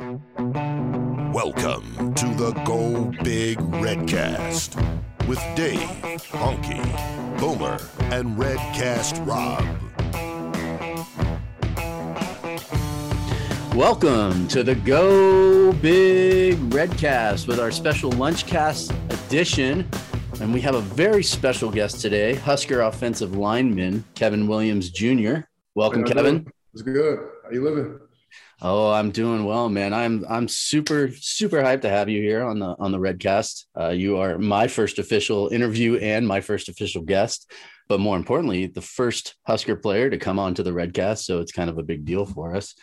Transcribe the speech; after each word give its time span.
Welcome 0.00 0.22
to 2.14 2.26
the 2.34 2.58
Go 2.64 3.12
Big 3.22 3.58
Redcast 3.58 4.74
with 5.28 5.38
Dave, 5.54 5.78
Honky, 6.30 6.80
Boomer, 7.38 7.76
and 8.10 8.34
Redcast 8.38 9.26
Rob. 9.26 9.62
Welcome 13.74 14.48
to 14.48 14.62
the 14.62 14.74
Go 14.74 15.74
Big 15.74 16.56
Redcast 16.70 17.46
with 17.46 17.60
our 17.60 17.70
special 17.70 18.10
Lunchcast 18.12 18.94
edition. 19.26 19.86
And 20.40 20.54
we 20.54 20.62
have 20.62 20.76
a 20.76 20.80
very 20.80 21.22
special 21.22 21.70
guest 21.70 22.00
today, 22.00 22.36
Husker 22.36 22.80
offensive 22.80 23.36
lineman 23.36 24.04
Kevin 24.14 24.48
Williams 24.48 24.88
Jr. 24.88 25.40
Welcome, 25.74 26.04
Kevin. 26.04 26.46
It's 26.72 26.80
good. 26.80 27.18
How 27.44 27.50
you 27.50 27.62
living? 27.62 28.00
Oh, 28.62 28.90
I'm 28.90 29.10
doing 29.10 29.44
well, 29.46 29.70
man. 29.70 29.94
I'm 29.94 30.24
I'm 30.28 30.46
super 30.46 31.10
super 31.18 31.62
hyped 31.62 31.80
to 31.82 31.88
have 31.88 32.10
you 32.10 32.20
here 32.20 32.42
on 32.42 32.58
the 32.58 32.76
on 32.78 32.92
the 32.92 32.98
Redcast. 32.98 33.64
Uh, 33.78 33.88
you 33.88 34.18
are 34.18 34.38
my 34.38 34.68
first 34.68 34.98
official 34.98 35.48
interview 35.48 35.96
and 35.96 36.28
my 36.28 36.42
first 36.42 36.68
official 36.68 37.00
guest, 37.02 37.50
but 37.88 38.00
more 38.00 38.16
importantly, 38.16 38.66
the 38.66 38.82
first 38.82 39.34
Husker 39.46 39.76
player 39.76 40.10
to 40.10 40.18
come 40.18 40.38
onto 40.38 40.62
the 40.62 40.72
Redcast. 40.72 41.24
So 41.24 41.40
it's 41.40 41.52
kind 41.52 41.70
of 41.70 41.78
a 41.78 41.82
big 41.82 42.04
deal 42.04 42.26
for 42.26 42.54
us. 42.54 42.74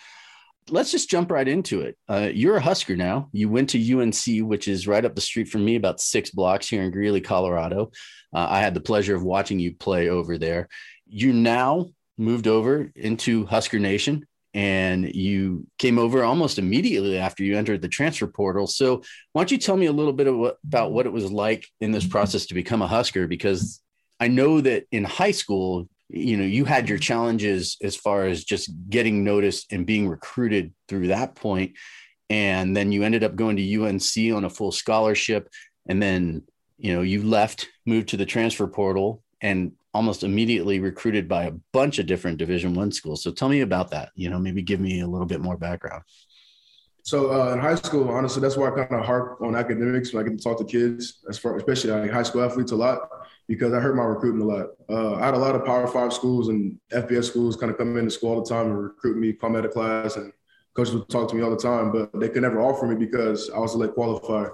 Let's 0.70 0.92
just 0.92 1.11
jump 1.11 1.30
right 1.30 1.48
into 1.48 1.81
it. 1.81 1.95
Uh, 2.09 2.30
you're 2.33 2.58
a 2.58 2.61
Husker 2.61 2.95
now. 2.95 3.30
You 3.31 3.48
went 3.48 3.70
to 3.70 4.00
UNC, 4.00 4.48
which 4.50 4.67
is 4.67 4.88
right 4.88 5.05
up 5.05 5.14
the 5.14 5.22
street 5.22 5.48
from 5.48 5.64
me, 5.64 5.75
about 5.75 6.02
six 6.02 6.31
blocks 6.31 6.67
here 6.67 6.81
in 6.81 6.92
Greeley, 6.92 7.22
Colorado. 7.22 7.92
Uh, 8.33 8.48
I 8.50 8.59
had 8.61 8.73
the 8.73 8.81
pleasure 8.81 9.16
of 9.16 9.23
watching 9.23 9.59
you 9.59 9.75
play 9.75 10.09
over 10.09 10.39
there. 10.39 10.70
You 11.05 11.33
now 11.33 11.92
moved 12.17 12.48
over 12.48 12.92
into 12.95 13.45
Husker 13.45 13.80
Nation 13.80 14.27
and 14.53 15.14
you 15.14 15.67
came 15.78 16.00
over 16.00 16.23
almost 16.23 16.58
immediately 16.58 17.17
after 17.17 17.44
you 17.44 17.58
entered 17.58 17.81
the 17.81 17.88
transfer 17.88 18.28
portal. 18.28 18.67
So, 18.67 19.04
why 19.34 19.42
don't 19.42 19.52
you 19.52 19.58
tell 19.58 19.78
me 19.78 19.86
a 19.86 19.92
little 19.92 20.14
bit 20.14 20.34
what, 20.34 20.58
about 20.66 20.92
what 20.92 21.06
it 21.06 21.12
was 21.12 21.31
like 21.31 21.67
in 21.81 21.92
this 21.92 22.08
process 22.08 22.48
to 22.48 22.54
become 22.54 22.81
a 22.81 22.88
Husker? 22.88 23.28
Because 23.28 23.81
I 24.20 24.28
know 24.28 24.62
that 24.62 24.86
in 24.92 25.04
high 25.04 25.31
school, 25.31 25.89
you 26.09 26.38
know, 26.38 26.45
you 26.45 26.66
had 26.66 26.89
your 26.89 26.98
challenges 26.98 27.78
as 27.84 27.95
far 27.95 28.26
as 28.26 28.44
just 28.44 28.72
getting 28.89 29.23
noticed 29.23 29.72
and 29.72 29.86
being 29.86 30.08
recruited 30.08 30.73
through 30.88 31.08
that 31.08 31.36
point, 31.36 31.73
and 32.30 32.76
then 32.76 32.92
you 32.92 33.04
ended 33.04 33.23
up 33.23 33.36
going 33.36 33.58
to 33.58 33.84
UNC 33.84 34.36
on 34.36 34.45
a 34.45 34.50
full 34.50 34.72
scholarship, 34.72 35.50
and 35.88 36.02
then 36.02 36.44
you 36.78 36.94
know 36.94 37.02
you 37.02 37.23
left, 37.23 37.67
moved 37.86 38.09
to 38.09 38.17
the 38.17 38.26
transfer 38.26 38.67
portal, 38.67 39.22
and 39.42 39.73
almost 39.98 40.23
immediately 40.23 40.80
recruited 40.80 41.28
by 41.28 41.45
a 41.45 41.52
bunch 41.73 41.98
of 41.98 42.06
different 42.06 42.38
division 42.38 42.76
one 42.76 42.92
schools. 42.92 43.23
So 43.23 43.31
tell 43.31 43.50
me 43.50 43.62
about 43.62 43.90
that 43.92 44.12
you 44.16 44.30
know 44.30 44.38
maybe 44.38 44.62
give 44.62 44.80
me 44.80 45.02
a 45.02 45.08
little 45.08 45.26
bit 45.26 45.42
more 45.42 45.58
background. 45.58 46.04
So 47.02 47.31
uh, 47.31 47.54
in 47.54 47.59
high 47.59 47.76
school 47.76 48.08
honestly 48.09 48.42
that's 48.42 48.58
why 48.58 48.67
i 48.67 48.72
kind 48.72 49.00
of 49.02 49.06
harp 49.06 49.42
on 49.42 49.56
academics 49.56 50.14
when 50.14 50.23
i 50.23 50.28
get 50.28 50.38
to 50.38 50.44
talk 50.44 50.58
to 50.59 50.66
kids 50.66 51.23
as 51.30 51.38
far 51.39 51.58
especially 51.58 51.92
like 51.92 52.12
high 52.12 52.28
school 52.30 52.44
athletes 52.44 52.73
a 52.73 52.76
lot 52.76 53.00
because 53.48 53.72
i 53.73 53.80
heard 53.80 53.95
my 53.95 54.04
recruiting 54.04 54.42
a 54.42 54.45
lot. 54.54 54.67
Uh, 54.89 55.16
i 55.16 55.26
had 55.26 55.33
a 55.33 55.44
lot 55.45 55.55
of 55.55 55.66
power 55.66 55.88
five 55.88 56.11
schools 56.11 56.50
and 56.50 56.77
fbs 56.92 57.23
schools 57.23 57.55
kind 57.55 57.71
of 57.71 57.77
come 57.77 57.98
into 57.98 58.11
school 58.11 58.32
all 58.33 58.44
the 58.44 58.50
time 58.50 58.66
and 58.67 58.77
recruit 58.77 59.17
me 59.17 59.32
come 59.32 59.55
out 59.55 59.64
of 59.64 59.71
class 59.71 60.17
and 60.17 60.33
coaches 60.76 60.94
would 60.94 61.08
talk 61.08 61.30
to 61.30 61.36
me 61.36 61.42
all 61.42 61.50
the 61.50 61.66
time 61.71 61.94
but 61.94 62.11
they 62.20 62.27
could 62.27 62.42
never 62.42 62.60
offer 62.60 62.86
me 62.86 62.95
because 63.08 63.50
i 63.55 63.60
was 63.66 63.73
a 63.73 63.77
late 63.77 63.95
qualifier. 63.95 64.52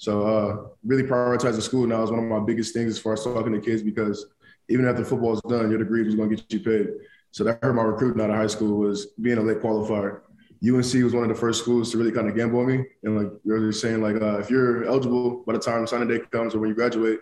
So 0.00 0.12
uh, 0.26 0.68
really 0.82 1.02
prioritizing 1.02 1.60
school 1.60 1.86
now 1.86 2.02
is 2.02 2.10
one 2.10 2.20
of 2.20 2.24
my 2.24 2.40
biggest 2.40 2.72
things 2.72 2.92
as 2.92 2.98
far 2.98 3.12
as 3.12 3.22
talking 3.22 3.52
to 3.52 3.60
kids 3.60 3.82
because 3.82 4.24
even 4.70 4.86
after 4.86 5.04
football 5.04 5.34
is 5.34 5.40
done, 5.42 5.68
your 5.68 5.78
degree 5.78 6.06
is 6.06 6.14
going 6.14 6.30
to 6.30 6.36
get 6.36 6.52
you 6.52 6.60
paid. 6.60 6.88
So 7.32 7.44
that 7.44 7.62
hurt 7.62 7.74
my 7.74 7.82
recruiting 7.82 8.22
out 8.22 8.30
of 8.30 8.36
high 8.36 8.46
school 8.46 8.78
was 8.78 9.06
being 9.20 9.38
a 9.38 9.42
late 9.42 9.60
qualifier. 9.60 10.20
UNC 10.62 10.92
was 11.04 11.14
one 11.14 11.22
of 11.22 11.28
the 11.28 11.34
first 11.34 11.62
schools 11.62 11.90
to 11.90 11.98
really 11.98 12.12
kind 12.12 12.28
of 12.28 12.36
gamble 12.36 12.60
on 12.60 12.66
me. 12.66 12.84
And 13.02 13.16
like 13.16 13.32
you're 13.44 13.72
saying, 13.72 14.00
like 14.00 14.20
uh, 14.20 14.38
if 14.38 14.50
you're 14.50 14.84
eligible 14.84 15.42
by 15.46 15.54
the 15.54 15.58
time 15.58 15.86
signing 15.86 16.08
day 16.08 16.20
comes 16.30 16.54
or 16.54 16.60
when 16.60 16.68
you 16.68 16.74
graduate, 16.74 17.18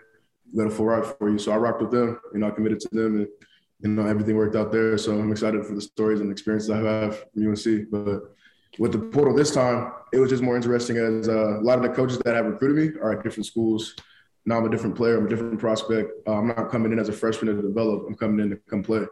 you 0.51 0.57
got 0.57 0.67
a 0.67 0.75
full 0.75 0.87
ride 0.87 1.05
for 1.17 1.29
you. 1.29 1.37
So 1.37 1.51
I 1.51 1.57
rocked 1.57 1.81
with 1.81 1.91
them, 1.91 2.19
you 2.33 2.39
know, 2.39 2.47
I 2.47 2.51
committed 2.51 2.79
to 2.81 2.89
them 2.91 3.17
and 3.17 3.27
you 3.81 3.89
know, 3.89 4.05
everything 4.05 4.35
worked 4.35 4.55
out 4.55 4.71
there. 4.71 4.97
So 4.97 5.17
I'm 5.17 5.31
excited 5.31 5.65
for 5.65 5.73
the 5.73 5.81
stories 5.81 6.19
and 6.19 6.31
experiences 6.31 6.69
I 6.69 6.79
have 6.79 7.25
from 7.31 7.47
UNC. 7.47 7.89
But 7.89 8.35
with 8.77 8.91
the 8.91 8.99
portal 8.99 9.33
this 9.33 9.53
time, 9.53 9.93
it 10.11 10.19
was 10.19 10.29
just 10.29 10.43
more 10.43 10.55
interesting 10.55 10.97
as 10.97 11.29
uh, 11.29 11.59
a 11.59 11.61
lot 11.61 11.77
of 11.77 11.83
the 11.83 11.89
coaches 11.89 12.19
that 12.25 12.35
have 12.35 12.45
recruited 12.45 12.93
me 12.93 12.99
are 12.99 13.13
at 13.13 13.23
different 13.23 13.45
schools 13.45 13.95
now 14.49 14.57
I'm 14.57 14.65
a 14.65 14.69
different 14.69 14.95
player. 14.95 15.17
I'm 15.17 15.27
a 15.27 15.29
different 15.29 15.59
prospect. 15.59 16.11
Uh, 16.27 16.33
I'm 16.33 16.47
not 16.47 16.69
coming 16.71 16.91
in 16.91 16.97
as 16.97 17.07
a 17.07 17.13
freshman 17.13 17.55
to 17.55 17.61
develop. 17.61 18.05
I'm 18.07 18.15
coming 18.15 18.39
in 18.39 18.49
to 18.49 18.55
come 18.67 18.81
play. 18.81 19.05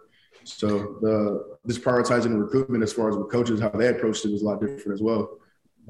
So 0.44 0.98
the 1.02 1.58
this 1.64 1.78
prioritizing 1.78 2.40
recruitment 2.40 2.84
as 2.84 2.92
far 2.92 3.09
as 3.09 3.16
with 3.16 3.31
coaches, 3.31 3.59
how 3.59 3.70
they 3.70 3.90
approached 3.90 4.25
it 4.25 4.31
was 4.31 4.42
a 4.42 4.46
lot 4.46 4.59
different 4.59 4.94
as 4.94 5.02
well. 5.02 5.38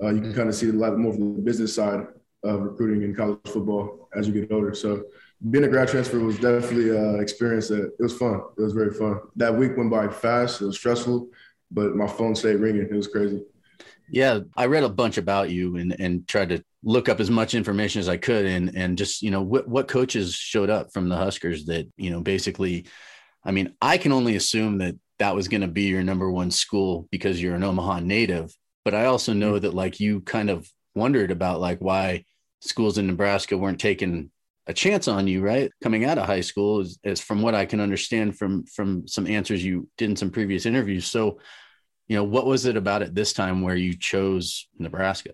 Uh, 0.03 0.09
you 0.09 0.22
can 0.22 0.34
kind 0.34 0.50
of 0.50 0.56
see 0.56 0.69
a 0.69 0.74
lot 0.74 0.97
more 0.97 1.13
from 1.13 1.35
the 1.35 1.41
business 1.41 1.74
side 1.74 2.06
of 2.44 2.62
recruiting 2.62 3.03
in 3.03 3.16
college 3.16 3.40
football 3.46 4.09
as 4.16 4.28
you 4.28 4.34
get 4.34 4.52
older. 4.52 4.74
So 4.74 5.03
being 5.50 5.64
a 5.64 5.68
grad 5.68 5.88
transfer 5.88 6.19
was 6.19 6.38
definitely 6.40 6.90
an 6.90 7.19
experience 7.19 7.69
that 7.69 7.85
it 7.85 8.03
was 8.03 8.18
fun. 8.18 8.41
It 8.58 8.62
was 8.62 8.74
very 8.74 8.94
fun. 8.94 9.19
That 9.38 9.56
week 9.56 9.78
went 9.78 9.91
by 9.91 10.09
fast. 10.09 10.62
It 10.62 10.66
was 10.66 10.78
stressful, 10.78 11.29
but 11.72 11.96
my 11.96 12.08
phone 12.08 12.35
stayed 12.35 12.56
ringing. 12.56 12.88
It 12.90 12.94
was 12.94 13.08
crazy. 13.08 13.44
Yeah, 14.10 14.40
I 14.56 14.68
read 14.68 14.84
a 14.84 14.90
bunch 14.90 15.18
about 15.18 15.50
you 15.50 15.78
and 15.78 15.96
and 16.00 16.28
tried 16.28 16.50
to 16.50 16.64
look 16.84 17.10
up 17.10 17.20
as 17.20 17.30
much 17.30 17.54
information 17.54 18.00
as 18.00 18.08
I 18.08 18.18
could 18.18 18.46
and 18.46 18.76
and 18.76 18.98
just 18.98 19.22
you 19.22 19.32
know 19.32 19.42
what 19.42 19.68
what 19.68 19.88
coaches 19.88 20.34
showed 20.34 20.70
up 20.70 20.94
from 20.94 21.10
the 21.10 21.18
Huskers 21.18 21.66
that 21.66 21.88
you 21.98 22.10
know 22.10 22.22
basically 22.22 22.86
I 23.44 23.52
mean 23.52 23.74
I 23.82 23.98
can 23.98 24.12
only 24.12 24.36
assume 24.36 24.78
that 24.80 24.96
that 25.20 25.36
was 25.36 25.48
going 25.48 25.62
to 25.62 25.68
be 25.68 25.84
your 25.84 26.04
number 26.04 26.32
one 26.32 26.52
school 26.52 27.08
because 27.12 27.42
you're 27.42 27.56
an 27.56 27.64
Omaha 27.64 28.00
native 28.00 28.56
but 28.86 28.94
I 28.94 29.06
also 29.06 29.34
know 29.34 29.54
mm-hmm. 29.54 29.64
that 29.64 29.74
like 29.74 30.00
you 30.00 30.22
kind 30.22 30.50
of 30.50 30.70
wondered 30.96 31.32
about 31.32 31.59
like 31.59 31.80
why 31.80 32.24
schools 32.62 32.98
in 32.98 33.08
Nebraska 33.08 33.58
weren't 33.58 33.80
taking 33.80 34.32
a 34.68 34.74
chance 34.74 35.08
on 35.08 35.28
you 35.28 35.42
right 35.42 35.72
coming 35.82 36.06
out 36.06 36.18
of 36.18 36.26
high 36.26 36.42
school 36.42 36.82
is, 36.82 37.00
is 37.04 37.20
from 37.20 37.42
what 37.42 37.56
I 37.56 37.66
can 37.66 37.80
understand 37.82 38.38
from 38.38 38.66
from 38.66 39.08
some 39.08 39.28
answers 39.28 39.64
you 39.64 39.90
did 39.98 40.09
in 40.12 40.16
some 40.16 40.30
previous 40.30 40.66
interviews 40.66 41.08
so 41.08 41.40
you 42.07 42.16
know 42.16 42.23
what 42.23 42.45
was 42.45 42.66
it 42.66 42.78
about 42.78 43.01
it 43.01 43.13
this 43.13 43.34
time 43.34 43.62
where 43.62 43.75
you 43.75 43.95
chose 43.95 44.68
Nebraska 44.78 45.31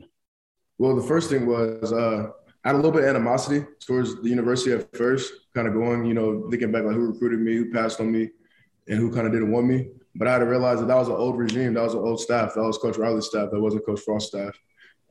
well, 0.80 0.96
the 0.96 1.04
first 1.04 1.30
thing 1.30 1.46
was 1.46 1.94
uh, 1.94 2.30
I 2.64 2.68
had 2.68 2.76
a 2.76 2.78
little 2.78 2.92
bit 2.92 3.04
of 3.04 3.10
animosity 3.10 3.66
towards 3.80 4.22
the 4.22 4.30
university 4.30 4.72
at 4.72 4.96
first, 4.96 5.32
kind 5.54 5.68
of 5.68 5.74
going, 5.74 6.06
you 6.06 6.14
know, 6.14 6.48
thinking 6.50 6.72
back 6.72 6.84
like 6.84 6.96
who 6.96 7.08
recruited 7.08 7.40
me, 7.40 7.56
who 7.56 7.72
passed 7.72 8.00
on 8.00 8.12
me, 8.12 8.30
and 8.88 8.98
who 8.98 9.14
kind 9.14 9.28
of 9.28 9.34
didn't 9.34 9.52
want 9.52 9.68
me. 9.68 9.90
But 10.16 10.28
I 10.28 10.34
had 10.34 10.40
to 10.40 10.46
realize 10.46 10.80
that 10.80 10.88
that 10.88 10.98
was 10.98 11.08
an 11.08 11.16
old 11.16 11.38
regime, 11.38 11.74
that 11.76 11.84
was 11.84 11.94
an 11.94 12.00
old 12.00 12.20
staff, 12.20 12.54
that 12.54 12.64
was 12.64 12.78
Coach 12.78 12.98
Riley's 12.98 13.28
staff, 13.28 13.50
that 13.52 13.60
wasn't 13.60 13.86
Coach 13.86 14.02
Frost's 14.02 14.30
staff. 14.30 14.60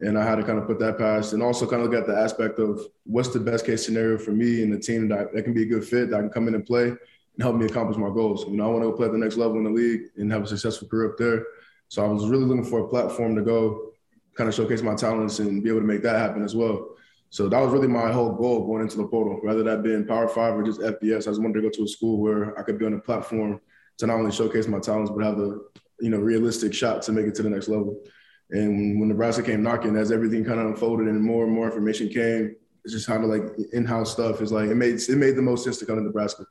And 0.01 0.19
I 0.19 0.25
had 0.25 0.37
to 0.37 0.43
kind 0.43 0.59
of 0.59 0.67
put 0.67 0.81
that 0.81 0.99
past 0.99 1.33
and 1.33 1.43
also 1.43 1.67
kind 1.67 1.83
of 1.83 1.91
look 1.91 2.01
at 2.01 2.07
the 2.07 2.17
aspect 2.17 2.59
of 2.59 2.81
what's 3.05 3.29
the 3.29 3.39
best 3.39 3.65
case 3.65 3.87
scenario 3.87 4.19
for 4.19 4.33
me 4.33 4.63
and 4.63 4.73
the 4.73 4.79
team 4.79 5.09
that, 5.09 5.33
that 5.33 5.45
can 5.45 5.55
be 5.55 5.63
a 5.63 5.67
good 5.67 5.85
fit, 5.85 6.11
that 6.11 6.17
I 6.17 6.21
can 6.21 6.31
come 6.31 6.49
in 6.49 6.55
and 6.55 6.67
play 6.67 6.95
and 7.39 7.59
me 7.59 7.67
accomplish 7.67 7.97
my 7.97 8.09
goals. 8.09 8.45
You 8.47 8.57
know, 8.57 8.65
I 8.65 8.69
want 8.69 8.83
to 8.85 8.91
go 8.91 8.97
play 8.97 9.07
at 9.07 9.13
the 9.13 9.19
next 9.19 9.37
level 9.37 9.59
in 9.59 9.65
the 9.65 9.71
league 9.71 10.03
and 10.17 10.31
have 10.33 10.43
a 10.43 10.47
successful 10.47 10.89
career 10.89 11.11
up 11.11 11.19
there. 11.19 11.45
So 11.89 12.05
I 12.05 12.09
was 12.09 12.29
really 12.29 12.45
looking 12.45 12.65
for 12.65 12.81
a 12.81 12.89
platform 12.89 13.35
to 13.37 13.43
go 13.43 13.93
kind 14.35 14.49
of 14.49 14.55
showcase 14.55 14.83
my 14.83 14.95
talents 14.95 15.39
and 15.39 15.63
be 15.63 15.69
able 15.69 15.81
to 15.81 15.87
make 15.87 16.03
that 16.03 16.17
happen 16.17 16.43
as 16.43 16.55
well. 16.55 16.97
So 17.31 17.49
that 17.49 17.61
was 17.61 17.73
really 17.73 17.89
my 17.89 18.13
whole 18.13 18.33
goal 18.33 18.67
going 18.67 18.83
into 18.83 18.99
the 18.99 19.07
portal, 19.07 19.41
rather 19.43 19.63
that 19.63 19.83
being 19.83 20.07
Power 20.07 20.29
Five 20.29 20.55
or 20.55 20.63
just 20.63 20.81
FBS. 20.81 21.23
I 21.23 21.31
just 21.31 21.41
wanted 21.41 21.55
to 21.55 21.63
go 21.63 21.71
to 21.71 21.85
a 21.85 21.89
school 21.89 22.19
where 22.21 22.59
I 22.59 22.63
could 22.63 22.79
be 22.79 22.85
on 22.85 22.93
a 22.93 22.99
platform 22.99 23.61
to 23.99 24.07
not 24.07 24.19
only 24.19 24.33
showcase 24.33 24.69
my 24.69 24.81
talents 24.81 25.11
but 25.11 25.25
have 25.25 25.39
a 25.39 25.59
you 26.01 26.11
know 26.11 26.19
realistic 26.19 26.75
shot 26.75 27.03
to 27.03 27.13
make 27.13 27.27
it 27.27 27.35
to 27.37 27.43
the 27.43 27.51
next 27.51 27.69
level. 27.69 28.03
And 28.51 29.01
when 29.01 29.09
Nebraska 29.09 29.43
came 29.43 29.63
knocking, 29.63 29.97
as 29.97 30.13
everything 30.13 30.45
kind 30.45 30.61
of 30.61 30.67
unfolded 30.67 31.09
and 31.09 31.23
more 31.23 31.45
and 31.45 31.53
more 31.53 31.67
information 31.67 32.11
came, 32.11 32.55
it's 32.85 32.93
just 32.93 33.07
kind 33.07 33.25
of 33.25 33.31
like 33.31 33.45
in-house 33.73 34.13
stuff. 34.13 34.43
Is 34.43 34.53
like 34.53 34.69
it 34.69 34.75
made 34.75 35.01
it 35.01 35.17
made 35.17 35.37
the 35.37 35.43
most 35.43 35.65
sense 35.65 35.79
to 35.79 35.87
come 35.87 35.97
to 35.97 36.03
Nebraska. 36.03 36.45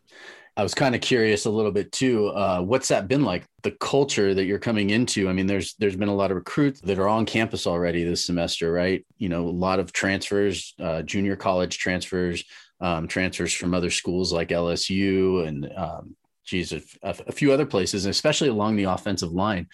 I 0.62 0.64
was 0.64 0.76
kind 0.76 0.94
of 0.94 1.02
curious 1.02 1.46
a 1.46 1.50
little 1.50 1.72
bit 1.72 1.92
too. 1.92 2.28
Uh, 2.28 2.62
what's 2.62 2.88
that 2.90 3.08
been 3.08 3.24
like? 3.24 3.46
The 3.64 3.72
culture 3.72 4.36
that 4.36 4.46
you're 4.46 4.60
coming 4.60 4.92
into. 4.92 5.28
I 5.28 5.34
mean, 5.34 5.48
there's 5.48 5.74
there's 5.80 5.96
been 5.96 6.08
a 6.08 6.14
lot 6.14 6.30
of 6.30 6.38
recruits 6.38 6.80
that 6.82 7.00
are 7.00 7.08
on 7.08 7.26
campus 7.26 7.66
already 7.66 8.04
this 8.04 8.24
semester, 8.24 8.72
right? 8.72 9.04
You 9.18 9.30
know, 9.30 9.48
a 9.48 9.50
lot 9.50 9.80
of 9.80 9.92
transfers, 9.92 10.76
uh, 10.80 11.02
junior 11.02 11.36
college 11.36 11.80
transfers, 11.80 12.44
um, 12.80 13.08
transfers 13.08 13.52
from 13.52 13.74
other 13.74 13.90
schools 13.90 14.32
like 14.32 14.50
LSU 14.50 15.48
and 15.48 15.68
um, 15.76 16.16
geez, 16.46 16.74
a, 16.74 16.82
a 17.02 17.32
few 17.32 17.52
other 17.52 17.66
places, 17.66 18.06
especially 18.06 18.50
along 18.50 18.76
the 18.76 18.84
offensive 18.84 19.32
line. 19.32 19.68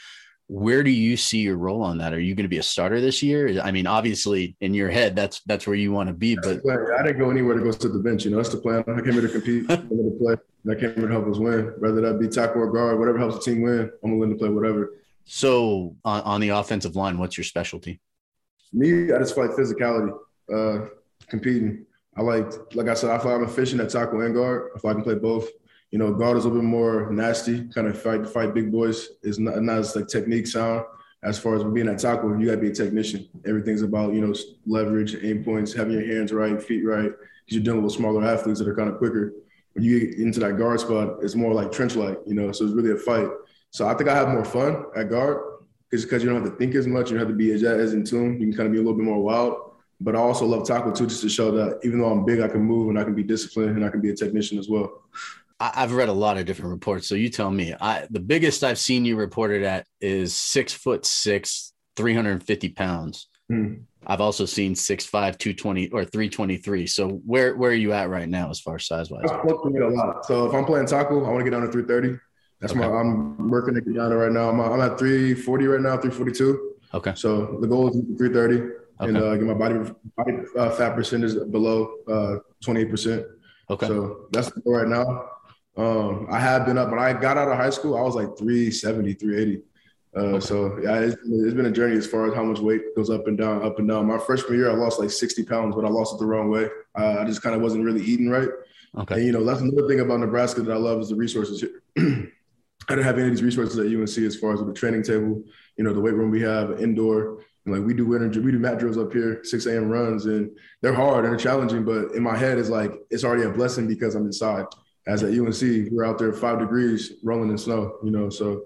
Where 0.48 0.82
do 0.82 0.90
you 0.90 1.18
see 1.18 1.40
your 1.40 1.58
role 1.58 1.84
on 1.84 1.98
that? 1.98 2.14
Are 2.14 2.20
you 2.20 2.34
going 2.34 2.46
to 2.46 2.50
be 2.50 2.58
a 2.58 2.64
starter 2.64 3.02
this 3.02 3.22
year? 3.22 3.60
I 3.62 3.72
mean, 3.72 3.86
obviously 3.86 4.56
in 4.62 4.74
your 4.74 4.90
head, 4.90 5.16
that's 5.16 5.42
that's 5.46 5.68
where 5.68 5.76
you 5.76 5.92
want 5.92 6.08
to 6.08 6.14
be. 6.14 6.38
But 6.42 6.62
I 6.70 7.04
didn't 7.04 7.20
go 7.20 7.30
anywhere 7.30 7.56
to 7.56 7.64
go 7.64 7.72
to 7.72 7.90
the 7.90 8.00
bench. 8.00 8.24
You 8.24 8.32
know, 8.32 8.38
that's 8.38 8.50
the 8.50 8.58
plan. 8.58 8.84
I 8.88 9.02
came 9.02 9.14
here 9.14 9.22
to 9.22 9.30
compete, 9.30 9.66
I'm 9.70 9.90
to 9.90 10.18
play. 10.20 10.36
and 10.64 10.72
I 10.72 10.80
came 10.80 10.96
here 10.96 11.08
to 11.08 11.14
help 11.14 11.28
us 11.28 11.38
win. 11.38 11.74
Whether 11.80 12.02
that 12.02 12.20
be 12.20 12.30
tackle 12.30 12.62
or 12.62 12.72
guard, 12.72 12.98
whatever 12.98 13.20
helps 13.20 13.36
the 13.36 13.52
team 13.52 13.62
win, 13.62 13.92
I'm 14.04 14.18
willing 14.18 14.34
to 14.34 14.40
play 14.40 14.50
whatever. 14.50 14.94
So 15.26 15.98
on, 16.06 16.22
on 16.22 16.42
the 16.42 16.50
offensive 16.50 16.96
line, 16.96 17.18
what's 17.18 17.38
your 17.38 17.44
specialty? 17.44 18.00
Me, 18.72 19.12
I 19.12 19.18
just 19.18 19.36
fight 19.36 19.52
physicality, 19.52 20.18
uh, 20.54 20.88
competing. 21.28 21.86
I 22.16 22.22
like, 22.22 22.52
like 22.74 22.88
I 22.88 22.94
said, 22.94 23.10
I 23.10 23.20
feel 23.20 23.32
I'm 23.32 23.44
efficient 23.44 23.82
at 23.82 23.90
tackle 23.90 24.22
and 24.22 24.34
guard. 24.34 24.72
If 24.76 24.86
I 24.86 24.94
can 24.94 25.04
play 25.04 25.16
both, 25.16 25.50
you 25.92 26.00
know, 26.00 26.14
guard 26.14 26.38
is 26.38 26.46
a 26.46 26.48
little 26.48 26.62
bit 26.62 26.68
more 26.68 27.12
nasty, 27.12 27.68
kind 27.70 27.88
of 27.88 28.02
fight 28.02 28.28
fight 28.28 28.54
big 28.54 28.72
boys. 28.72 29.10
It's 29.24 29.40
not, 29.40 29.62
not 29.62 29.80
as 29.80 29.96
like 29.96 30.08
technique 30.08 30.48
sound. 30.48 30.86
As 31.24 31.40
far 31.40 31.56
as 31.56 31.64
being 31.64 31.88
at 31.88 32.00
tackle, 32.00 32.40
you 32.40 32.46
got 32.46 32.56
to 32.56 32.62
be 32.62 32.70
a 32.70 32.74
technician. 32.74 33.28
Everything's 33.46 33.82
about 33.82 34.14
you 34.14 34.22
know 34.22 34.34
leverage, 34.66 35.16
aim 35.24 35.44
points, 35.44 35.74
having 35.74 35.94
your 35.94 36.06
hands 36.06 36.32
right, 36.32 36.62
feet 36.62 36.86
right, 36.86 37.10
because 37.12 37.56
you're 37.56 37.64
dealing 37.64 37.84
with 37.84 37.94
smaller 37.94 38.24
athletes 38.24 38.60
that 38.60 38.68
are 38.68 38.76
kind 38.76 38.90
of 38.90 38.98
quicker. 38.98 39.34
When 39.74 39.84
you 39.84 40.00
get 40.00 40.20
into 40.20 40.40
that 40.42 40.58
guard 40.58 40.80
spot, 40.80 41.18
it's 41.22 41.36
more 41.36 41.54
like 41.54 41.72
trench 41.72 41.96
like, 41.96 42.18
you 42.26 42.34
know. 42.34 42.52
So 42.52 42.66
it's 42.66 42.74
really 42.74 42.92
a 42.92 42.98
fight. 42.98 43.30
So 43.72 43.88
I 43.88 43.94
think 43.94 44.10
I 44.10 44.16
have 44.16 44.30
more 44.30 44.46
fun 44.46 44.86
at 44.96 45.10
guard 45.10 45.42
just 45.92 46.06
because 46.06 46.24
you 46.24 46.30
don't 46.30 46.42
have 46.42 46.52
to 46.52 46.58
think 46.58 46.76
as 46.76 46.88
much. 46.88 47.10
You 47.10 47.18
don't 47.18 47.28
have 47.28 47.34
to 47.34 47.38
be 47.38 47.52
as, 47.52 47.64
as 47.64 47.94
in 47.94 48.04
tune. 48.04 48.40
You 48.40 48.48
can 48.48 48.58
kind 48.58 48.68
of 48.68 48.74
be 48.74 48.80
a 48.80 48.82
little 48.82 48.98
bit 48.98 49.06
more 49.06 49.22
wild. 49.22 49.72
But 50.00 50.16
I 50.16 50.20
also 50.20 50.46
love 50.46 50.68
tackle 50.68 50.92
too, 50.92 51.08
just 51.08 51.22
to 51.22 51.30
show 51.30 51.52
that 51.52 51.80
even 51.84 52.00
though 52.00 52.12
I'm 52.12 52.26
big, 52.26 52.40
I 52.40 52.48
can 52.48 52.62
move 52.62 52.90
and 52.90 53.00
I 53.00 53.04
can 53.04 53.16
be 53.16 53.24
disciplined 53.24 53.76
and 53.76 53.86
I 53.86 53.90
can 53.90 54.02
be 54.02 54.12
a 54.12 54.16
technician 54.16 54.60
as 54.60 54.70
well. 54.70 55.04
I've 55.60 55.94
read 55.94 56.10
a 56.10 56.14
lot 56.14 56.38
of 56.38 56.46
different 56.46 56.72
reports. 56.72 57.08
So 57.08 57.16
you 57.16 57.30
tell 57.30 57.50
me. 57.50 57.74
I 57.80 58.08
the 58.10 58.20
biggest 58.20 58.64
I've 58.64 58.78
seen 58.78 59.06
you 59.06 59.16
reported 59.16 59.64
at 59.64 59.88
is 60.00 60.36
six 60.36 60.74
foot 60.74 61.06
six, 61.06 61.74
350 61.96 62.70
pounds. 62.70 63.28
Hmm. 63.50 63.74
I've 64.06 64.22
also 64.22 64.46
seen 64.46 64.76
six 64.76 65.06
five, 65.06 65.38
220 65.38 65.90
or 65.90 66.06
323. 66.06 66.88
So 66.88 67.10
where 67.26 67.56
where 67.56 67.72
are 67.72 67.76
you 67.76 67.94
at 67.94 68.10
right 68.10 68.30
now 68.30 68.50
as 68.50 68.60
far 68.60 68.76
as 68.76 68.86
size 68.86 69.10
wise? 69.10 69.26
I 69.30 69.42
fluctuate 69.42 69.82
a 69.82 69.90
lot. 69.90 70.26
So 70.26 70.48
if 70.48 70.54
I'm 70.54 70.66
playing 70.66 70.86
tackle, 70.88 71.26
I 71.26 71.30
want 71.30 71.40
to 71.40 71.44
get 71.44 71.52
down 71.52 71.66
to 71.66 71.72
330. 71.72 72.20
That's 72.62 72.74
okay. 72.74 72.80
my 72.80 72.88
I'm 72.88 73.50
working 73.50 73.76
to 73.76 73.82
get 73.82 73.96
down 73.96 74.10
to 74.12 74.18
right 74.18 74.32
now. 74.32 74.50
I'm, 74.50 74.60
I'm 74.60 74.82
at 74.82 74.98
340 74.98 75.68
right 75.68 75.82
now, 75.82 75.98
342. 75.98 76.76
Okay. 76.94 77.14
So 77.16 77.58
the 77.62 77.68
goal 77.68 77.90
is 77.90 77.96
330 78.18 78.56
okay. 78.56 78.74
and 79.00 79.18
uh, 79.18 79.36
get 79.36 79.46
my 79.46 79.54
body, 79.54 79.92
body 80.16 80.38
uh, 80.58 80.70
fat 80.72 80.96
percentage 80.96 81.34
below 81.52 81.92
uh, 82.08 82.38
28%. 82.66 83.26
Okay. 83.70 83.88
So 83.88 84.28
that's 84.32 84.52
right 84.66 84.88
now. 84.88 85.30
Um, 85.78 86.26
I 86.30 86.40
have 86.40 86.66
been 86.66 86.78
up, 86.78 86.90
when 86.90 87.00
I 87.00 87.14
got 87.14 87.38
out 87.38 87.50
of 87.50 87.58
high 87.58 87.70
school, 87.70 87.96
I 87.96 88.02
was 88.02 88.16
like 88.16 88.36
370, 88.38 89.14
380. 89.14 89.64
Uh, 90.16 90.20
okay. 90.20 90.40
So 90.40 90.80
yeah, 90.82 91.00
it's, 91.00 91.16
it's 91.24 91.54
been 91.54 91.68
a 91.68 91.72
journey 91.72 91.96
as 91.96 92.08
far 92.08 92.28
as 92.28 92.34
how 92.34 92.44
much 92.44 92.60
weight 92.60 92.96
goes 92.96 93.12
up 93.12 93.28
and 93.28 93.38
down, 93.38 93.64
up 93.64 93.78
and 93.78 93.88
down. 93.88 94.08
My 94.08 94.18
freshman 94.18 94.58
year, 94.58 94.72
I 94.72 94.74
lost 94.74 95.00
like 95.00 95.12
60 95.12 95.44
pounds, 95.44 95.76
but 95.76 95.86
I 95.86 95.90
lost 95.90 96.16
it 96.16 96.20
the 96.20 96.26
wrong 96.26 96.50
way. 96.50 96.68
Uh, 96.98 97.18
I 97.20 97.26
just 97.26 97.44
kind 97.44 97.56
of 97.56 97.62
wasn't 97.62 97.86
really 97.86 98.04
eating 98.04 98.30
right. 98.30 98.50
Okay. 98.98 99.16
And 99.16 99.26
you 99.26 99.32
know, 99.32 99.44
that's 99.44 99.62
another 99.62 99.88
thing 99.88 100.00
about 100.00 100.20
Nebraska 100.20 100.62
that 100.64 100.74
I 100.74 100.78
love 100.78 101.00
is 101.00 101.10
the 101.10 101.16
resources 101.16 101.62
here. 101.62 101.84
I 102.90 102.96
didn't 102.96 103.06
have 103.06 103.18
any 103.18 103.28
of 103.28 103.34
these 103.34 103.44
resources 103.44 103.78
at 103.78 103.86
UNC 103.86 104.18
as 104.26 104.36
far 104.36 104.54
as 104.54 104.62
the 104.62 104.74
training 104.74 105.04
table, 105.04 105.44
you 105.76 105.84
know, 105.84 105.94
the 105.94 106.00
weight 106.00 106.14
room 106.14 106.32
we 106.32 106.42
have, 106.42 106.82
indoor. 106.82 107.44
And 107.66 107.76
like 107.76 107.86
we 107.86 107.94
do 107.94 108.06
winter, 108.06 108.42
we 108.42 108.52
do 108.52 108.60
mat 108.60 108.80
drills 108.80 108.98
up 108.98 109.12
here, 109.12 109.44
6 109.44 109.66
a.m. 109.66 109.90
runs, 109.90 110.26
and 110.26 110.50
they're 110.82 110.94
hard 110.94 111.26
and 111.26 111.34
they're 111.34 111.40
challenging. 111.40 111.84
But 111.84 112.14
in 112.16 112.24
my 112.24 112.38
head, 112.38 112.58
it's 112.58 112.70
like 112.70 112.94
it's 113.12 113.26
already 113.26 113.44
a 113.44 113.50
blessing 113.50 113.88
because 113.88 114.16
I'm 114.16 114.26
inside 114.26 114.66
as 115.08 115.24
at 115.24 115.32
UNC, 115.32 115.92
we're 115.92 116.06
out 116.06 116.18
there 116.18 116.34
five 116.34 116.60
degrees 116.60 117.14
rolling 117.24 117.50
in 117.50 117.58
snow, 117.58 117.98
you 118.04 118.12
know. 118.12 118.30
So 118.30 118.66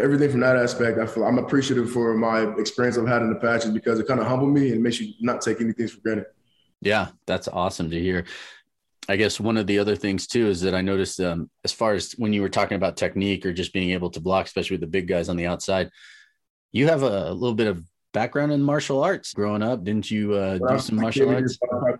everything 0.00 0.30
from 0.30 0.40
that 0.40 0.56
aspect, 0.56 0.98
I 0.98 1.06
feel 1.06 1.24
I'm 1.24 1.38
appreciative 1.38 1.90
for 1.90 2.14
my 2.14 2.42
experience 2.58 2.96
I've 2.96 3.06
had 3.06 3.20
in 3.20 3.28
the 3.28 3.38
patches 3.38 3.70
because 3.70 3.98
it 3.98 4.08
kind 4.08 4.18
of 4.18 4.26
humbled 4.26 4.50
me 4.50 4.72
and 4.72 4.82
makes 4.82 4.98
you 4.98 5.12
not 5.20 5.42
take 5.42 5.60
anything 5.60 5.86
for 5.86 6.00
granted. 6.00 6.26
Yeah, 6.80 7.08
that's 7.26 7.48
awesome 7.48 7.90
to 7.90 8.00
hear. 8.00 8.24
I 9.10 9.16
guess 9.16 9.38
one 9.38 9.56
of 9.56 9.66
the 9.66 9.78
other 9.78 9.94
things 9.94 10.26
too 10.26 10.48
is 10.48 10.62
that 10.62 10.74
I 10.74 10.80
noticed 10.80 11.20
um, 11.20 11.50
as 11.64 11.72
far 11.72 11.92
as 11.92 12.12
when 12.12 12.32
you 12.32 12.40
were 12.40 12.48
talking 12.48 12.76
about 12.76 12.96
technique 12.96 13.44
or 13.44 13.52
just 13.52 13.72
being 13.72 13.90
able 13.90 14.10
to 14.10 14.20
block, 14.20 14.46
especially 14.46 14.74
with 14.74 14.82
the 14.82 14.86
big 14.86 15.06
guys 15.06 15.28
on 15.28 15.36
the 15.36 15.46
outside, 15.46 15.90
you 16.72 16.88
have 16.88 17.02
a, 17.02 17.30
a 17.30 17.32
little 17.32 17.54
bit 17.54 17.66
of 17.66 17.82
background 18.14 18.52
in 18.52 18.62
martial 18.62 19.02
arts 19.02 19.34
growing 19.34 19.62
up. 19.62 19.84
Didn't 19.84 20.10
you 20.10 20.32
uh, 20.32 20.58
do 20.58 20.78
some 20.78 20.96
martial 20.96 21.28
arts? 21.28 21.58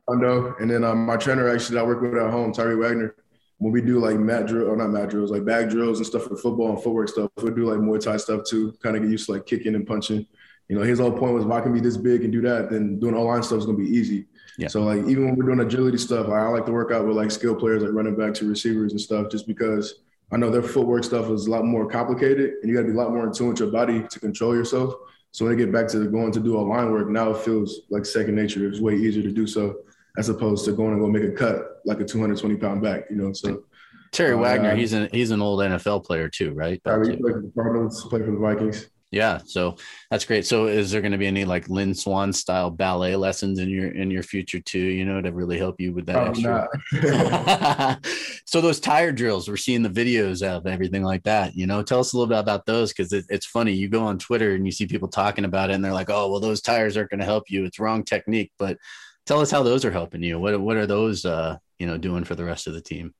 And 0.08 0.70
then 0.70 0.84
um, 0.84 1.04
my 1.04 1.16
trainer 1.16 1.48
actually 1.48 1.78
I 1.78 1.82
work 1.82 2.00
with 2.00 2.14
at 2.14 2.30
home, 2.30 2.52
Tyree 2.52 2.76
Wagner 2.76 3.14
when 3.58 3.72
we 3.72 3.80
do 3.80 3.98
like 3.98 4.18
mat 4.18 4.46
drill 4.46 4.68
or 4.68 4.76
not 4.76 4.90
mat 4.90 5.10
drills, 5.10 5.30
like 5.30 5.44
bag 5.44 5.68
drills 5.68 5.98
and 5.98 6.06
stuff 6.06 6.24
for 6.24 6.36
football 6.36 6.70
and 6.70 6.82
footwork 6.82 7.08
stuff, 7.08 7.30
we'll 7.36 7.54
do 7.54 7.66
like 7.66 7.80
Muay 7.80 8.00
Thai 8.00 8.16
stuff 8.16 8.42
too, 8.44 8.72
kind 8.82 8.96
of 8.96 9.02
get 9.02 9.10
used 9.10 9.26
to 9.26 9.32
like 9.32 9.46
kicking 9.46 9.74
and 9.74 9.86
punching. 9.86 10.24
You 10.68 10.76
know, 10.76 10.82
his 10.82 11.00
whole 11.00 11.12
point 11.12 11.34
was 11.34 11.44
if 11.44 11.50
I 11.50 11.60
can 11.60 11.72
be 11.72 11.80
this 11.80 11.96
big 11.96 12.22
and 12.22 12.32
do 12.32 12.40
that, 12.42 12.70
then 12.70 13.00
doing 13.00 13.14
online 13.14 13.42
stuff 13.42 13.58
is 13.58 13.66
gonna 13.66 13.78
be 13.78 13.88
easy. 13.88 14.26
Yeah. 14.58 14.68
So 14.68 14.82
like 14.82 14.98
even 15.06 15.24
when 15.24 15.36
we're 15.36 15.46
doing 15.46 15.60
agility 15.60 15.98
stuff, 15.98 16.28
I 16.28 16.46
like 16.48 16.66
to 16.66 16.72
work 16.72 16.92
out 16.92 17.06
with 17.06 17.16
like 17.16 17.30
skill 17.30 17.54
players 17.54 17.82
like 17.82 17.92
running 17.92 18.16
back 18.16 18.34
to 18.34 18.48
receivers 18.48 18.92
and 18.92 19.00
stuff, 19.00 19.30
just 19.30 19.46
because 19.46 20.02
I 20.30 20.36
know 20.36 20.50
their 20.50 20.62
footwork 20.62 21.04
stuff 21.04 21.30
is 21.30 21.46
a 21.46 21.50
lot 21.50 21.64
more 21.64 21.88
complicated 21.88 22.54
and 22.60 22.68
you 22.68 22.74
got 22.76 22.82
to 22.82 22.88
be 22.88 22.92
a 22.92 23.00
lot 23.00 23.10
more 23.10 23.26
in 23.26 23.32
tune 23.32 23.48
with 23.48 23.60
your 23.60 23.70
body 23.70 24.04
to 24.08 24.20
control 24.20 24.54
yourself. 24.54 24.94
So 25.30 25.44
when 25.44 25.54
I 25.54 25.56
get 25.56 25.72
back 25.72 25.88
to 25.88 26.04
going 26.06 26.32
to 26.32 26.40
do 26.40 26.58
a 26.58 26.60
line 26.60 26.90
work, 26.92 27.08
now 27.08 27.30
it 27.30 27.38
feels 27.38 27.82
like 27.90 28.04
second 28.04 28.34
nature. 28.34 28.68
It's 28.68 28.80
way 28.80 28.94
easier 28.94 29.22
to 29.22 29.32
do 29.32 29.46
so 29.46 29.76
as 30.18 30.28
opposed 30.28 30.64
to 30.66 30.72
going 30.72 30.92
to 30.92 31.00
go 31.00 31.08
make 31.08 31.22
a 31.22 31.30
cut 31.30 31.80
like 31.86 32.00
a 32.00 32.04
220 32.04 32.56
pound 32.56 32.82
back, 32.82 33.04
you 33.08 33.16
know. 33.16 33.32
So 33.32 33.64
Terry 34.12 34.34
uh, 34.34 34.38
Wagner, 34.38 34.74
he's 34.74 34.92
an 34.92 35.08
he's 35.12 35.30
an 35.30 35.40
old 35.40 35.60
NFL 35.60 36.04
player 36.04 36.28
too, 36.28 36.52
right? 36.52 36.80
Yeah, 36.84 36.98
he 37.04 37.16
played 37.16 37.34
for 37.34 37.42
the 37.42 37.52
Cardinals, 37.54 38.04
played 38.04 38.24
for 38.24 38.32
the 38.32 38.38
Vikings. 38.38 38.90
Yeah, 39.10 39.38
so 39.46 39.76
that's 40.10 40.26
great. 40.26 40.44
So, 40.44 40.66
is 40.66 40.90
there 40.90 41.00
going 41.00 41.12
to 41.12 41.18
be 41.18 41.26
any 41.26 41.46
like 41.46 41.66
Lynn 41.70 41.94
Swann 41.94 42.30
style 42.30 42.68
ballet 42.68 43.16
lessons 43.16 43.58
in 43.58 43.70
your 43.70 43.90
in 43.90 44.10
your 44.10 44.22
future 44.22 44.60
too? 44.60 44.78
You 44.78 45.06
know, 45.06 45.22
to 45.22 45.32
really 45.32 45.56
help 45.56 45.80
you 45.80 45.94
with 45.94 46.04
that 46.06 46.28
extra. 46.28 47.98
so, 48.44 48.60
those 48.60 48.80
tire 48.80 49.12
drills, 49.12 49.48
we're 49.48 49.56
seeing 49.56 49.82
the 49.82 49.88
videos 49.88 50.42
of 50.46 50.66
everything 50.66 51.04
like 51.04 51.22
that. 51.22 51.56
You 51.56 51.66
know, 51.66 51.82
tell 51.82 52.00
us 52.00 52.12
a 52.12 52.18
little 52.18 52.28
bit 52.28 52.38
about 52.38 52.66
those 52.66 52.92
because 52.92 53.14
it, 53.14 53.24
it's 53.30 53.46
funny. 53.46 53.72
You 53.72 53.88
go 53.88 54.04
on 54.04 54.18
Twitter 54.18 54.54
and 54.54 54.66
you 54.66 54.72
see 54.72 54.86
people 54.86 55.08
talking 55.08 55.46
about 55.46 55.70
it, 55.70 55.74
and 55.74 55.84
they're 55.84 55.94
like, 55.94 56.10
"Oh, 56.10 56.30
well, 56.30 56.40
those 56.40 56.60
tires 56.60 56.94
aren't 56.98 57.08
going 57.08 57.20
to 57.20 57.24
help 57.24 57.44
you. 57.48 57.64
It's 57.64 57.78
wrong 57.78 58.04
technique." 58.04 58.52
But 58.58 58.76
tell 59.28 59.40
us 59.40 59.50
how 59.50 59.62
those 59.62 59.84
are 59.84 59.90
helping 59.90 60.22
you. 60.22 60.40
What 60.40 60.58
what 60.60 60.76
are 60.76 60.86
those 60.86 61.24
uh, 61.24 61.58
you 61.78 61.86
know 61.86 61.98
doing 61.98 62.24
for 62.24 62.34
the 62.34 62.44
rest 62.44 62.66
of 62.66 62.72
the 62.72 62.80
team? 62.80 63.14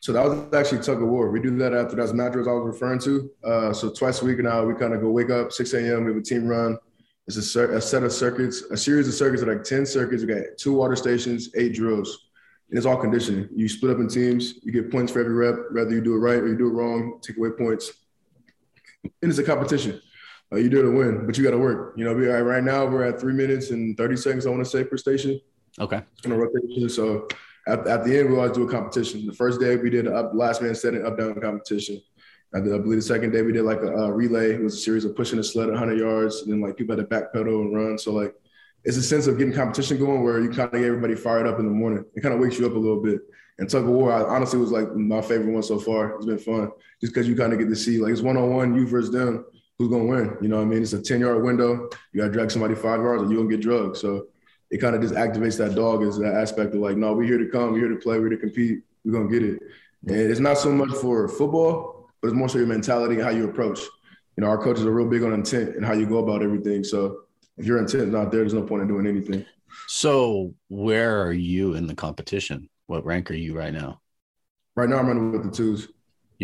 So 0.00 0.12
that 0.12 0.22
was 0.22 0.52
actually 0.52 0.82
tug 0.82 1.02
of 1.02 1.08
war. 1.08 1.30
We 1.30 1.40
do 1.40 1.56
that 1.56 1.72
after 1.72 1.96
that's 1.96 2.12
mat 2.12 2.32
drills 2.32 2.46
I 2.46 2.52
was 2.52 2.66
referring 2.66 3.00
to. 3.00 3.30
Uh, 3.42 3.72
so 3.72 3.90
twice 3.90 4.20
a 4.20 4.26
week 4.26 4.38
now, 4.38 4.62
we 4.62 4.74
kind 4.74 4.92
of 4.92 5.00
go 5.00 5.10
wake 5.10 5.30
up 5.30 5.50
6 5.50 5.72
a.m. 5.72 6.04
We 6.04 6.12
have 6.12 6.20
a 6.20 6.22
team 6.22 6.46
run. 6.46 6.76
It's 7.26 7.56
a, 7.56 7.76
a, 7.76 7.80
set 7.80 8.02
of 8.02 8.12
circuits, 8.12 8.64
a 8.70 8.76
series 8.76 9.08
of 9.08 9.14
circuits, 9.14 9.42
like 9.42 9.64
10 9.64 9.86
circuits. 9.86 10.22
We 10.22 10.34
got 10.34 10.42
two 10.58 10.74
water 10.74 10.94
stations, 10.94 11.48
eight 11.56 11.72
drills. 11.72 12.28
And 12.68 12.76
it's 12.76 12.84
all 12.84 12.98
conditioning. 12.98 13.48
You 13.56 13.66
split 13.66 13.92
up 13.92 13.98
in 13.98 14.08
teams. 14.08 14.56
You 14.62 14.72
get 14.72 14.92
points 14.92 15.10
for 15.10 15.20
every 15.20 15.32
rep, 15.32 15.56
whether 15.72 15.92
you 15.92 16.02
do 16.02 16.12
it 16.16 16.18
right 16.18 16.36
or 16.36 16.48
you 16.48 16.58
do 16.58 16.66
it 16.66 16.72
wrong, 16.72 17.18
take 17.22 17.38
away 17.38 17.52
points. 17.56 17.90
And 19.04 19.30
it's 19.30 19.38
a 19.38 19.42
competition. 19.42 20.02
Uh, 20.52 20.56
you 20.56 20.68
do 20.68 20.80
it 20.80 20.82
to 20.82 20.90
win, 20.90 21.24
but 21.24 21.38
you 21.38 21.44
got 21.44 21.52
to 21.52 21.58
work. 21.58 21.94
You 21.96 22.04
know, 22.04 22.12
we, 22.12 22.26
right 22.26 22.62
now 22.62 22.84
we're 22.84 23.04
at 23.04 23.18
three 23.18 23.32
minutes 23.32 23.70
and 23.70 23.96
30 23.96 24.16
seconds, 24.18 24.46
I 24.46 24.50
want 24.50 24.62
to 24.62 24.70
say, 24.70 24.84
per 24.84 24.98
station. 24.98 25.40
Okay. 25.80 26.02
A 26.24 26.28
rotation. 26.28 26.88
So 26.88 27.28
at, 27.66 27.86
at 27.86 28.04
the 28.04 28.18
end, 28.18 28.30
we 28.30 28.36
always 28.36 28.52
do 28.52 28.68
a 28.68 28.70
competition. 28.70 29.26
The 29.26 29.32
first 29.32 29.60
day 29.60 29.76
we 29.76 29.90
did 29.90 30.06
a 30.06 30.14
up, 30.14 30.32
last 30.34 30.62
man 30.62 30.74
setting 30.74 31.04
up 31.04 31.18
down 31.18 31.40
competition. 31.40 32.00
I, 32.54 32.58
I 32.58 32.60
believe 32.60 32.96
the 32.96 33.02
second 33.02 33.32
day 33.32 33.42
we 33.42 33.52
did 33.52 33.64
like 33.64 33.80
a, 33.80 33.92
a, 33.92 34.12
relay. 34.12 34.54
It 34.54 34.62
was 34.62 34.74
a 34.74 34.78
series 34.78 35.04
of 35.04 35.16
pushing 35.16 35.38
a 35.38 35.44
sled 35.44 35.68
100 35.68 35.98
yards, 35.98 36.42
and 36.42 36.52
then 36.52 36.60
like 36.60 36.76
people 36.76 36.96
had 36.96 37.08
to 37.08 37.14
backpedal 37.14 37.62
and 37.62 37.74
run. 37.74 37.98
So 37.98 38.12
like 38.12 38.34
it's 38.84 38.96
a 38.96 39.02
sense 39.02 39.26
of 39.26 39.38
getting 39.38 39.54
competition 39.54 39.98
going 39.98 40.22
where 40.22 40.40
you 40.40 40.50
kind 40.50 40.72
of 40.72 40.72
get 40.72 40.84
everybody 40.84 41.14
fired 41.14 41.46
up 41.46 41.58
in 41.58 41.64
the 41.64 41.72
morning. 41.72 42.04
It 42.14 42.20
kind 42.20 42.34
of 42.34 42.40
wakes 42.40 42.58
you 42.58 42.66
up 42.66 42.74
a 42.74 42.78
little 42.78 43.02
bit. 43.02 43.20
And 43.58 43.70
tug 43.70 43.84
of 43.84 43.90
war, 43.90 44.12
I 44.12 44.22
honestly 44.22 44.58
was 44.58 44.72
like 44.72 44.94
my 44.94 45.22
favorite 45.22 45.52
one 45.52 45.62
so 45.62 45.78
far. 45.78 46.16
It's 46.16 46.26
been 46.26 46.38
fun 46.38 46.70
just 47.00 47.14
because 47.14 47.28
you 47.28 47.36
kind 47.36 47.52
of 47.52 47.58
get 47.58 47.68
to 47.68 47.76
see 47.76 47.98
like 47.98 48.12
it's 48.12 48.20
one 48.20 48.36
on 48.36 48.50
one, 48.50 48.74
you 48.74 48.86
versus 48.86 49.10
them. 49.10 49.46
Who's 49.78 49.88
gonna 49.88 50.04
win? 50.04 50.36
You 50.40 50.48
know 50.48 50.56
what 50.56 50.62
I 50.62 50.66
mean? 50.66 50.82
It's 50.82 50.92
a 50.92 51.02
10 51.02 51.20
yard 51.20 51.42
window. 51.42 51.88
You 52.12 52.20
gotta 52.20 52.32
drag 52.32 52.50
somebody 52.50 52.74
five 52.74 53.00
yards 53.00 53.22
or 53.22 53.26
you're 53.26 53.42
gonna 53.42 53.50
get 53.50 53.60
drugged. 53.60 53.96
So 53.96 54.26
it 54.74 54.80
kind 54.80 54.96
of 54.96 55.00
just 55.00 55.14
activates 55.14 55.56
that 55.56 55.76
dog 55.76 56.02
as 56.02 56.18
that 56.18 56.34
aspect 56.34 56.74
of 56.74 56.80
like, 56.80 56.96
no, 56.96 57.12
we're 57.12 57.22
here 57.22 57.38
to 57.38 57.46
come, 57.46 57.70
we're 57.70 57.78
here 57.78 57.88
to 57.90 57.96
play, 57.96 58.18
we're 58.18 58.28
here 58.28 58.36
to 58.36 58.38
compete, 58.38 58.82
we're 59.04 59.12
gonna 59.12 59.30
get 59.30 59.44
it. 59.44 59.60
And 60.08 60.16
it's 60.16 60.40
not 60.40 60.58
so 60.58 60.72
much 60.72 60.90
for 60.96 61.28
football, 61.28 62.10
but 62.20 62.26
it's 62.26 62.36
more 62.36 62.48
so 62.48 62.58
your 62.58 62.66
mentality 62.66 63.14
and 63.14 63.22
how 63.22 63.30
you 63.30 63.48
approach. 63.48 63.78
You 64.36 64.40
know, 64.40 64.48
our 64.48 64.58
coaches 64.58 64.84
are 64.84 64.90
real 64.90 65.08
big 65.08 65.22
on 65.22 65.32
intent 65.32 65.76
and 65.76 65.86
how 65.86 65.92
you 65.92 66.06
go 66.06 66.18
about 66.18 66.42
everything. 66.42 66.82
So 66.82 67.20
if 67.56 67.66
your 67.66 67.78
intent 67.78 68.02
is 68.02 68.10
not 68.10 68.32
there, 68.32 68.40
there's 68.40 68.52
no 68.52 68.62
point 68.62 68.82
in 68.82 68.88
doing 68.88 69.06
anything. 69.06 69.46
So 69.86 70.54
where 70.66 71.22
are 71.22 71.32
you 71.32 71.74
in 71.74 71.86
the 71.86 71.94
competition? 71.94 72.68
What 72.88 73.04
rank 73.04 73.30
are 73.30 73.34
you 73.34 73.56
right 73.56 73.72
now? 73.72 74.00
Right 74.74 74.88
now, 74.88 74.98
I'm 74.98 75.06
running 75.06 75.30
with 75.30 75.44
the 75.44 75.52
twos. 75.52 75.86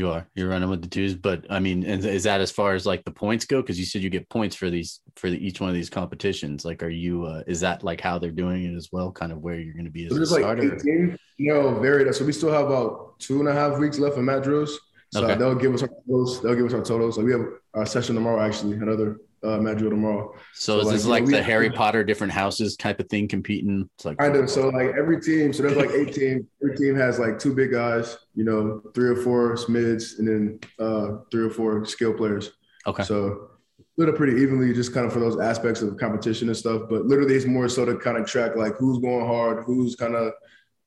You 0.01 0.09
are. 0.09 0.27
You're 0.35 0.49
running 0.49 0.71
with 0.71 0.81
the 0.81 0.89
twos, 0.89 1.15
but 1.15 1.45
I 1.51 1.61
mean, 1.61 1.83
is 1.83 2.23
that 2.25 2.41
as 2.41 2.51
far 2.51 2.73
as 2.73 2.87
like 2.87 3.05
the 3.05 3.11
points 3.11 3.45
go? 3.45 3.61
Because 3.61 3.79
you 3.79 3.85
said 3.85 4.01
you 4.01 4.09
get 4.09 4.31
points 4.31 4.57
for 4.57 4.71
these 4.71 5.01
for 5.17 5.29
the, 5.29 5.37
each 5.37 5.61
one 5.61 5.69
of 5.69 5.75
these 5.75 5.91
competitions. 5.91 6.65
Like, 6.65 6.83
are 6.83 6.89
you? 6.89 7.27
Uh, 7.27 7.43
is 7.47 7.61
that 7.61 7.85
like 7.85 8.01
how 8.01 8.19
they're 8.19 8.31
doing 8.31 8.65
it 8.65 8.75
as 8.75 8.89
well? 8.91 9.13
Kind 9.13 9.31
of 9.31 9.43
where 9.43 9.57
you're 9.57 9.75
going 9.75 9.85
to 9.85 9.91
be 9.91 10.07
as 10.07 10.13
so 10.15 10.23
a 10.23 10.25
starter? 10.25 10.63
Like 10.63 10.81
18, 10.81 11.19
you 11.37 11.53
know, 11.53 11.79
varied. 11.81 12.15
So 12.15 12.25
we 12.25 12.33
still 12.33 12.51
have 12.51 12.65
about 12.65 13.19
two 13.19 13.41
and 13.41 13.49
a 13.51 13.53
half 13.53 13.79
weeks 13.79 13.99
left 13.99 14.17
of 14.17 14.25
mat 14.25 14.43
drills. 14.43 14.81
So 15.13 15.23
okay. 15.23 15.35
they'll 15.35 15.55
give 15.55 15.75
us 15.75 15.83
our 15.83 15.89
totals. 15.89 16.41
They'll 16.41 16.55
give 16.55 16.65
us 16.65 16.73
our 16.73 16.83
totals. 16.83 17.17
So 17.17 17.23
we 17.23 17.33
have 17.33 17.45
our 17.75 17.85
session 17.85 18.15
tomorrow, 18.15 18.41
actually, 18.41 18.77
another 18.77 19.19
uh, 19.43 19.59
drill 19.75 19.91
tomorrow. 19.91 20.35
So, 20.55 20.81
so 20.81 20.81
is 20.81 20.87
like, 20.87 20.93
this 20.93 21.07
like 21.07 21.25
know, 21.25 21.31
the 21.39 21.43
Harry 21.43 21.71
Potter 21.71 22.05
different 22.05 22.33
houses 22.33 22.77
type 22.77 23.01
of 23.01 23.09
thing 23.09 23.29
competing? 23.29 23.89
It's 23.97 24.05
like 24.05 24.19
kind 24.19 24.37
of. 24.37 24.51
So 24.51 24.69
like 24.69 24.95
every 24.99 25.21
team, 25.21 25.53
so 25.53 25.63
there's 25.63 25.77
like 25.77 25.91
eight 25.91 26.15
teams. 26.15 26.47
Every 26.63 26.77
team 26.77 26.95
has 26.97 27.19
like 27.19 27.39
two 27.39 27.55
big 27.55 27.73
guys, 27.73 28.19
you 28.35 28.45
know, 28.45 28.83
three 28.95 29.09
or 29.09 29.17
four 29.17 29.59
mids, 29.69 30.19
and 30.19 30.29
then 30.29 30.61
uh, 30.79 31.19
three 31.31 31.45
or 31.45 31.51
four 31.51 31.85
skill 31.85 32.13
players. 32.13 32.53
Okay. 32.87 33.03
So 33.03 33.51
split 33.93 34.09
it 34.09 34.17
pretty 34.17 34.41
evenly, 34.41 34.73
just 34.73 34.93
kind 34.93 35.07
of 35.07 35.13
for 35.13 35.21
those 35.21 35.39
aspects 35.41 35.83
of 35.83 35.97
competition 35.97 36.49
and 36.49 36.57
stuff. 36.57 36.83
But 36.89 37.07
literally, 37.07 37.35
it's 37.35 37.47
more 37.47 37.69
so 37.69 37.85
to 37.85 37.97
kind 37.97 38.19
of 38.19 38.27
track 38.27 38.57
like 38.57 38.77
who's 38.77 38.99
going 38.99 39.27
hard, 39.27 39.65
who's 39.65 39.97
kind 39.97 40.15
of 40.15 40.33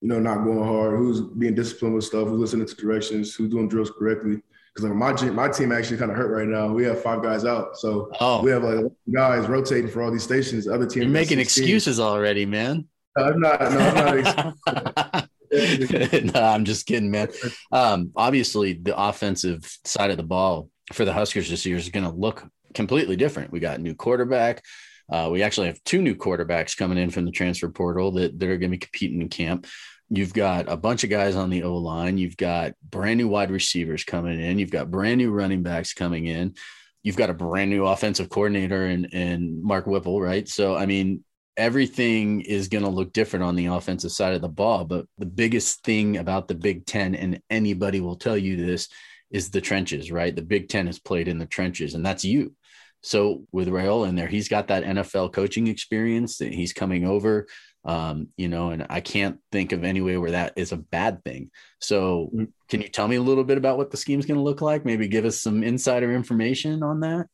you 0.02 0.10
know 0.10 0.20
not 0.20 0.44
going 0.44 0.64
hard, 0.64 0.98
who's 0.98 1.22
being 1.22 1.56
disciplined 1.56 1.96
with 1.96 2.04
stuff, 2.04 2.28
who's 2.28 2.40
listening 2.40 2.68
to 2.68 2.76
directions, 2.76 3.34
who's 3.34 3.50
doing 3.50 3.68
drills 3.68 3.92
correctly 3.92 4.42
because 4.74 4.90
like 4.90 4.98
my 4.98 5.30
my 5.32 5.48
team 5.50 5.72
actually 5.72 5.98
kind 5.98 6.12
of 6.12 6.18
hurt 6.18 6.32
right 6.32 6.48
now. 6.48 6.68
We 6.68 6.84
have 6.86 7.02
five 7.02 7.22
guys 7.22 7.46
out, 7.46 7.78
so 7.78 8.12
oh. 8.20 8.42
we 8.42 8.52
have 8.52 8.64
like 8.64 8.86
guys 9.14 9.48
rotating 9.48 9.90
for 9.90 10.02
all 10.02 10.12
these 10.12 10.24
stations. 10.24 10.66
The 10.66 10.74
other 10.74 10.88
team, 10.88 11.04
you're 11.04 11.12
making 11.12 11.40
excuses 11.40 12.00
already, 12.00 12.46
man. 12.46 12.88
No, 13.18 13.26
I'm 13.26 13.40
not. 13.40 13.62
No, 13.62 13.80
I'm 13.80 14.24
not. 14.24 15.30
no, 16.34 16.42
I'm 16.42 16.66
just 16.66 16.88
kidding, 16.88 17.12
man. 17.12 17.30
Um, 17.72 18.12
obviously, 18.16 18.74
the 18.74 18.98
offensive 18.98 19.78
side 19.86 20.10
of 20.10 20.18
the 20.18 20.24
ball 20.24 20.70
for 20.92 21.06
the 21.06 21.14
Huskers 21.14 21.50
this 21.50 21.66
year 21.66 21.78
is 21.78 21.90
going 21.90 22.06
to 22.06 22.10
look 22.10 22.48
completely 22.74 23.16
different. 23.16 23.52
We 23.52 23.60
got 23.60 23.80
new 23.80 23.94
quarterback. 23.94 24.64
Uh, 25.12 25.30
we 25.32 25.44
actually 25.44 25.68
have 25.68 25.84
two 25.84 26.02
new 26.02 26.16
quarterbacks 26.16 26.76
coming 26.76 26.98
in 26.98 27.12
from 27.12 27.26
the 27.26 27.32
transfer 27.32 27.70
portal 27.70 28.12
that, 28.14 28.40
that 28.40 28.50
are 28.50 28.58
going 28.58 28.72
to 28.72 28.78
be 28.78 28.80
competing 28.80 29.22
in 29.22 29.30
camp. 29.30 29.68
You've 30.16 30.34
got 30.34 30.70
a 30.70 30.78
bunch 30.78 31.04
of 31.04 31.10
guys 31.10 31.36
on 31.36 31.50
the 31.50 31.64
O 31.64 31.76
line. 31.76 32.20
You've 32.20 32.38
got 32.38 32.74
brand 32.88 33.18
new 33.18 33.28
wide 33.28 33.50
receivers 33.50 34.04
coming 34.04 34.40
in. 34.40 34.60
You've 34.60 34.70
got 34.70 34.92
brand 34.92 35.18
new 35.18 35.32
running 35.32 35.64
backs 35.64 35.96
coming 35.96 36.28
in. 36.28 36.54
You've 37.02 37.18
got 37.18 37.32
a 37.32 37.34
brand 37.34 37.72
new 37.72 37.88
offensive 37.88 38.30
coordinator 38.30 38.86
and 38.86 39.10
and 39.12 39.64
Mark 39.64 39.88
Whipple, 39.88 40.22
right? 40.22 40.48
So 40.48 40.76
I 40.76 40.86
mean, 40.86 41.24
everything 41.58 42.42
is 42.42 42.68
going 42.68 42.84
to 42.84 42.92
look 42.92 43.12
different 43.12 43.44
on 43.44 43.56
the 43.56 43.66
offensive 43.66 44.12
side 44.12 44.36
of 44.36 44.42
the 44.42 44.50
ball. 44.50 44.86
But 44.86 45.08
the 45.18 45.26
biggest 45.26 45.84
thing 45.84 46.18
about 46.18 46.48
the 46.48 46.56
Big 46.56 46.86
Ten, 46.86 47.16
and 47.16 47.42
anybody 47.50 48.00
will 48.00 48.16
tell 48.16 48.38
you 48.38 48.56
this, 48.56 48.90
is 49.32 49.50
the 49.50 49.62
trenches, 49.62 50.12
right? 50.12 50.36
The 50.36 50.44
Big 50.44 50.70
Ten 50.70 50.88
is 50.88 51.00
played 51.00 51.28
in 51.28 51.40
the 51.40 51.48
trenches, 51.48 51.96
and 51.96 52.06
that's 52.06 52.24
you. 52.24 52.54
So 53.02 53.48
with 53.52 53.68
Raiola 53.68 54.10
in 54.10 54.16
there, 54.16 54.28
he's 54.28 54.48
got 54.48 54.68
that 54.68 54.84
NFL 54.84 55.34
coaching 55.34 55.66
experience 55.66 56.38
that 56.38 56.54
he's 56.54 56.72
coming 56.72 57.04
over 57.04 57.48
um, 57.86 58.30
you 58.38 58.48
know, 58.48 58.70
and 58.70 58.86
I 58.90 59.02
can't 59.02 59.40
think 59.52 59.72
of 59.72 59.84
any 59.84 60.02
way 60.02 60.18
where 60.18 60.32
that 60.32 60.54
is 60.56 60.72
a 60.72 60.78
bad 60.78 61.24
thing. 61.24 61.52
So, 61.80 62.30
mm. 62.34 62.48
can 62.70 62.82
you 62.82 62.88
tell 62.88 63.08
me 63.08 63.18
a 63.18 63.22
little 63.22 63.44
bit 63.44 63.58
about 63.58 63.78
what 63.78 63.92
the 63.92 63.98
scheme 63.98 64.20
is 64.20 64.26
going 64.26 64.38
to 64.38 64.44
look 64.44 64.62
like? 64.62 64.86
Maybe 64.86 65.08
give 65.08 65.26
us 65.26 65.40
some 65.40 65.64
insider 65.64 66.12
information 66.14 66.82
on 66.82 67.02
that. 67.02 67.28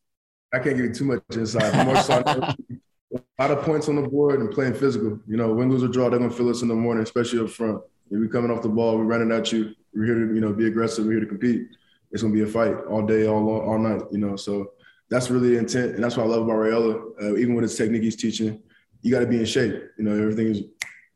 I 0.52 0.58
can't 0.58 0.76
give 0.76 0.86
you 0.86 0.94
too 0.94 1.04
much 1.04 1.22
insight. 1.32 1.86
More 1.86 1.96
so, 2.02 2.22
a 3.14 3.20
lot 3.38 3.50
of 3.50 3.62
points 3.64 3.88
on 3.88 3.96
the 3.96 4.08
board 4.08 4.40
and 4.40 4.50
playing 4.50 4.74
physical. 4.74 5.20
You 5.28 5.36
know, 5.36 5.52
win, 5.52 5.70
lose, 5.70 5.84
or 5.84 5.88
draw, 5.88 6.10
they're 6.10 6.18
going 6.18 6.30
to 6.30 6.36
feel 6.36 6.48
us 6.48 6.62
in 6.62 6.68
the 6.68 6.74
morning, 6.74 7.04
especially 7.04 7.40
up 7.40 7.50
front. 7.50 7.80
If 8.10 8.18
we're 8.18 8.28
coming 8.28 8.50
off 8.50 8.62
the 8.62 8.68
ball, 8.68 8.98
we're 8.98 9.04
running 9.04 9.30
at 9.30 9.52
you. 9.52 9.74
We're 9.94 10.04
here 10.04 10.26
to, 10.26 10.34
you 10.34 10.40
know, 10.40 10.52
be 10.52 10.66
aggressive. 10.66 11.04
We're 11.04 11.12
here 11.12 11.20
to 11.20 11.26
compete. 11.26 11.68
It's 12.10 12.22
going 12.22 12.34
to 12.34 12.44
be 12.44 12.48
a 12.48 12.52
fight 12.52 12.74
all 12.88 13.06
day, 13.06 13.26
all 13.26 13.48
all 13.48 13.78
night. 13.78 14.02
You 14.10 14.18
know, 14.18 14.34
so 14.34 14.72
that's 15.10 15.30
really 15.30 15.56
intent, 15.56 15.94
and 15.94 16.02
that's 16.02 16.16
what 16.16 16.24
I 16.24 16.28
love 16.28 16.42
about 16.42 16.56
Raiola. 16.56 17.22
Uh, 17.22 17.36
even 17.36 17.54
with 17.54 17.62
his 17.62 17.76
technique 17.76 18.02
he's 18.02 18.16
teaching, 18.16 18.60
you 19.02 19.10
got 19.10 19.20
to 19.20 19.26
be 19.26 19.38
in 19.38 19.44
shape. 19.44 19.74
You 19.98 20.04
know, 20.04 20.12
everything 20.12 20.48
is, 20.48 20.58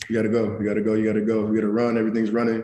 you 0.09 0.15
got 0.15 0.23
to 0.23 0.29
go, 0.29 0.59
you 0.59 0.65
got 0.65 0.75
to 0.75 0.83
go, 0.83 0.95
you 0.95 1.05
got 1.05 1.15
to 1.15 1.25
go. 1.25 1.47
You 1.47 1.55
got 1.55 1.63
to 1.63 1.73
run. 1.73 1.99
Everything's 1.99 2.31
running. 2.31 2.63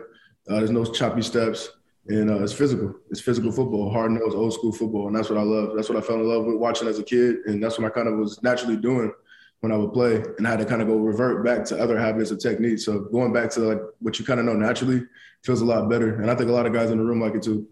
Uh, 0.49 0.55
there's 0.55 0.71
no 0.71 0.83
choppy 0.83 1.21
steps, 1.21 1.69
and 2.07 2.29
uh, 2.29 2.43
it's 2.43 2.53
physical. 2.53 2.95
It's 3.09 3.21
physical 3.21 3.51
football, 3.51 3.91
hard 3.91 4.11
nosed, 4.11 4.35
old 4.35 4.53
school 4.53 4.71
football, 4.71 5.07
and 5.07 5.15
that's 5.15 5.29
what 5.29 5.37
I 5.37 5.43
love. 5.43 5.75
That's 5.75 5.87
what 5.87 5.97
I 5.97 6.01
fell 6.01 6.15
in 6.15 6.27
love 6.27 6.45
with 6.45 6.57
watching 6.57 6.87
as 6.87 6.99
a 6.99 7.03
kid, 7.03 7.37
and 7.45 7.63
that's 7.63 7.77
what 7.77 7.85
I 7.85 7.93
kind 7.93 8.07
of 8.07 8.17
was 8.17 8.41
naturally 8.41 8.77
doing 8.77 9.11
when 9.59 9.71
I 9.71 9.77
would 9.77 9.93
play, 9.93 10.23
and 10.37 10.47
I 10.47 10.51
had 10.51 10.59
to 10.59 10.65
kind 10.65 10.81
of 10.81 10.87
go 10.87 10.97
revert 10.97 11.45
back 11.45 11.63
to 11.65 11.81
other 11.81 11.97
habits 11.97 12.31
of 12.31 12.39
techniques. 12.39 12.85
So 12.85 13.01
going 13.01 13.31
back 13.31 13.51
to 13.51 13.59
like 13.59 13.79
what 13.99 14.17
you 14.17 14.25
kind 14.25 14.39
of 14.39 14.47
know 14.47 14.53
naturally 14.53 15.03
feels 15.43 15.61
a 15.61 15.65
lot 15.65 15.89
better, 15.89 16.21
and 16.21 16.29
I 16.29 16.35
think 16.35 16.49
a 16.49 16.53
lot 16.53 16.65
of 16.65 16.73
guys 16.73 16.89
in 16.89 16.97
the 16.97 17.03
room 17.03 17.21
like 17.21 17.35
it 17.35 17.43
too. 17.43 17.67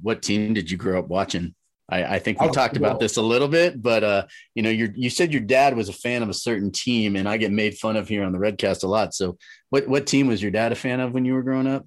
What 0.00 0.22
team 0.22 0.54
did 0.54 0.70
you 0.70 0.76
grow 0.76 0.98
up 0.98 1.08
watching? 1.08 1.54
I, 1.90 2.16
I 2.16 2.18
think 2.18 2.40
we 2.40 2.50
talked 2.50 2.76
about 2.76 3.00
this 3.00 3.16
a 3.16 3.22
little 3.22 3.48
bit, 3.48 3.80
but 3.80 4.04
uh, 4.04 4.26
you 4.54 4.62
know, 4.62 4.70
you 4.70 4.92
you 4.94 5.08
said 5.08 5.32
your 5.32 5.40
dad 5.40 5.74
was 5.74 5.88
a 5.88 5.92
fan 5.92 6.22
of 6.22 6.28
a 6.28 6.34
certain 6.34 6.70
team, 6.70 7.16
and 7.16 7.28
I 7.28 7.38
get 7.38 7.50
made 7.50 7.78
fun 7.78 7.96
of 7.96 8.08
here 8.08 8.24
on 8.24 8.32
the 8.32 8.38
Redcast 8.38 8.84
a 8.84 8.86
lot. 8.86 9.14
So, 9.14 9.38
what 9.70 9.88
what 9.88 10.06
team 10.06 10.26
was 10.26 10.42
your 10.42 10.50
dad 10.50 10.72
a 10.72 10.74
fan 10.74 11.00
of 11.00 11.12
when 11.12 11.24
you 11.24 11.34
were 11.34 11.42
growing 11.42 11.66
up? 11.66 11.86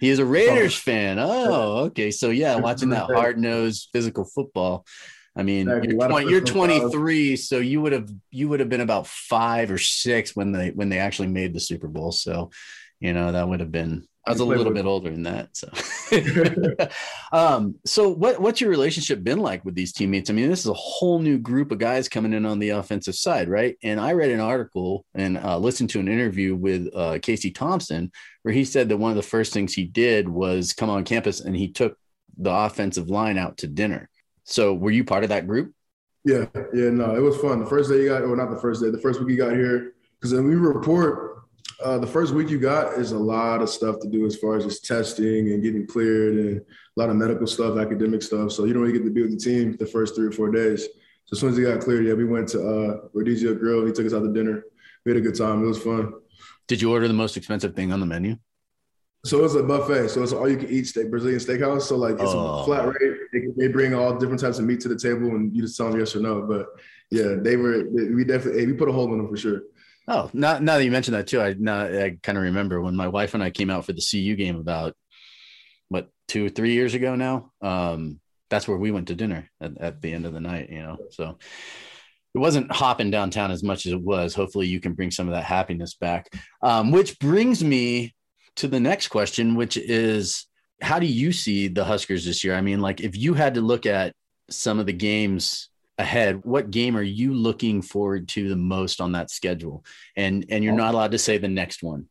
He 0.00 0.08
is 0.08 0.18
a 0.18 0.24
Raiders 0.24 0.74
oh. 0.74 0.80
fan. 0.80 1.18
Oh, 1.18 1.76
okay. 1.86 2.10
So 2.10 2.30
yeah, 2.30 2.56
watching 2.56 2.88
that 2.90 3.10
hard 3.14 3.38
nosed 3.38 3.90
physical 3.92 4.24
football. 4.24 4.86
I 5.36 5.42
mean, 5.44 5.68
you're, 5.68 5.80
20, 5.80 6.28
you're 6.28 6.40
23, 6.40 7.36
so 7.36 7.58
you 7.58 7.80
would 7.80 7.92
have 7.92 8.10
you 8.30 8.48
would 8.48 8.60
have 8.60 8.68
been 8.68 8.80
about 8.80 9.06
five 9.06 9.70
or 9.70 9.78
six 9.78 10.34
when 10.34 10.52
they 10.52 10.70
when 10.70 10.88
they 10.88 10.98
actually 10.98 11.28
made 11.28 11.54
the 11.54 11.60
Super 11.60 11.86
Bowl. 11.86 12.12
So, 12.12 12.50
you 12.98 13.12
know, 13.12 13.30
that 13.30 13.48
would 13.48 13.60
have 13.60 13.70
been 13.70 14.08
I 14.26 14.32
was 14.32 14.40
a 14.40 14.44
little 14.44 14.72
bit 14.72 14.84
older 14.84 15.10
than 15.10 15.22
that. 15.22 15.56
So, 15.56 16.88
um, 17.32 17.76
so 17.86 18.10
what 18.10 18.40
what's 18.40 18.60
your 18.60 18.70
relationship 18.70 19.24
been 19.24 19.38
like 19.38 19.64
with 19.64 19.74
these 19.74 19.92
teammates? 19.92 20.28
I 20.28 20.34
mean, 20.34 20.50
this 20.50 20.60
is 20.60 20.66
a 20.66 20.74
whole 20.74 21.18
new 21.18 21.38
group 21.38 21.72
of 21.72 21.78
guys 21.78 22.08
coming 22.08 22.34
in 22.34 22.44
on 22.44 22.58
the 22.58 22.70
offensive 22.70 23.14
side, 23.14 23.48
right? 23.48 23.76
And 23.82 23.98
I 23.98 24.12
read 24.12 24.30
an 24.30 24.40
article 24.40 25.06
and 25.14 25.38
uh, 25.38 25.58
listened 25.58 25.90
to 25.90 26.00
an 26.00 26.08
interview 26.08 26.54
with 26.54 26.88
uh, 26.94 27.18
Casey 27.22 27.50
Thompson 27.50 28.12
where 28.42 28.54
he 28.54 28.64
said 28.64 28.88
that 28.88 28.98
one 28.98 29.10
of 29.10 29.16
the 29.16 29.22
first 29.22 29.52
things 29.52 29.72
he 29.72 29.84
did 29.84 30.28
was 30.28 30.72
come 30.74 30.90
on 30.90 31.04
campus 31.04 31.40
and 31.40 31.56
he 31.56 31.72
took 31.72 31.96
the 32.36 32.50
offensive 32.50 33.08
line 33.08 33.38
out 33.38 33.58
to 33.58 33.66
dinner. 33.66 34.08
So, 34.44 34.74
were 34.74 34.90
you 34.90 35.04
part 35.04 35.22
of 35.22 35.30
that 35.30 35.46
group? 35.46 35.72
Yeah, 36.24 36.46
yeah, 36.74 36.90
no, 36.90 37.16
it 37.16 37.20
was 37.20 37.38
fun. 37.38 37.60
The 37.60 37.66
first 37.66 37.88
day 37.90 38.02
you 38.02 38.08
got, 38.08 38.22
or 38.22 38.36
not 38.36 38.50
the 38.50 38.60
first 38.60 38.82
day, 38.82 38.90
the 38.90 39.00
first 39.00 39.20
week 39.20 39.30
you 39.30 39.36
got 39.36 39.52
here, 39.52 39.94
because 40.18 40.32
then 40.32 40.46
we 40.46 40.54
report 40.54 41.39
uh, 41.82 41.98
the 41.98 42.06
first 42.06 42.34
week 42.34 42.50
you 42.50 42.58
got 42.58 42.98
is 42.98 43.12
a 43.12 43.18
lot 43.18 43.62
of 43.62 43.68
stuff 43.68 43.98
to 44.00 44.08
do 44.08 44.26
as 44.26 44.36
far 44.36 44.56
as 44.56 44.64
just 44.64 44.84
testing 44.84 45.52
and 45.52 45.62
getting 45.62 45.86
cleared 45.86 46.34
and 46.34 46.60
a 46.60 46.62
lot 47.00 47.10
of 47.10 47.16
medical 47.16 47.46
stuff, 47.46 47.78
academic 47.78 48.22
stuff. 48.22 48.52
So 48.52 48.64
you 48.64 48.72
don't 48.72 48.82
really 48.82 48.98
get 48.98 49.04
to 49.04 49.10
be 49.10 49.22
with 49.22 49.32
the 49.32 49.36
team 49.36 49.76
the 49.76 49.86
first 49.86 50.14
three 50.14 50.26
or 50.26 50.32
four 50.32 50.50
days. 50.50 50.84
So 51.26 51.34
as 51.34 51.40
soon 51.40 51.50
as 51.50 51.56
he 51.56 51.62
got 51.62 51.80
cleared, 51.80 52.06
yeah, 52.06 52.14
we 52.14 52.24
went 52.24 52.48
to 52.48 52.60
uh, 52.60 53.08
Rodizio 53.14 53.58
Grill. 53.58 53.86
He 53.86 53.92
took 53.92 54.06
us 54.06 54.12
out 54.12 54.22
to 54.22 54.32
dinner. 54.32 54.64
We 55.04 55.12
had 55.12 55.18
a 55.18 55.20
good 55.20 55.36
time. 55.36 55.62
It 55.64 55.66
was 55.66 55.82
fun. 55.82 56.12
Did 56.66 56.82
you 56.82 56.92
order 56.92 57.08
the 57.08 57.14
most 57.14 57.36
expensive 57.36 57.74
thing 57.74 57.92
on 57.92 58.00
the 58.00 58.06
menu? 58.06 58.36
So 59.24 59.38
it 59.38 59.42
was 59.42 59.54
a 59.54 59.62
buffet. 59.62 60.08
So 60.08 60.22
it's 60.22 60.32
all 60.32 60.48
you 60.48 60.56
can 60.56 60.70
eat 60.70 60.86
steak, 60.86 61.10
Brazilian 61.10 61.40
steakhouse. 61.40 61.82
So 61.82 61.96
like 61.96 62.14
it's 62.14 62.22
oh. 62.24 62.60
a 62.60 62.64
flat 62.64 62.86
rate. 62.86 63.18
They, 63.32 63.40
they, 63.56 63.68
bring 63.68 63.92
all 63.92 64.16
different 64.16 64.40
types 64.40 64.58
of 64.58 64.64
meat 64.64 64.80
to 64.80 64.88
the 64.88 64.98
table, 64.98 65.28
and 65.28 65.54
you 65.54 65.62
just 65.62 65.76
tell 65.76 65.90
them 65.90 65.98
yes 65.98 66.16
or 66.16 66.20
no. 66.20 66.42
But 66.42 66.66
yeah, 67.10 67.34
they 67.38 67.56
were. 67.56 67.84
We 67.90 68.24
definitely 68.24 68.66
we 68.66 68.72
put 68.72 68.88
a 68.88 68.92
hold 68.92 69.10
on 69.10 69.18
them 69.18 69.28
for 69.28 69.36
sure. 69.36 69.62
Oh, 70.12 70.28
now, 70.32 70.58
now 70.58 70.76
that 70.76 70.84
you 70.84 70.90
mentioned 70.90 71.14
that 71.14 71.28
too, 71.28 71.40
I 71.40 71.54
now 71.56 71.84
I 71.84 72.16
kind 72.20 72.36
of 72.36 72.42
remember 72.42 72.80
when 72.80 72.96
my 72.96 73.06
wife 73.06 73.34
and 73.34 73.42
I 73.42 73.50
came 73.50 73.70
out 73.70 73.86
for 73.86 73.92
the 73.92 74.04
CU 74.10 74.34
game 74.34 74.56
about 74.56 74.96
what 75.88 76.08
two 76.26 76.46
or 76.46 76.48
three 76.48 76.72
years 76.72 76.94
ago 76.94 77.14
now. 77.14 77.52
Um, 77.62 78.18
that's 78.50 78.66
where 78.66 78.76
we 78.76 78.90
went 78.90 79.06
to 79.08 79.14
dinner 79.14 79.48
at, 79.60 79.78
at 79.78 80.02
the 80.02 80.12
end 80.12 80.26
of 80.26 80.32
the 80.32 80.40
night, 80.40 80.68
you 80.68 80.82
know. 80.82 80.96
So 81.10 81.38
it 82.34 82.38
wasn't 82.38 82.72
hopping 82.72 83.12
downtown 83.12 83.52
as 83.52 83.62
much 83.62 83.86
as 83.86 83.92
it 83.92 84.00
was. 84.00 84.34
Hopefully, 84.34 84.66
you 84.66 84.80
can 84.80 84.94
bring 84.94 85.12
some 85.12 85.28
of 85.28 85.34
that 85.34 85.44
happiness 85.44 85.94
back. 85.94 86.26
Um, 86.60 86.90
which 86.90 87.20
brings 87.20 87.62
me 87.62 88.16
to 88.56 88.66
the 88.66 88.80
next 88.80 89.08
question, 89.08 89.54
which 89.54 89.76
is 89.76 90.48
how 90.82 90.98
do 90.98 91.06
you 91.06 91.30
see 91.30 91.68
the 91.68 91.84
Huskers 91.84 92.24
this 92.24 92.42
year? 92.42 92.56
I 92.56 92.62
mean, 92.62 92.80
like 92.80 93.00
if 93.00 93.16
you 93.16 93.34
had 93.34 93.54
to 93.54 93.60
look 93.60 93.86
at 93.86 94.12
some 94.50 94.80
of 94.80 94.86
the 94.86 94.92
games 94.92 95.68
ahead 96.00 96.44
what 96.44 96.70
game 96.70 96.96
are 96.96 97.02
you 97.02 97.34
looking 97.34 97.82
forward 97.82 98.28
to 98.28 98.48
the 98.48 98.56
most 98.56 99.00
on 99.00 99.12
that 99.12 99.30
schedule? 99.30 99.84
And 100.16 100.46
and 100.48 100.64
you're 100.64 100.74
oh. 100.74 100.76
not 100.76 100.94
allowed 100.94 101.12
to 101.12 101.18
say 101.18 101.38
the 101.38 101.48
next 101.48 101.82
one. 101.82 102.08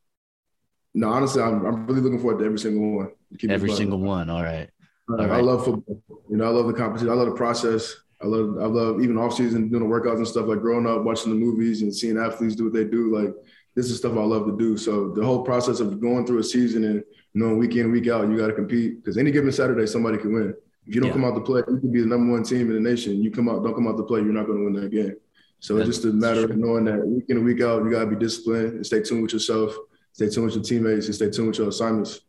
No 0.93 1.09
honestly 1.09 1.41
i'm, 1.41 1.65
I'm 1.65 1.85
really 1.87 2.01
looking 2.01 2.19
forward 2.19 2.39
to 2.39 2.45
every 2.45 2.59
single 2.59 2.97
one. 2.97 3.11
Every 3.49 3.71
single 3.71 3.99
one 3.99 4.29
all 4.29 4.43
right. 4.43 4.69
Uh, 5.09 5.13
all 5.13 5.27
right. 5.27 5.31
i 5.31 5.41
love 5.41 5.65
football. 5.65 6.01
You 6.29 6.37
know 6.37 6.45
i 6.45 6.49
love 6.49 6.67
the 6.67 6.73
competition. 6.73 7.09
I 7.09 7.15
love 7.15 7.27
the 7.27 7.35
process. 7.35 7.95
I 8.21 8.27
love 8.27 8.57
i 8.59 8.65
love 8.65 9.01
even 9.01 9.17
off 9.17 9.33
season 9.33 9.69
doing 9.69 9.83
the 9.83 9.89
workouts 9.89 10.17
and 10.17 10.27
stuff 10.27 10.47
like 10.47 10.59
growing 10.59 10.87
up 10.87 11.03
watching 11.03 11.31
the 11.31 11.37
movies 11.37 11.81
and 11.81 11.95
seeing 11.95 12.17
athletes 12.17 12.55
do 12.55 12.65
what 12.65 12.73
they 12.73 12.83
do 12.83 13.15
like 13.15 13.33
this 13.75 13.89
is 13.89 13.97
stuff 13.97 14.17
i 14.17 14.23
love 14.23 14.45
to 14.45 14.57
do. 14.57 14.77
So 14.77 15.09
the 15.09 15.23
whole 15.23 15.43
process 15.43 15.79
of 15.79 15.99
going 15.99 16.25
through 16.25 16.39
a 16.39 16.43
season 16.43 16.83
and 16.83 17.03
knowing 17.33 17.57
week 17.57 17.75
in 17.75 17.91
week 17.91 18.07
out 18.07 18.27
you 18.29 18.37
got 18.37 18.47
to 18.47 18.53
compete 18.53 18.97
because 18.97 19.17
any 19.17 19.31
given 19.31 19.51
saturday 19.51 19.85
somebody 19.85 20.17
can 20.17 20.33
win 20.33 20.53
if 20.89 20.95
you 20.95 21.01
don't 21.01 21.09
yeah. 21.09 21.13
come 21.13 21.25
out 21.25 21.35
to 21.35 21.41
play, 21.41 21.61
you 21.67 21.79
can 21.79 21.91
be 21.91 22.01
the 22.01 22.07
number 22.07 22.33
one 22.33 22.43
team 22.43 22.71
in 22.71 22.73
the 22.73 22.89
nation. 22.89 23.23
You 23.23 23.29
come 23.29 23.47
out, 23.47 23.63
don't 23.63 23.75
come 23.75 23.87
out 23.87 23.95
to 23.97 24.03
play, 24.03 24.21
you're 24.21 24.33
not 24.33 24.47
going 24.47 24.57
to 24.57 24.63
win 24.65 24.73
that 24.81 24.89
game. 24.89 25.15
So 25.59 25.75
That's 25.75 25.87
it's 25.87 25.97
just 25.99 26.11
a 26.11 26.13
matter 26.13 26.45
of 26.45 26.57
knowing 26.57 26.85
that 26.85 27.05
week 27.05 27.25
in 27.29 27.37
and 27.37 27.45
week 27.45 27.61
out, 27.61 27.83
you 27.83 27.91
got 27.91 27.99
to 27.99 28.07
be 28.07 28.15
disciplined 28.15 28.73
and 28.73 28.85
stay 28.85 29.01
tuned 29.01 29.21
with 29.21 29.33
yourself, 29.33 29.75
stay 30.13 30.29
tuned 30.29 30.47
with 30.47 30.55
your 30.55 30.63
teammates, 30.63 31.05
and 31.05 31.13
stay 31.13 31.29
tuned 31.29 31.49
with 31.49 31.59
your 31.59 31.69
assignments. 31.69 32.21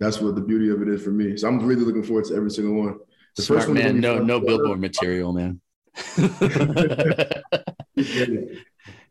That's 0.00 0.20
what 0.20 0.34
the 0.34 0.40
beauty 0.40 0.70
of 0.70 0.82
it 0.82 0.88
is 0.88 1.04
for 1.04 1.10
me. 1.10 1.36
So 1.36 1.46
I'm 1.46 1.64
really 1.64 1.84
looking 1.84 2.02
forward 2.02 2.24
to 2.26 2.34
every 2.34 2.50
single 2.50 2.74
one. 2.74 2.98
The 3.36 3.42
Smart 3.42 3.60
first 3.60 3.68
one 3.68 3.78
man, 3.78 4.00
no 4.00 4.18
no 4.18 4.40
billboard 4.40 4.80
material, 4.80 5.32
man. 5.32 5.60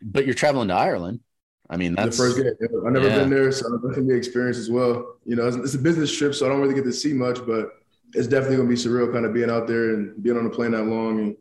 but 0.02 0.26
you're 0.26 0.34
traveling 0.34 0.68
to 0.68 0.74
Ireland, 0.74 1.22
I 1.70 1.78
mean, 1.78 1.96
that's 1.96 2.18
the 2.18 2.24
first 2.24 2.38
game. 2.38 2.54
I've 2.86 2.92
never 2.92 3.08
yeah. 3.08 3.20
been 3.20 3.30
there, 3.30 3.52
so 3.52 3.74
it's 3.76 3.96
gonna 3.96 4.08
be 4.08 4.16
experience 4.16 4.58
as 4.58 4.70
well. 4.70 5.20
You 5.26 5.36
know, 5.36 5.48
it's, 5.48 5.56
it's, 5.56 5.76
a 5.76 5.80
business 5.80 6.16
trip, 6.16 6.34
so 6.34 6.48
I 6.48 6.50
don't 6.50 6.60
really 6.60 6.74
get 6.74 6.84
to 6.86 6.92
see 6.92 7.14
much, 7.14 7.46
but 7.46 7.70
it's 8.14 8.28
definitely 8.28 8.58
gonna 8.58 8.70
be 8.70 8.76
surreal, 8.76 9.12
kind 9.12 9.26
of 9.26 9.34
being 9.34 9.50
out 9.50 9.68
there 9.68 9.94
and 9.94 10.22
being 10.22 10.38
on 10.38 10.44
the 10.44 10.50
plane 10.50 10.72
that 10.72 10.84
long, 10.84 11.20
and 11.20 11.36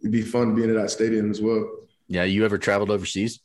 it'd 0.00 0.12
be 0.12 0.22
fun 0.22 0.54
being 0.54 0.70
at 0.70 0.76
that 0.76 0.90
stadium 0.90 1.30
as 1.30 1.40
well. 1.40 1.70
Yeah, 2.08 2.24
you 2.24 2.44
ever 2.44 2.58
traveled 2.58 2.90
overseas? 2.90 3.40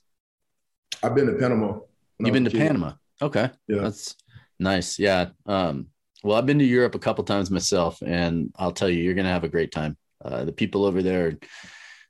I've 1.04 1.16
been 1.16 1.28
to 1.28 1.34
Panama. 1.34 1.80
You've 2.20 2.34
been 2.34 2.46
to 2.46 2.52
Panama. 2.52 2.94
Okay. 3.22 3.50
Yeah. 3.68 3.82
That's 3.82 4.16
nice. 4.60 4.98
Yeah. 4.98 5.30
Um, 5.46 5.88
well, 6.24 6.38
I've 6.38 6.46
been 6.46 6.60
to 6.60 6.66
Europe 6.66 6.96
a 6.96 7.00
couple 7.00 7.24
times 7.24 7.52
myself, 7.52 8.02
and 8.02 8.52
I'll 8.56 8.72
tell 8.72 8.90
you, 8.90 9.04
you're 9.04 9.14
gonna 9.14 9.30
have 9.30 9.44
a 9.44 9.50
great 9.50 9.72
time. 9.72 9.98
Uh, 10.24 10.46
the 10.46 10.52
people 10.52 10.84
over 10.84 11.04
there 11.04 11.28
are 11.28 11.38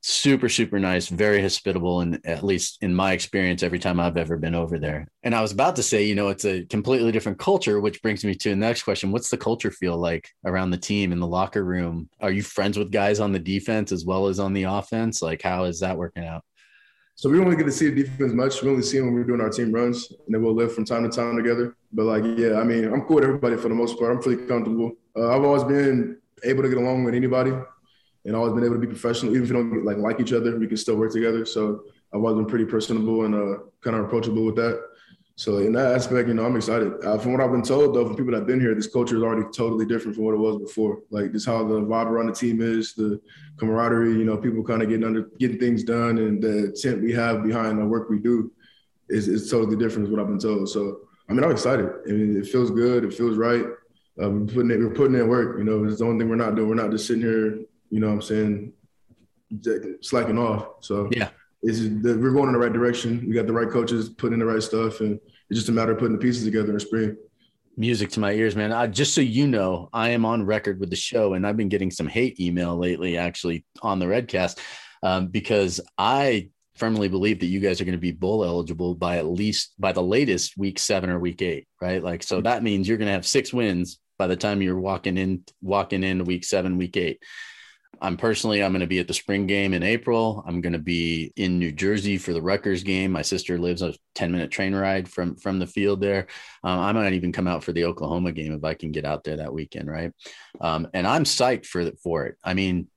super, 0.07 0.47
super 0.47 0.79
nice, 0.79 1.09
very 1.09 1.41
hospitable, 1.41 1.99
and 1.99 2.25
at 2.25 2.43
least 2.43 2.77
in 2.81 2.95
my 2.95 3.11
experience, 3.11 3.61
every 3.61 3.77
time 3.77 3.99
I've 3.99 4.15
ever 4.15 4.37
been 4.37 4.55
over 4.55 4.79
there. 4.79 5.05
And 5.23 5.35
I 5.35 5.41
was 5.41 5.51
about 5.51 5.75
to 5.75 5.83
say, 5.83 6.05
you 6.05 6.15
know, 6.15 6.29
it's 6.29 6.45
a 6.45 6.63
completely 6.63 7.11
different 7.11 7.39
culture, 7.39 7.81
which 7.81 8.01
brings 8.01 8.23
me 8.23 8.33
to 8.33 8.49
the 8.49 8.55
next 8.55 8.83
question: 8.83 9.11
What's 9.11 9.29
the 9.29 9.37
culture 9.37 9.69
feel 9.69 9.97
like 9.97 10.29
around 10.45 10.71
the 10.71 10.77
team 10.77 11.11
in 11.11 11.19
the 11.19 11.27
locker 11.27 11.63
room? 11.63 12.09
Are 12.21 12.31
you 12.31 12.41
friends 12.41 12.77
with 12.77 12.89
guys 12.89 13.19
on 13.19 13.33
the 13.33 13.39
defense 13.39 13.91
as 13.91 14.05
well 14.05 14.27
as 14.27 14.39
on 14.39 14.53
the 14.53 14.63
offense? 14.63 15.21
Like, 15.21 15.41
how 15.41 15.65
is 15.65 15.81
that 15.81 15.97
working 15.97 16.25
out? 16.25 16.43
So 17.15 17.29
we 17.29 17.37
don't 17.37 17.45
really 17.45 17.57
get 17.57 17.65
to 17.65 17.71
see 17.71 17.89
the 17.89 18.03
defense 18.03 18.31
much. 18.31 18.61
We 18.61 18.69
only 18.69 18.83
see 18.83 18.99
them 18.99 19.07
when 19.07 19.15
we're 19.15 19.23
doing 19.23 19.41
our 19.41 19.49
team 19.49 19.73
runs, 19.73 20.09
and 20.11 20.33
then 20.33 20.41
we'll 20.41 20.55
live 20.55 20.73
from 20.73 20.85
time 20.85 21.03
to 21.03 21.09
time 21.09 21.35
together. 21.35 21.75
But 21.91 22.05
like, 22.05 22.23
yeah, 22.37 22.59
I 22.59 22.63
mean, 22.63 22.85
I'm 22.85 23.01
cool 23.01 23.15
with 23.15 23.25
everybody 23.25 23.57
for 23.57 23.67
the 23.67 23.75
most 23.75 23.99
part. 23.99 24.11
I'm 24.11 24.21
pretty 24.21 24.45
comfortable. 24.45 24.93
Uh, 25.17 25.35
I've 25.35 25.43
always 25.43 25.63
been 25.63 26.17
able 26.43 26.63
to 26.63 26.69
get 26.69 26.77
along 26.77 27.03
with 27.03 27.15
anybody, 27.15 27.51
and 28.27 28.35
always 28.35 28.53
been 28.53 28.65
able 28.65 28.75
to 28.75 28.81
be 28.81 28.87
professional. 28.87 29.31
Even 29.31 29.43
if 29.43 29.49
we 29.49 29.55
don't 29.55 29.85
like 29.85 29.97
like 29.97 30.19
each 30.19 30.33
other, 30.33 30.59
we 30.59 30.67
can 30.67 30.77
still 30.77 30.97
work 30.97 31.13
together. 31.13 31.45
So 31.45 31.85
I've 32.13 32.19
always 32.19 32.35
been 32.35 32.45
pretty 32.45 32.65
personable 32.65 33.25
and 33.25 33.33
uh, 33.33 33.59
kind 33.81 33.95
of 33.95 34.05
approachable 34.05 34.45
with 34.45 34.57
that. 34.57 34.83
So 35.35 35.59
in 35.59 35.71
that 35.73 35.93
aspect, 35.93 36.27
you 36.27 36.33
know, 36.33 36.45
I'm 36.45 36.55
excited. 36.55 36.93
Uh, 37.05 37.17
from 37.19 37.31
what 37.31 37.41
I've 37.41 37.51
been 37.51 37.61
told, 37.61 37.95
though, 37.95 38.05
from 38.05 38.15
people 38.15 38.33
that've 38.33 38.47
been 38.47 38.59
here, 38.59 38.73
this 38.73 38.87
culture 38.87 39.15
is 39.15 39.23
already 39.23 39.47
totally 39.55 39.85
different 39.85 40.15
from 40.15 40.25
what 40.25 40.33
it 40.33 40.39
was 40.39 40.57
before. 40.57 41.03
Like 41.09 41.31
just 41.31 41.45
how 41.45 41.63
the 41.63 41.79
vibe 41.79 42.07
around 42.07 42.27
the 42.27 42.33
team 42.33 42.59
is, 42.59 42.93
the 42.95 43.21
camaraderie. 43.57 44.17
You 44.17 44.25
know, 44.25 44.37
people 44.37 44.63
kind 44.63 44.81
of 44.81 44.89
getting 44.89 45.05
under, 45.05 45.29
getting 45.39 45.59
things 45.59 45.83
done, 45.83 46.17
and 46.17 46.41
the 46.41 46.65
intent 46.65 47.01
we 47.01 47.13
have 47.13 47.43
behind 47.43 47.79
the 47.79 47.85
work 47.85 48.09
we 48.09 48.19
do 48.19 48.51
is 49.09 49.27
is 49.27 49.49
totally 49.49 49.77
different. 49.77 50.07
Is 50.07 50.11
what 50.11 50.19
I've 50.19 50.27
been 50.27 50.39
told. 50.39 50.67
So 50.69 51.01
I 51.29 51.33
mean, 51.33 51.43
I'm 51.43 51.51
excited. 51.51 51.87
I 52.07 52.11
mean, 52.11 52.35
it 52.35 52.47
feels 52.47 52.71
good. 52.71 53.05
It 53.05 53.13
feels 53.13 53.37
right. 53.37 53.65
Um, 54.19 54.47
putting 54.47 54.71
it, 54.71 54.79
we're 54.79 54.89
putting 54.89 55.15
in 55.15 55.27
work. 55.27 55.59
You 55.59 55.65
know, 55.65 55.83
it's 55.85 55.99
the 55.99 56.05
only 56.05 56.19
thing 56.19 56.29
we're 56.29 56.35
not 56.35 56.55
doing. 56.55 56.67
We're 56.67 56.75
not 56.75 56.91
just 56.91 57.05
sitting 57.05 57.21
here. 57.21 57.59
You 57.89 57.99
know, 57.99 58.07
what 58.07 58.13
I'm 58.13 58.21
saying, 58.21 58.73
slacking 60.01 60.37
off. 60.37 60.67
So 60.81 61.09
yeah, 61.11 61.29
it's 61.63 61.79
just, 61.79 61.91
we're 62.03 62.31
going 62.31 62.47
in 62.47 62.53
the 62.53 62.59
right 62.59 62.73
direction. 62.73 63.25
We 63.27 63.33
got 63.33 63.47
the 63.47 63.53
right 63.53 63.69
coaches 63.69 64.09
putting 64.09 64.33
in 64.33 64.39
the 64.39 64.45
right 64.45 64.61
stuff, 64.61 64.99
and 64.99 65.19
it's 65.49 65.59
just 65.59 65.69
a 65.69 65.71
matter 65.71 65.93
of 65.93 65.99
putting 65.99 66.17
the 66.17 66.21
pieces 66.21 66.43
together 66.43 66.73
in 66.73 66.79
spring. 66.79 67.15
Music 67.79 68.09
to 68.09 68.19
my 68.19 68.31
ears, 68.31 68.55
man. 68.55 68.73
I, 68.73 68.87
just 68.87 69.13
so 69.13 69.21
you 69.21 69.47
know, 69.47 69.87
I 69.93 70.09
am 70.09 70.25
on 70.25 70.45
record 70.45 70.79
with 70.79 70.89
the 70.89 70.95
show, 70.95 71.33
and 71.33 71.45
I've 71.45 71.57
been 71.57 71.69
getting 71.69 71.91
some 71.91 72.07
hate 72.07 72.39
email 72.39 72.75
lately, 72.75 73.17
actually, 73.17 73.65
on 73.81 73.99
the 73.99 74.07
Redcast, 74.07 74.59
um, 75.03 75.27
because 75.27 75.79
I 75.97 76.49
firmly 76.75 77.07
believe 77.07 77.39
that 77.39 77.47
you 77.47 77.59
guys 77.59 77.79
are 77.79 77.85
going 77.85 77.93
to 77.93 77.99
be 77.99 78.11
bowl 78.11 78.43
eligible 78.43 78.95
by 78.95 79.17
at 79.17 79.27
least 79.27 79.73
by 79.79 79.91
the 79.91 80.01
latest 80.01 80.57
week 80.57 80.79
seven 80.79 81.09
or 81.09 81.19
week 81.19 81.41
eight, 81.41 81.67
right? 81.81 82.03
Like, 82.03 82.23
so 82.23 82.41
that 82.41 82.63
means 82.63 82.87
you're 82.87 82.97
going 82.97 83.07
to 83.07 83.13
have 83.13 83.25
six 83.25 83.53
wins 83.53 83.99
by 84.17 84.27
the 84.27 84.35
time 84.35 84.61
you're 84.61 84.79
walking 84.79 85.17
in, 85.17 85.43
walking 85.61 86.03
in 86.03 86.25
week 86.25 86.45
seven, 86.45 86.77
week 86.77 86.97
eight. 86.97 87.21
I'm 88.01 88.17
personally, 88.17 88.63
I'm 88.63 88.71
going 88.71 88.81
to 88.81 88.87
be 88.87 88.99
at 88.99 89.07
the 89.07 89.13
spring 89.13 89.47
game 89.47 89.73
in 89.73 89.83
April. 89.83 90.43
I'm 90.47 90.61
going 90.61 90.73
to 90.73 90.79
be 90.79 91.31
in 91.35 91.59
New 91.59 91.71
Jersey 91.71 92.17
for 92.17 92.33
the 92.33 92.41
Rutgers 92.41 92.83
game. 92.83 93.11
My 93.11 93.21
sister 93.21 93.57
lives 93.57 93.81
a 93.81 93.93
10 94.15 94.31
minute 94.31 94.51
train 94.51 94.75
ride 94.75 95.09
from, 95.09 95.35
from 95.35 95.59
the 95.59 95.67
field 95.67 96.01
there. 96.01 96.27
Um, 96.63 96.79
I 96.79 96.91
might 96.91 97.13
even 97.13 97.31
come 97.31 97.47
out 97.47 97.63
for 97.63 97.71
the 97.71 97.85
Oklahoma 97.85 98.31
game 98.31 98.53
if 98.53 98.63
I 98.63 98.73
can 98.73 98.91
get 98.91 99.05
out 99.05 99.23
there 99.23 99.37
that 99.37 99.53
weekend. 99.53 99.89
Right. 99.89 100.11
Um, 100.61 100.87
and 100.93 101.07
I'm 101.07 101.23
psyched 101.23 101.65
for, 101.65 101.91
for 102.03 102.25
it. 102.25 102.37
I 102.43 102.53
mean, 102.53 102.87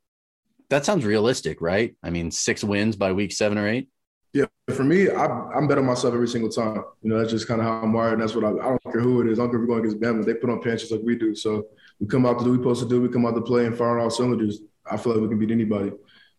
that 0.69 0.85
sounds 0.85 1.05
realistic, 1.05 1.61
right? 1.61 1.97
I 2.03 2.11
mean, 2.11 2.31
six 2.31 2.63
wins 2.63 2.97
by 2.97 3.13
week 3.13 3.33
seven 3.33 3.59
or 3.59 3.69
eight. 3.69 3.89
Yeah, 4.33 4.47
for 4.73 4.85
me, 4.85 5.11
I, 5.11 5.25
am 5.57 5.67
betting 5.67 5.85
myself 5.85 6.15
every 6.15 6.29
single 6.29 6.51
time. 6.51 6.85
You 7.03 7.11
know, 7.11 7.19
that's 7.19 7.33
just 7.33 7.49
kind 7.49 7.61
of 7.61 7.67
how 7.67 7.81
I'm 7.83 7.93
wired. 7.93 8.15
And 8.15 8.23
that's 8.23 8.37
what 8.37 8.45
I, 8.45 8.51
I 8.51 8.69
don't 8.69 8.83
care 8.85 9.01
who 9.01 9.21
it 9.21 9.29
is. 9.29 9.41
I 9.41 9.43
don't 9.43 9.51
care 9.51 9.61
if 9.61 9.69
we're 9.69 9.75
going 9.75 9.85
against 9.85 10.01
Bama. 10.01 10.25
They 10.25 10.35
put 10.35 10.51
on 10.51 10.63
punches 10.63 10.93
like 10.93 11.01
we 11.03 11.17
do. 11.17 11.35
So 11.35 11.67
we 11.99 12.07
come 12.07 12.25
out 12.25 12.39
to 12.39 12.45
do 12.45 12.53
we're 12.53 12.59
supposed 12.59 12.83
to 12.83 12.89
do. 12.89 13.01
We 13.01 13.09
come 13.09 13.27
out 13.27 13.35
to 13.35 13.41
play 13.41 13.67
and 13.67 13.77
fire 13.77 13.99
on 13.99 14.05
all 14.05 14.11
cylinders. 14.11 14.61
I 14.91 14.97
feel 14.97 15.13
like 15.13 15.23
we 15.23 15.29
can 15.29 15.39
beat 15.39 15.51
anybody. 15.51 15.93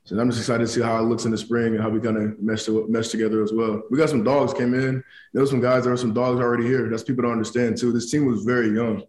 So 0.03 0.19
I'm 0.19 0.29
just 0.29 0.41
excited 0.41 0.65
to 0.65 0.67
see 0.67 0.81
how 0.81 0.97
it 0.97 1.03
looks 1.03 1.25
in 1.25 1.31
the 1.31 1.37
spring 1.37 1.73
and 1.73 1.81
how 1.81 1.89
we 1.89 1.99
kind 1.99 2.17
of 2.17 2.39
mesh, 2.41 2.63
to, 2.63 2.87
mesh 2.89 3.09
together 3.09 3.43
as 3.43 3.53
well. 3.53 3.83
We 3.91 3.97
got 3.97 4.09
some 4.09 4.23
dogs 4.23 4.53
came 4.53 4.73
in. 4.73 5.03
There 5.33 5.43
were 5.43 5.47
some 5.47 5.61
guys. 5.61 5.83
There 5.83 5.91
were 5.91 5.97
some 5.97 6.13
dogs 6.13 6.39
already 6.39 6.65
here. 6.65 6.89
That's 6.89 7.03
people 7.03 7.23
don't 7.23 7.33
understand 7.33 7.77
too. 7.77 7.91
This 7.91 8.09
team 8.09 8.25
was 8.25 8.43
very 8.43 8.69
young. 8.69 9.03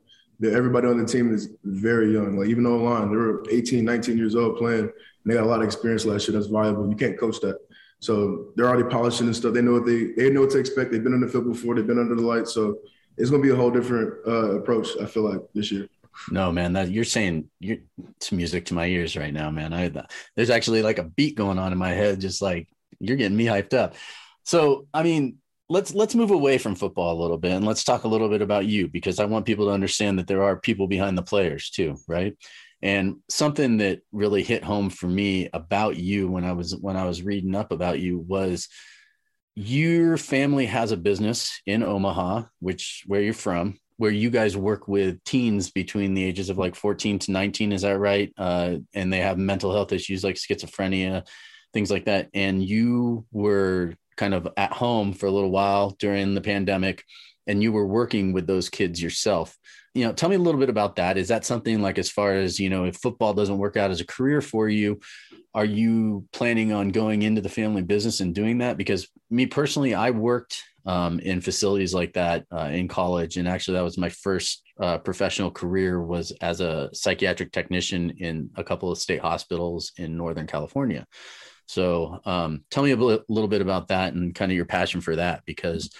Everybody 0.44 0.88
on 0.88 0.98
the 0.98 1.06
team 1.06 1.32
is 1.32 1.50
very 1.64 2.12
young. 2.12 2.36
Like 2.36 2.48
even 2.48 2.66
on 2.66 2.84
line, 2.84 3.10
they 3.10 3.16
were 3.16 3.44
18, 3.50 3.84
19 3.84 4.18
years 4.18 4.34
old 4.34 4.58
playing. 4.58 4.80
And 4.80 4.92
they 5.24 5.34
got 5.34 5.44
a 5.44 5.46
lot 5.46 5.60
of 5.60 5.66
experience 5.66 6.04
last 6.04 6.28
year. 6.28 6.36
That's 6.36 6.50
valuable. 6.50 6.90
You 6.90 6.96
can't 6.96 7.18
coach 7.18 7.40
that. 7.40 7.58
So 8.00 8.52
they're 8.56 8.66
already 8.66 8.88
polishing 8.88 9.28
and 9.28 9.36
stuff. 9.36 9.54
They 9.54 9.62
know 9.62 9.72
what 9.72 9.86
they 9.86 10.12
they 10.16 10.28
know 10.28 10.40
what 10.40 10.50
to 10.50 10.58
expect. 10.58 10.90
They've 10.90 11.02
been 11.02 11.14
on 11.14 11.20
the 11.20 11.28
field 11.28 11.50
before. 11.50 11.76
They've 11.76 11.86
been 11.86 12.00
under 12.00 12.16
the 12.16 12.22
lights. 12.22 12.52
So 12.52 12.80
it's 13.16 13.30
going 13.30 13.40
to 13.40 13.46
be 13.46 13.52
a 13.52 13.56
whole 13.56 13.70
different 13.70 14.14
uh, 14.26 14.58
approach. 14.58 14.88
I 15.00 15.06
feel 15.06 15.22
like 15.22 15.40
this 15.54 15.70
year. 15.70 15.86
No, 16.30 16.52
man, 16.52 16.74
that 16.74 16.90
you're 16.90 17.04
saying 17.04 17.48
you're 17.58 17.78
it's 18.16 18.32
music 18.32 18.66
to 18.66 18.74
my 18.74 18.86
ears 18.86 19.16
right 19.16 19.32
now, 19.32 19.50
man. 19.50 19.72
I 19.72 19.90
there's 20.36 20.50
actually 20.50 20.82
like 20.82 20.98
a 20.98 21.04
beat 21.04 21.36
going 21.36 21.58
on 21.58 21.72
in 21.72 21.78
my 21.78 21.90
head, 21.90 22.20
just 22.20 22.42
like 22.42 22.68
you're 23.00 23.16
getting 23.16 23.36
me 23.36 23.46
hyped 23.46 23.74
up. 23.74 23.94
So, 24.44 24.86
I 24.92 25.02
mean, 25.02 25.38
let's 25.68 25.94
let's 25.94 26.14
move 26.14 26.30
away 26.30 26.58
from 26.58 26.74
football 26.74 27.18
a 27.18 27.20
little 27.20 27.38
bit 27.38 27.52
and 27.52 27.66
let's 27.66 27.84
talk 27.84 28.04
a 28.04 28.08
little 28.08 28.28
bit 28.28 28.42
about 28.42 28.66
you 28.66 28.88
because 28.88 29.18
I 29.18 29.24
want 29.24 29.46
people 29.46 29.66
to 29.66 29.72
understand 29.72 30.18
that 30.18 30.26
there 30.26 30.42
are 30.42 30.56
people 30.56 30.86
behind 30.86 31.16
the 31.16 31.22
players 31.22 31.70
too, 31.70 31.96
right? 32.06 32.36
And 32.82 33.16
something 33.28 33.78
that 33.78 34.00
really 34.10 34.42
hit 34.42 34.64
home 34.64 34.90
for 34.90 35.06
me 35.06 35.48
about 35.52 35.96
you 35.96 36.28
when 36.28 36.44
I 36.44 36.52
was 36.52 36.76
when 36.76 36.96
I 36.96 37.04
was 37.04 37.22
reading 37.22 37.54
up 37.54 37.72
about 37.72 38.00
you 38.00 38.18
was 38.18 38.68
your 39.54 40.16
family 40.16 40.66
has 40.66 40.92
a 40.92 40.96
business 40.96 41.60
in 41.66 41.82
Omaha, 41.82 42.44
which 42.60 43.04
where 43.06 43.20
you're 43.20 43.34
from, 43.34 43.78
where 43.96 44.10
you 44.10 44.30
guys 44.30 44.56
work 44.56 44.88
with 44.88 45.22
teens 45.24 45.70
between 45.70 46.14
the 46.14 46.24
ages 46.24 46.50
of 46.50 46.58
like 46.58 46.74
14 46.74 47.18
to 47.20 47.30
19 47.32 47.72
is 47.72 47.82
that 47.82 47.98
right? 47.98 48.32
Uh, 48.36 48.76
and 48.94 49.12
they 49.12 49.18
have 49.18 49.38
mental 49.38 49.72
health 49.72 49.92
issues 49.92 50.24
like 50.24 50.36
schizophrenia 50.36 51.24
things 51.72 51.90
like 51.90 52.04
that. 52.04 52.28
And 52.34 52.62
you 52.62 53.24
were 53.32 53.94
kind 54.16 54.34
of 54.34 54.48
at 54.56 54.72
home 54.72 55.12
for 55.12 55.26
a 55.26 55.30
little 55.30 55.50
while 55.50 55.90
during 55.98 56.34
the 56.34 56.40
pandemic 56.40 57.04
and 57.46 57.62
you 57.62 57.72
were 57.72 57.86
working 57.86 58.32
with 58.32 58.46
those 58.46 58.68
kids 58.68 59.02
yourself. 59.02 59.56
You 59.94 60.06
know 60.06 60.12
tell 60.12 60.28
me 60.28 60.36
a 60.36 60.40
little 60.40 60.60
bit 60.60 60.70
about 60.70 60.96
that. 60.96 61.18
Is 61.18 61.28
that 61.28 61.44
something 61.44 61.82
like 61.82 61.98
as 61.98 62.08
far 62.10 62.34
as 62.34 62.58
you 62.58 62.70
know 62.70 62.84
if 62.84 62.96
football 62.96 63.34
doesn't 63.34 63.58
work 63.58 63.76
out 63.76 63.90
as 63.90 64.00
a 64.00 64.06
career 64.06 64.40
for 64.40 64.68
you 64.68 65.00
are 65.54 65.66
you 65.66 66.26
planning 66.32 66.72
on 66.72 66.88
going 66.88 67.20
into 67.20 67.42
the 67.42 67.48
family 67.50 67.82
business 67.82 68.20
and 68.20 68.34
doing 68.34 68.58
that? 68.58 68.78
Because 68.78 69.08
me 69.28 69.46
personally 69.46 69.94
i 69.94 70.10
worked 70.10 70.62
um, 70.86 71.20
in 71.20 71.40
facilities 71.40 71.94
like 71.94 72.12
that 72.14 72.44
uh, 72.52 72.70
in 72.72 72.88
college. 72.88 73.36
And 73.36 73.48
actually, 73.48 73.74
that 73.74 73.84
was 73.84 73.98
my 73.98 74.08
first 74.08 74.62
uh, 74.80 74.98
professional 74.98 75.50
career 75.50 76.02
was 76.02 76.32
as 76.40 76.60
a 76.60 76.90
psychiatric 76.92 77.52
technician 77.52 78.10
in 78.18 78.50
a 78.56 78.64
couple 78.64 78.90
of 78.90 78.98
state 78.98 79.20
hospitals 79.20 79.92
in 79.96 80.16
Northern 80.16 80.46
California. 80.46 81.06
So, 81.66 82.20
um, 82.24 82.64
tell 82.70 82.82
me 82.82 82.90
a 82.90 82.96
little 82.96 83.48
bit 83.48 83.62
about 83.62 83.88
that 83.88 84.14
and 84.14 84.34
kind 84.34 84.50
of 84.50 84.56
your 84.56 84.66
passion 84.66 85.00
for 85.00 85.16
that, 85.16 85.42
because 85.46 85.90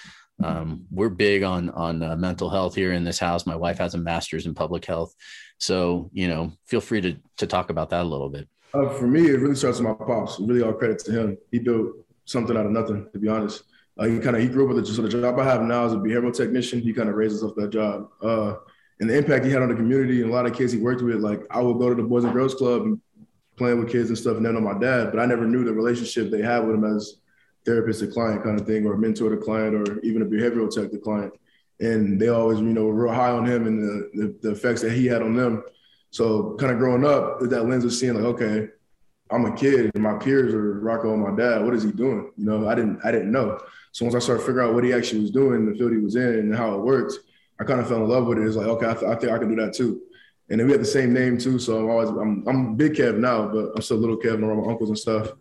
um, 0.43 0.85
we're 0.91 1.09
big 1.09 1.43
on 1.43 1.71
on 1.71 2.03
uh, 2.03 2.17
mental 2.17 2.51
health 2.51 2.75
here 2.75 2.93
in 2.93 3.05
this 3.05 3.19
house. 3.19 3.47
My 3.47 3.57
wife 3.57 3.79
has 3.79 3.95
a 3.95 3.99
master's 3.99 4.47
in 4.47 4.55
public 4.55 4.85
health, 4.85 5.15
so 5.59 6.11
you 6.13 6.29
know, 6.29 6.53
feel 6.67 6.81
free 6.81 7.01
to 7.03 7.17
to 7.39 7.47
talk 7.47 7.71
about 7.71 7.91
that 7.91 8.03
a 8.03 8.09
little 8.09 8.29
bit. 8.29 8.49
Uh, 8.75 8.89
for 8.89 9.07
me, 9.07 9.29
it 9.29 9.41
really 9.41 9.55
starts 9.55 9.79
with 9.79 9.89
my 9.89 9.95
pops. 9.95 10.41
Really, 10.41 10.63
all 10.63 10.73
credit 10.73 10.99
to 11.01 11.13
him. 11.13 11.39
He 11.51 11.59
built 11.59 11.93
something 12.25 12.57
out 12.57 12.67
of 12.67 12.73
nothing, 12.73 13.09
to 13.13 13.19
be 13.19 13.29
honest. 13.29 13.63
Uh, 13.99 14.05
he 14.05 14.19
kind 14.19 14.37
of 14.37 14.43
he 14.43 14.49
grew 14.49 14.65
up 14.65 14.75
with 14.75 14.85
it. 14.85 14.87
So 14.87 15.03
the 15.03 15.09
job 15.09 15.39
I 15.39 15.45
have 15.45 15.63
now 15.63 15.85
as 15.85 15.93
a 15.93 15.97
behavioral 15.97 16.35
technician, 16.35 16.81
he 16.81 16.93
kind 16.93 17.09
of 17.09 17.15
raises 17.15 17.43
up 17.45 17.55
that 17.57 17.71
job. 17.71 18.09
Uh, 18.23 18.55
and 19.01 19.11
the 19.11 19.17
impact 19.17 19.45
he 19.45 19.51
had 19.51 19.63
on 19.63 19.69
the 19.69 19.75
community 19.75 20.23
and 20.23 20.31
a 20.31 20.33
lot 20.33 20.47
of 20.47 20.57
kids 20.57 20.73
he 20.73 20.79
worked 20.79 21.03
with, 21.03 21.17
like 21.17 21.43
I 21.51 21.61
would 21.61 21.79
go 21.79 21.89
to 21.89 21.95
the 21.95 22.09
Boys 22.09 22.25
and 22.25 22.33
Girls 22.33 22.55
Club 22.55 22.83
and 22.83 23.01
playing 23.57 23.79
with 23.79 23.91
kids 23.91 24.09
and 24.09 24.17
stuff, 24.17 24.37
and 24.37 24.47
then 24.47 24.57
on 24.57 24.65
my 24.65 24.79
dad, 24.79 25.11
but 25.11 25.21
I 25.21 25.27
never 25.27 25.45
knew 25.45 25.63
the 25.63 25.73
relationship 25.73 26.31
they 26.31 26.41
had 26.41 26.61
with 26.61 26.77
him 26.77 26.85
as 26.85 27.17
therapist 27.67 28.01
to 28.01 28.07
client 28.07 28.43
kind 28.43 28.59
of 28.59 28.67
thing, 28.67 28.87
or 28.87 28.97
mentor 28.97 29.31
to 29.31 29.37
client, 29.37 29.75
or 29.75 30.01
even 30.01 30.23
a 30.23 30.25
behavioral 30.25 30.71
tech 30.71 30.91
to 30.91 30.99
client. 30.99 31.33
And 31.81 32.19
they 32.21 32.29
always, 32.29 32.59
you 32.61 32.65
know, 32.65 32.87
were 32.87 33.05
real 33.05 33.15
high 33.15 33.31
on 33.31 33.45
him 33.45 33.67
and 33.67 33.83
the, 33.83 34.11
the, 34.15 34.39
the 34.41 34.51
effects 34.53 34.81
that 34.83 34.93
he 34.93 35.07
had 35.07 35.21
on 35.21 35.35
them. 35.35 35.65
So 36.11 36.57
kind 36.59 36.73
of 36.73 36.79
growing 36.79 37.05
up 37.05 37.41
that 37.41 37.69
lens 37.69 37.85
of 37.85 37.93
seeing 37.93 38.15
like, 38.15 38.25
okay, 38.25 38.69
I'm 39.33 39.47
a 39.47 39.55
kid 39.55 39.91
and 39.95 40.03
my 40.03 40.15
peers 40.19 40.53
are 40.55 40.81
rocking 40.81 41.11
on 41.11 41.21
my 41.21 41.35
dad. 41.35 41.65
What 41.65 41.75
is 41.75 41.83
he 41.83 41.93
doing? 41.93 42.31
You 42.37 42.45
know, 42.45 42.69
I 42.69 42.75
didn't 42.75 43.01
I 43.05 43.11
didn't 43.11 43.33
know. 43.33 43.59
So 43.93 44.05
once 44.05 44.15
I 44.15 44.19
started 44.19 44.45
figuring 44.45 44.69
out 44.69 44.75
what 44.75 44.85
he 44.85 44.93
actually 44.93 45.21
was 45.21 45.31
doing, 45.31 45.67
the 45.67 45.77
field 45.77 45.93
he 45.93 45.99
was 45.99 46.17
in, 46.17 46.23
and 46.23 46.55
how 46.55 46.75
it 46.75 46.81
worked, 46.81 47.15
I 47.61 47.65
kind 47.65 47.81
of 47.81 47.89
fell 47.89 48.03
in 48.03 48.09
love 48.09 48.27
with 48.27 48.39
it. 48.39 48.47
It's 48.47 48.57
like, 48.57 48.67
okay, 48.67 48.89
I, 48.89 48.95
th- 48.95 49.05
I 49.05 49.15
think 49.15 49.33
I 49.33 49.39
can 49.39 49.49
do 49.49 49.63
that 49.63 49.75
too. 49.75 50.03
And 50.51 50.59
then 50.61 50.67
we 50.67 50.73
had 50.73 50.81
the 50.81 50.87
same 50.87 51.13
name 51.13 51.39
too, 51.39 51.59
so 51.59 51.79
I'm 51.79 51.91
always 51.91 52.09
I'm 52.11 52.47
I'm 52.47 52.77
big 52.77 52.95
Kev 52.95 53.19
now, 53.19 53.49
but 53.49 53.73
I'm 53.75 53.83
still 53.83 53.99
little 53.99 54.19
Kev 54.19 54.43
around 54.43 54.65
my 54.65 54.71
uncles 54.71 54.91
and 54.91 54.99
stuff. 54.99 55.33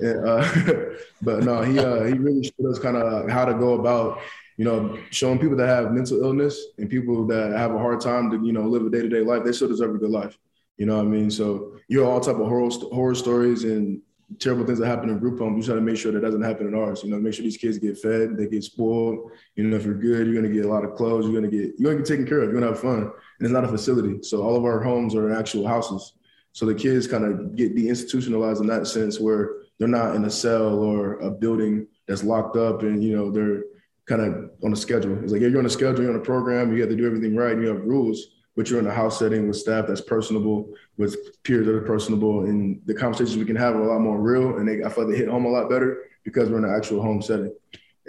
And, 0.00 0.28
uh, 0.28 0.90
but 1.22 1.44
no, 1.44 1.62
he 1.62 1.78
uh, 1.78 2.04
he 2.04 2.14
really 2.14 2.42
showed 2.42 2.70
us 2.70 2.78
kind 2.78 2.96
of 2.96 3.30
how 3.30 3.44
to 3.44 3.54
go 3.54 3.74
about, 3.74 4.20
you 4.56 4.64
know, 4.64 4.98
showing 5.10 5.38
people 5.38 5.56
that 5.56 5.68
have 5.68 5.92
mental 5.92 6.22
illness 6.22 6.60
and 6.78 6.90
people 6.90 7.26
that 7.28 7.52
have 7.52 7.74
a 7.74 7.78
hard 7.78 8.00
time 8.00 8.30
to, 8.30 8.44
you 8.44 8.52
know, 8.52 8.62
live 8.62 8.84
a 8.84 8.90
day 8.90 9.02
to 9.02 9.08
day 9.08 9.20
life. 9.20 9.44
They 9.44 9.52
still 9.52 9.68
deserve 9.68 9.94
a 9.94 9.98
good 9.98 10.10
life. 10.10 10.38
You 10.78 10.86
know 10.86 10.96
what 10.96 11.06
I 11.06 11.08
mean? 11.08 11.30
So 11.30 11.76
you 11.88 12.00
hear 12.00 12.08
all 12.08 12.20
type 12.20 12.36
of 12.36 12.46
horror 12.46 12.70
horror 12.92 13.14
stories 13.14 13.64
and 13.64 14.00
terrible 14.38 14.64
things 14.64 14.78
that 14.78 14.86
happen 14.86 15.08
in 15.08 15.18
group 15.18 15.38
homes. 15.38 15.56
We 15.56 15.66
try 15.66 15.74
to 15.74 15.80
make 15.80 15.96
sure 15.96 16.12
that 16.12 16.20
doesn't 16.20 16.42
happen 16.42 16.68
in 16.68 16.74
ours. 16.74 17.02
You 17.02 17.10
know, 17.10 17.18
make 17.18 17.34
sure 17.34 17.42
these 17.42 17.56
kids 17.56 17.78
get 17.78 17.98
fed, 17.98 18.36
they 18.36 18.46
get 18.46 18.62
spoiled. 18.62 19.32
You 19.56 19.64
know, 19.64 19.76
if 19.76 19.84
you're 19.84 19.94
good, 19.94 20.26
you're 20.26 20.36
gonna 20.36 20.52
get 20.52 20.64
a 20.64 20.68
lot 20.68 20.84
of 20.84 20.94
clothes. 20.94 21.24
You're 21.26 21.34
gonna 21.34 21.50
get 21.50 21.74
you're 21.78 21.92
gonna 21.92 22.04
get 22.04 22.06
taken 22.06 22.26
care 22.26 22.38
of. 22.38 22.44
You're 22.44 22.60
gonna 22.60 22.72
have 22.72 22.80
fun, 22.80 23.02
and 23.02 23.12
it's 23.40 23.50
not 23.50 23.64
a 23.64 23.68
facility. 23.68 24.22
So 24.22 24.42
all 24.42 24.56
of 24.56 24.64
our 24.64 24.80
homes 24.80 25.14
are 25.14 25.32
actual 25.32 25.66
houses. 25.66 26.12
So 26.52 26.64
the 26.64 26.74
kids 26.74 27.06
kind 27.06 27.24
of 27.24 27.56
get 27.56 27.74
deinstitutionalized 27.74 28.60
in 28.60 28.66
that 28.68 28.86
sense, 28.86 29.18
where 29.18 29.62
they're 29.78 29.88
not 29.88 30.14
in 30.14 30.24
a 30.24 30.30
cell 30.30 30.78
or 30.78 31.18
a 31.20 31.30
building 31.30 31.88
that's 32.06 32.22
locked 32.22 32.56
up, 32.56 32.82
and 32.82 33.02
you 33.02 33.16
know 33.16 33.30
they're 33.30 33.64
kind 34.06 34.22
of 34.22 34.50
on 34.62 34.72
a 34.72 34.76
schedule. 34.76 35.18
It's 35.24 35.32
like 35.32 35.40
yeah, 35.40 35.48
you're 35.48 35.58
on 35.58 35.66
a 35.66 35.70
schedule, 35.70 36.02
you're 36.02 36.14
on 36.14 36.20
a 36.20 36.24
program, 36.24 36.72
you 36.72 36.80
have 36.82 36.90
to 36.90 36.96
do 36.96 37.06
everything 37.06 37.34
right, 37.34 37.52
and 37.52 37.62
you 37.62 37.68
have 37.68 37.84
rules 37.84 38.37
but 38.58 38.68
you're 38.68 38.80
in 38.80 38.88
a 38.88 38.92
house 38.92 39.20
setting 39.20 39.46
with 39.46 39.56
staff 39.56 39.86
that's 39.86 40.00
personable, 40.00 40.68
with 40.96 41.16
peers 41.44 41.64
that 41.64 41.76
are 41.76 41.80
personable, 41.82 42.46
and 42.46 42.82
the 42.86 42.92
conversations 42.92 43.36
we 43.36 43.44
can 43.44 43.54
have 43.54 43.76
are 43.76 43.82
a 43.82 43.86
lot 43.86 44.00
more 44.00 44.20
real. 44.20 44.56
And 44.56 44.66
they, 44.66 44.82
I 44.82 44.88
feel 44.88 45.04
like 45.04 45.12
they 45.12 45.16
hit 45.16 45.28
home 45.28 45.44
a 45.44 45.48
lot 45.48 45.70
better 45.70 46.08
because 46.24 46.50
we're 46.50 46.58
in 46.58 46.64
an 46.64 46.74
actual 46.74 47.00
home 47.00 47.22
setting. 47.22 47.54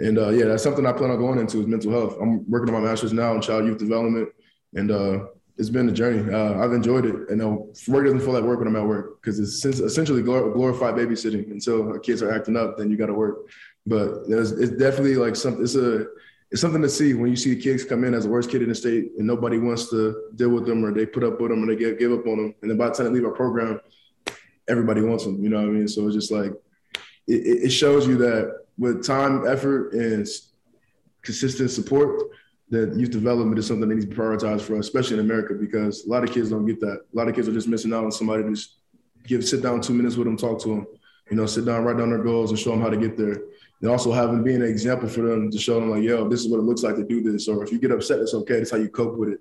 And 0.00 0.18
uh, 0.18 0.30
yeah, 0.30 0.46
that's 0.46 0.64
something 0.64 0.84
I 0.84 0.92
plan 0.92 1.12
on 1.12 1.18
going 1.18 1.38
into 1.38 1.60
is 1.60 1.68
mental 1.68 1.92
health. 1.92 2.16
I'm 2.20 2.50
working 2.50 2.74
on 2.74 2.82
my 2.82 2.88
master's 2.88 3.12
now 3.12 3.32
in 3.36 3.40
child 3.40 3.64
youth 3.64 3.78
development, 3.78 4.28
and 4.74 4.90
uh, 4.90 5.26
it's 5.56 5.70
been 5.70 5.88
a 5.88 5.92
journey. 5.92 6.28
Uh, 6.34 6.60
I've 6.60 6.72
enjoyed 6.72 7.06
it, 7.06 7.30
and 7.30 7.40
uh, 7.40 7.50
work 7.86 8.06
doesn't 8.06 8.18
feel 8.18 8.32
like 8.32 8.42
work 8.42 8.58
when 8.58 8.66
I'm 8.66 8.74
at 8.74 8.84
work 8.84 9.22
because 9.22 9.38
it's 9.38 9.64
essentially 9.64 10.20
glorified 10.20 10.96
babysitting. 10.96 11.48
Until 11.52 11.96
kids 12.00 12.24
are 12.24 12.32
acting 12.32 12.56
up, 12.56 12.76
then 12.76 12.90
you 12.90 12.96
got 12.96 13.06
to 13.06 13.14
work. 13.14 13.48
But 13.86 14.24
it's 14.26 14.50
definitely 14.50 15.14
like 15.14 15.36
something. 15.36 15.62
It's 15.62 15.76
a 15.76 16.06
it's 16.50 16.60
something 16.60 16.82
to 16.82 16.88
see 16.88 17.14
when 17.14 17.30
you 17.30 17.36
see 17.36 17.54
the 17.54 17.60
kids 17.60 17.84
come 17.84 18.02
in 18.02 18.12
as 18.12 18.24
the 18.24 18.30
worst 18.30 18.50
kid 18.50 18.62
in 18.62 18.68
the 18.68 18.74
state 18.74 19.12
and 19.16 19.26
nobody 19.26 19.58
wants 19.58 19.88
to 19.90 20.30
deal 20.34 20.48
with 20.50 20.66
them 20.66 20.84
or 20.84 20.92
they 20.92 21.06
put 21.06 21.22
up 21.22 21.40
with 21.40 21.50
them 21.50 21.62
or 21.62 21.66
they 21.68 21.76
give, 21.76 21.98
give 21.98 22.12
up 22.12 22.26
on 22.26 22.36
them. 22.36 22.54
And 22.62 22.76
by 22.76 22.88
the 22.88 22.94
time 22.94 23.06
they 23.06 23.12
leave 23.12 23.24
our 23.24 23.32
program, 23.32 23.80
everybody 24.68 25.00
wants 25.00 25.24
them. 25.24 25.42
You 25.42 25.48
know 25.48 25.58
what 25.58 25.68
I 25.68 25.70
mean? 25.70 25.86
So 25.86 26.06
it's 26.06 26.16
just 26.16 26.32
like, 26.32 26.52
it, 27.28 27.64
it 27.64 27.70
shows 27.70 28.06
you 28.08 28.16
that 28.18 28.64
with 28.78 29.04
time, 29.04 29.46
effort, 29.46 29.92
and 29.92 30.26
consistent 31.22 31.70
support, 31.70 32.30
that 32.70 32.96
youth 32.96 33.10
development 33.10 33.58
is 33.58 33.66
something 33.66 33.88
that 33.88 33.94
needs 33.94 34.06
to 34.06 34.10
be 34.10 34.16
prioritized 34.16 34.62
for 34.62 34.76
us, 34.76 34.86
especially 34.86 35.18
in 35.18 35.24
America, 35.24 35.54
because 35.54 36.04
a 36.06 36.08
lot 36.08 36.24
of 36.24 36.32
kids 36.32 36.50
don't 36.50 36.66
get 36.66 36.80
that. 36.80 37.00
A 37.12 37.16
lot 37.16 37.28
of 37.28 37.34
kids 37.34 37.48
are 37.48 37.52
just 37.52 37.68
missing 37.68 37.92
out 37.92 38.04
on 38.04 38.12
somebody 38.12 38.42
to 38.42 38.50
just 38.50 38.78
give, 39.24 39.44
sit 39.44 39.62
down 39.62 39.80
two 39.80 39.92
minutes 39.92 40.16
with 40.16 40.26
them, 40.26 40.36
talk 40.36 40.60
to 40.62 40.68
them, 40.68 40.86
you 41.30 41.36
know, 41.36 41.46
sit 41.46 41.64
down, 41.64 41.84
write 41.84 41.96
down 41.98 42.10
their 42.10 42.22
goals 42.22 42.50
and 42.50 42.58
show 42.58 42.70
them 42.70 42.80
how 42.80 42.90
to 42.90 42.96
get 42.96 43.16
there 43.16 43.36
and 43.80 43.90
also 43.90 44.12
having 44.12 44.42
being 44.42 44.62
an 44.62 44.68
example 44.68 45.08
for 45.08 45.22
them 45.22 45.50
to 45.50 45.58
show 45.58 45.80
them 45.80 45.90
like, 45.90 46.02
yo, 46.02 46.28
this 46.28 46.40
is 46.40 46.50
what 46.50 46.58
it 46.58 46.64
looks 46.64 46.82
like 46.82 46.96
to 46.96 47.04
do 47.04 47.22
this, 47.22 47.48
or 47.48 47.64
if 47.64 47.72
you 47.72 47.78
get 47.78 47.90
upset, 47.90 48.20
it's 48.20 48.34
okay. 48.34 48.58
That's 48.58 48.70
how 48.70 48.76
you 48.76 48.88
cope 48.88 49.16
with 49.16 49.30
it. 49.30 49.40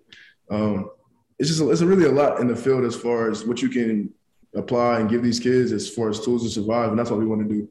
Um, 0.50 0.90
it's 1.38 1.50
just 1.50 1.62
it's 1.62 1.82
a 1.82 1.86
really 1.86 2.06
a 2.06 2.12
lot 2.12 2.40
in 2.40 2.48
the 2.48 2.56
field 2.56 2.86
as 2.86 2.96
far 2.96 3.30
as 3.30 3.46
what 3.46 3.62
you 3.62 3.70
can 3.70 4.14
apply 4.56 5.00
and 5.00 5.10
give 5.10 5.24
these 5.24 5.40
kids 5.40 5.72
as 5.72 5.90
far 5.90 6.10
as 6.10 6.20
tools 6.20 6.44
to 6.44 6.50
survive, 6.50 6.90
and 6.90 7.00
that's 7.00 7.10
what 7.10 7.20
we 7.20 7.26
want 7.26 7.48
to 7.48 7.54
do. 7.54 7.70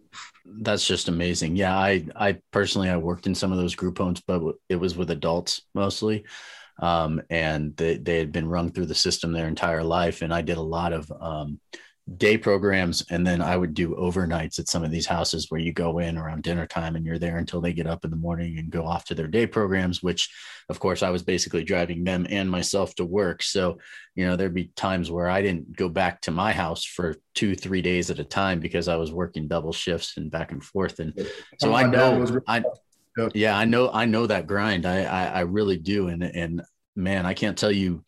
That's 0.60 0.86
just 0.86 1.08
amazing. 1.08 1.56
Yeah, 1.56 1.76
I 1.76 2.04
I 2.14 2.38
personally 2.50 2.90
I 2.90 2.96
worked 2.96 3.26
in 3.26 3.34
some 3.34 3.52
of 3.52 3.58
those 3.58 3.74
group 3.74 3.98
homes, 3.98 4.22
but 4.26 4.42
it 4.68 4.76
was 4.76 4.96
with 4.96 5.10
adults 5.10 5.62
mostly. 5.74 6.24
Um, 6.80 7.20
and 7.28 7.76
they, 7.76 7.96
they 7.96 8.18
had 8.18 8.30
been 8.30 8.48
rung 8.48 8.70
through 8.70 8.86
the 8.86 8.94
system 8.94 9.32
their 9.32 9.48
entire 9.48 9.82
life. 9.82 10.22
And 10.22 10.32
I 10.32 10.42
did 10.42 10.58
a 10.58 10.62
lot 10.62 10.92
of 10.92 11.10
um, 11.20 11.58
day 12.16 12.38
programs 12.38 13.04
and 13.10 13.26
then 13.26 13.42
i 13.42 13.56
would 13.56 13.74
do 13.74 13.94
overnights 13.96 14.58
at 14.58 14.68
some 14.68 14.82
of 14.82 14.90
these 14.90 15.06
houses 15.06 15.50
where 15.50 15.60
you 15.60 15.72
go 15.72 15.98
in 15.98 16.16
around 16.16 16.42
dinner 16.42 16.66
time 16.66 16.96
and 16.96 17.04
you're 17.04 17.18
there 17.18 17.36
until 17.36 17.60
they 17.60 17.72
get 17.72 17.86
up 17.86 18.04
in 18.04 18.10
the 18.10 18.16
morning 18.16 18.58
and 18.58 18.70
go 18.70 18.86
off 18.86 19.04
to 19.04 19.14
their 19.14 19.26
day 19.26 19.46
programs 19.46 20.02
which 20.02 20.30
of 20.70 20.80
course 20.80 21.02
i 21.02 21.10
was 21.10 21.22
basically 21.22 21.62
driving 21.62 22.04
them 22.04 22.26
and 22.30 22.50
myself 22.50 22.94
to 22.94 23.04
work. 23.04 23.42
So 23.42 23.78
you 24.14 24.26
know 24.26 24.36
there'd 24.36 24.54
be 24.54 24.70
times 24.76 25.10
where 25.10 25.28
i 25.28 25.42
didn't 25.42 25.76
go 25.76 25.88
back 25.88 26.20
to 26.22 26.30
my 26.30 26.52
house 26.52 26.84
for 26.84 27.16
two 27.34 27.54
three 27.54 27.82
days 27.82 28.10
at 28.10 28.18
a 28.18 28.24
time 28.24 28.60
because 28.60 28.88
i 28.88 28.96
was 28.96 29.12
working 29.12 29.48
double 29.48 29.72
shifts 29.72 30.16
and 30.16 30.30
back 30.30 30.52
and 30.52 30.64
forth. 30.64 31.00
And 31.00 31.12
so 31.58 31.72
oh, 31.72 31.74
i 31.74 31.82
know. 31.84 32.40
i 32.46 32.62
yeah 33.34 33.56
i 33.56 33.64
know 33.64 33.90
i 33.92 34.04
know 34.04 34.26
that 34.26 34.46
grind. 34.46 34.86
I 34.86 35.04
i, 35.04 35.24
I 35.26 35.40
really 35.40 35.76
do. 35.76 36.08
And 36.08 36.22
and 36.22 36.62
man 36.96 37.26
i 37.26 37.34
can't 37.34 37.58
tell 37.58 37.72
you 37.72 38.04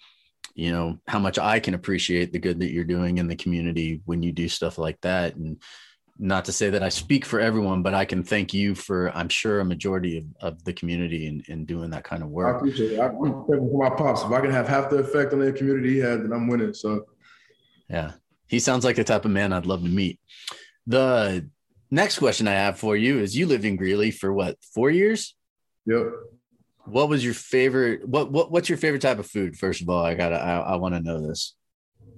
you 0.55 0.71
know 0.71 0.99
how 1.07 1.19
much 1.19 1.39
i 1.39 1.59
can 1.61 1.75
appreciate 1.75 2.33
the 2.33 2.39
good 2.39 2.61
that 2.61 2.73
you're 2.73 2.85
doing 2.85 3.19
in 3.19 3.29
the 3.29 3.37
community 3.37 4.01
when 4.05 4.23
you 4.23 4.33
do 4.33 4.49
stuff 4.49 4.79
like 4.79 5.01
that. 5.01 5.37
And 5.37 5.61
not 6.19 6.45
to 6.45 6.53
say 6.53 6.69
that 6.69 6.83
i 6.83 6.89
speak 6.91 7.25
for 7.25 7.41
everyone 7.41 7.83
but 7.83 7.95
i 7.95 8.05
can 8.05 8.23
thank 8.23 8.53
you 8.53 8.75
for 8.75 9.11
i'm 9.17 9.29
sure 9.29 9.61
a 9.61 9.65
majority 9.65 10.19
of, 10.19 10.25
of 10.43 10.65
the 10.65 10.73
community 10.73 11.27
in, 11.27 11.43
in 11.49 11.65
doing 11.65 11.89
that 11.89 12.05
kind 12.05 12.23
of 12.23 12.29
work. 12.29 12.57
i 12.57 12.59
appreciate 12.59 12.93
it. 12.93 13.01
I'm 13.01 13.17
for 13.19 13.79
my 13.79 13.89
pops. 13.89 14.23
If 14.23 14.31
i 14.31 14.41
can 14.41 14.51
have 14.51 14.69
half 14.69 14.91
the 14.91 14.99
effect 14.99 15.33
on 15.33 15.39
the 15.39 15.51
community 15.53 15.95
he 15.95 15.99
had 15.99 16.23
then 16.23 16.33
i'm 16.33 16.47
winning 16.47 16.75
so. 16.75 17.07
Yeah. 17.89 18.13
He 18.47 18.61
sounds 18.61 18.85
like 18.85 18.97
the 18.97 19.05
type 19.05 19.25
of 19.25 19.31
man 19.31 19.53
i'd 19.53 19.67
love 19.67 19.83
to 19.83 19.89
meet. 19.89 20.21
The 20.87 21.49
next 21.91 22.19
question 22.19 22.47
i 22.49 22.53
have 22.53 22.79
for 22.79 22.97
you 22.97 23.19
is 23.21 23.35
you 23.35 23.47
lived 23.47 23.65
in 23.65 23.77
greeley 23.77 24.11
for 24.11 24.31
what 24.31 24.59
four 24.75 24.91
years? 24.91 25.35
Yep 25.87 26.05
what 26.85 27.09
was 27.09 27.25
your 27.25 27.35
favorite? 27.35 28.07
What 28.09 28.31
what 28.33 28.51
what's 28.51 28.69
your 28.69 28.79
favorite 28.79 29.03
type 29.03 29.19
of 29.19 29.27
food? 29.27 29.57
First 29.57 29.83
of 29.83 29.89
all, 29.89 30.05
I 30.05 30.15
gotta 30.15 30.37
I, 30.37 30.59
I 30.59 30.77
want 30.77 30.95
to 30.95 31.01
know 31.01 31.21
this. 31.21 31.55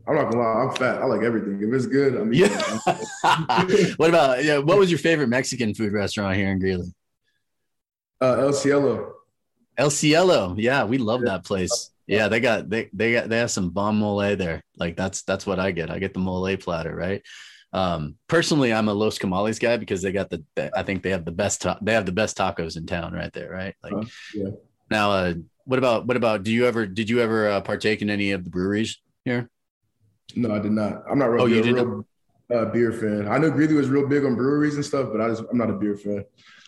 I'm 0.06 0.16
not 0.16 0.30
gonna 0.30 0.42
lie, 0.42 0.64
I'm 0.64 0.74
fat. 0.74 1.00
I 1.00 1.04
like 1.04 1.22
everything. 1.22 1.62
If 1.62 1.72
it's 1.72 1.86
good, 1.86 2.16
I 2.16 2.24
mean. 2.24 2.40
Yeah. 2.40 2.78
what 3.96 4.08
about 4.08 4.44
yeah? 4.44 4.58
What 4.58 4.78
was 4.78 4.90
your 4.90 4.98
favorite 4.98 5.28
Mexican 5.28 5.74
food 5.74 5.92
restaurant 5.92 6.36
here 6.36 6.50
in 6.50 6.58
Greeley? 6.58 6.92
Uh, 8.20 8.36
El 8.38 8.52
Cielo. 8.52 9.14
El 9.76 9.90
Cielo, 9.90 10.54
yeah, 10.58 10.84
we 10.84 10.98
love 10.98 11.22
yeah. 11.24 11.32
that 11.32 11.44
place. 11.44 11.90
Yeah, 12.06 12.28
they 12.28 12.40
got 12.40 12.68
they 12.68 12.90
they 12.92 13.12
got 13.12 13.28
they 13.28 13.38
have 13.38 13.50
some 13.50 13.70
bomb 13.70 13.98
mole 13.98 14.36
there. 14.36 14.62
Like 14.76 14.96
that's 14.96 15.22
that's 15.22 15.46
what 15.46 15.60
I 15.60 15.70
get. 15.70 15.90
I 15.90 15.98
get 15.98 16.14
the 16.14 16.20
mole 16.20 16.56
platter, 16.56 16.94
right? 16.94 17.22
Um, 17.72 18.16
personally, 18.28 18.72
I'm 18.72 18.88
a 18.88 18.94
Los 18.94 19.18
Camales 19.18 19.58
guy 19.58 19.76
because 19.76 20.02
they 20.02 20.12
got 20.12 20.30
the, 20.30 20.44
I 20.74 20.82
think 20.82 21.02
they 21.02 21.10
have 21.10 21.24
the 21.24 21.32
best, 21.32 21.62
ta- 21.62 21.78
they 21.80 21.92
have 21.92 22.06
the 22.06 22.12
best 22.12 22.36
tacos 22.36 22.76
in 22.76 22.86
town 22.86 23.12
right 23.12 23.32
there. 23.32 23.50
Right. 23.50 23.74
Like, 23.82 23.92
uh, 23.94 24.04
yeah. 24.34 24.50
Now, 24.90 25.10
uh, 25.10 25.34
what 25.64 25.78
about, 25.78 26.06
what 26.06 26.16
about, 26.16 26.42
do 26.42 26.52
you 26.52 26.66
ever, 26.66 26.86
did 26.86 27.08
you 27.08 27.20
ever 27.20 27.48
uh, 27.48 27.60
partake 27.60 28.02
in 28.02 28.10
any 28.10 28.32
of 28.32 28.44
the 28.44 28.50
breweries 28.50 28.98
here? 29.24 29.48
No, 30.36 30.54
I 30.54 30.58
did 30.58 30.72
not. 30.72 31.02
I'm 31.10 31.18
not 31.18 31.30
really 31.30 31.60
oh, 31.60 31.64
you 31.64 31.76
a 31.76 31.84
real 31.84 32.06
uh, 32.54 32.64
beer 32.66 32.92
fan. 32.92 33.28
I 33.28 33.38
know 33.38 33.50
Greeley 33.50 33.74
was 33.74 33.88
real 33.88 34.06
big 34.06 34.24
on 34.24 34.34
breweries 34.34 34.74
and 34.74 34.84
stuff, 34.84 35.08
but 35.10 35.20
I 35.20 35.28
just, 35.28 35.44
I'm 35.50 35.58
not 35.58 35.70
a 35.70 35.74
beer 35.74 35.96
fan. 35.96 36.24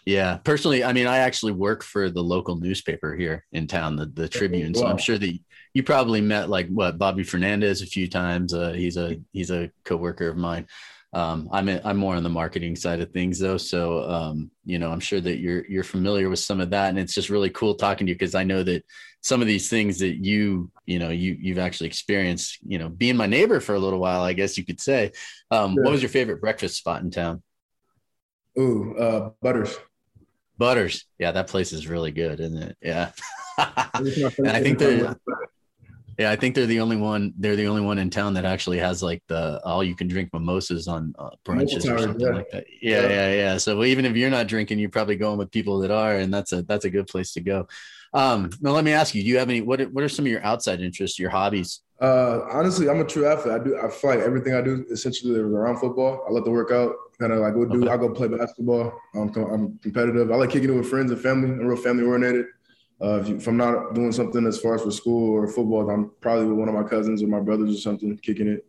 Yeah, 0.07 0.37
personally, 0.37 0.85
I 0.85 0.93
mean, 0.93 1.07
I 1.07 1.19
actually 1.19 1.53
work 1.53 1.83
for 1.83 2.11
the 2.11 2.23
local 2.23 2.57
newspaper 2.57 3.15
here 3.15 3.47
in 3.53 3.67
town, 3.67 3.97
the 3.97 4.05
the 4.05 4.29
Tribune. 4.29 4.75
So 4.75 4.87
I'm 4.87 4.99
sure 4.99 5.17
that 5.17 5.39
you 5.73 5.83
probably 5.83 6.21
met 6.21 6.51
like 6.51 6.69
what 6.69 6.99
Bobby 6.99 7.23
Fernandez 7.23 7.81
a 7.81 7.87
few 7.87 8.07
times. 8.07 8.53
Uh, 8.53 8.73
he's 8.73 8.99
a 8.99 9.19
he's 9.33 9.51
a 9.51 9.71
coworker 9.85 10.29
of 10.29 10.37
mine. 10.37 10.67
Um, 11.15 11.49
I'm 11.53 11.69
in, 11.69 11.81
I'm 11.85 11.97
more 11.97 12.17
on 12.17 12.25
the 12.25 12.29
marketing 12.29 12.75
side 12.75 13.01
of 13.01 13.13
things 13.13 13.39
though, 13.39 13.57
so 13.57 14.03
um, 14.11 14.51
you 14.65 14.79
know 14.81 14.91
I'm 14.91 15.01
sure 15.01 15.21
that 15.21 15.39
you're 15.39 15.65
you're 15.67 15.85
familiar 15.85 16.29
with 16.29 16.41
some 16.41 16.61
of 16.61 16.71
that, 16.71 16.89
and 16.89 16.99
it's 16.99 17.15
just 17.15 17.31
really 17.31 17.51
cool 17.51 17.77
talking 17.77 18.07
to 18.07 18.11
you 18.11 18.17
because 18.17 18.35
I 18.35 18.43
know 18.43 18.65
that 18.65 18.85
some 19.21 19.41
of 19.41 19.47
these 19.47 19.71
things 19.71 20.01
that 20.01 20.17
you 20.17 20.71
you 20.87 20.99
know 20.99 21.11
you 21.11 21.37
you've 21.41 21.59
actually 21.59 21.87
experienced. 21.87 22.59
You 22.67 22.79
know, 22.79 22.89
being 22.89 23.17
my 23.17 23.27
neighbor 23.27 23.61
for 23.61 23.77
a 23.77 23.79
little 23.79 24.01
while, 24.01 24.23
I 24.23 24.33
guess 24.33 24.59
you 24.59 24.65
could 24.65 24.81
say. 24.81 25.13
Um, 25.51 25.77
What 25.77 25.93
was 25.93 26.03
your 26.03 26.09
favorite 26.09 26.41
breakfast 26.41 26.77
spot 26.77 27.03
in 27.03 27.11
town? 27.11 27.43
Ooh, 28.59 28.97
uh, 28.97 29.31
Butters. 29.41 29.77
Butters, 30.59 31.05
yeah, 31.19 31.33
that 31.33 31.49
place 31.49 31.73
is 31.73 31.89
really 31.89 32.13
good, 32.13 32.41
isn't 32.41 32.63
it? 32.63 32.77
Yeah, 32.81 33.11
and 33.59 34.49
I 34.49 34.63
think 34.63 34.79
they're 34.79 35.17
yeah, 36.19 36.31
I 36.31 36.37
think 36.37 36.55
they're 36.55 36.67
the 36.67 36.81
only 36.81 36.97
one. 36.97 37.33
They're 37.39 37.57
the 37.57 37.67
only 37.67 37.83
one 37.83 37.99
in 37.99 38.11
town 38.11 38.35
that 38.35 38.45
actually 38.45 38.79
has 38.79 39.03
like 39.03 39.23
the 39.29 39.61
all 39.65 39.83
you 39.83 39.97
can 39.97 40.09
drink 40.09 40.31
mimosas 40.33 40.89
on 40.89 41.15
uh, 41.19 41.31
brunches 41.45 41.91
or 41.91 41.99
something 41.99 42.21
yeah. 42.21 42.33
like 42.33 42.51
that. 42.51 42.65
Yeah, 42.81 43.01
yeah, 43.01 43.09
yeah, 43.09 43.33
yeah. 43.33 43.57
So 43.57 43.85
even 43.85 44.05
if 44.05 44.17
you're 44.17 44.31
not 44.31 44.47
drinking, 44.47 44.79
you're 44.79 44.91
probably 44.91 45.17
going 45.17 45.39
with 45.39 45.51
people 45.51 45.79
that 45.81 45.91
are, 45.91 46.17
and 46.17 46.33
that's 46.33 46.53
a 46.53 46.63
that's 46.63 46.85
a 46.85 46.91
good 46.91 47.07
place 47.07 47.33
to 47.33 47.41
go. 47.41 47.67
Um, 48.13 48.51
now 48.61 48.71
let 48.71 48.85
me 48.85 48.93
ask 48.93 49.15
you: 49.15 49.23
Do 49.23 49.29
you 49.29 49.39
have 49.39 49.49
any? 49.49 49.61
What 49.61 49.81
are, 49.81 49.89
what 49.89 50.05
are 50.05 50.09
some 50.09 50.25
of 50.25 50.31
your 50.31 50.45
outside 50.45 50.81
interests, 50.81 51.19
your 51.19 51.31
hobbies? 51.31 51.81
Uh, 52.01 52.47
honestly, 52.51 52.89
I'm 52.89 53.01
a 53.01 53.05
true 53.05 53.27
athlete. 53.27 53.55
I 53.55 53.65
do. 53.65 53.79
I 53.79 53.89
feel 53.89 54.11
like 54.11 54.21
everything 54.21 54.55
I 54.55 54.61
do 54.61 54.85
essentially 54.91 55.39
around 55.39 55.79
football. 55.79 56.25
I 56.29 56.33
love 56.33 56.45
to 56.45 56.51
work 56.51 56.71
out. 56.71 56.95
Kind 57.21 57.33
of 57.33 57.41
like 57.41 57.55
go 57.55 57.65
do. 57.65 57.83
Okay. 57.83 57.93
I 57.93 57.97
go 57.97 58.11
play 58.11 58.29
basketball. 58.29 58.93
I'm, 59.15 59.29
I'm 59.37 59.79
competitive. 59.79 60.31
I 60.31 60.37
like 60.37 60.51
kicking 60.51 60.71
it 60.71 60.77
with 60.77 60.89
friends 60.89 61.11
and 61.11 61.21
family. 61.21 61.51
I'm 61.51 61.67
real 61.67 61.77
family 61.77 62.05
oriented. 62.05 62.47
Uh, 63.03 63.21
if, 63.21 63.29
you, 63.29 63.37
if, 63.37 63.47
I'm 63.47 63.57
not 63.57 63.95
doing 63.95 64.13
something 64.13 64.47
as 64.47 64.61
far 64.61 64.77
as 64.77 64.83
for 64.83 64.91
school 64.91 65.33
or 65.35 65.47
football, 65.49 65.91
I'm 65.91 66.13
probably 66.21 66.47
with 66.47 66.59
one 66.59 66.69
of 66.69 66.75
my 66.75 66.85
cousins 66.85 67.23
or 67.23 67.27
my 67.27 67.41
brothers 67.41 67.77
or 67.77 67.81
something 67.81 68.17
kicking 68.19 68.49
it. 68.49 68.67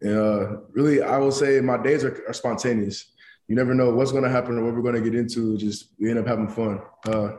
And 0.00 0.16
uh, 0.16 0.56
really, 0.72 1.02
I 1.02 1.18
will 1.18 1.32
say 1.32 1.60
my 1.60 1.82
days 1.82 2.04
are, 2.04 2.24
are 2.28 2.32
spontaneous. 2.32 3.12
You 3.48 3.56
never 3.56 3.74
know 3.74 3.90
what's 3.90 4.12
going 4.12 4.24
to 4.24 4.30
happen 4.30 4.58
or 4.58 4.64
what 4.64 4.74
we're 4.74 4.82
going 4.82 4.94
to 4.94 5.10
get 5.10 5.18
into. 5.18 5.56
Just 5.58 5.90
we 5.98 6.10
end 6.10 6.18
up 6.18 6.26
having 6.26 6.48
fun. 6.48 6.80
Uh, 7.06 7.36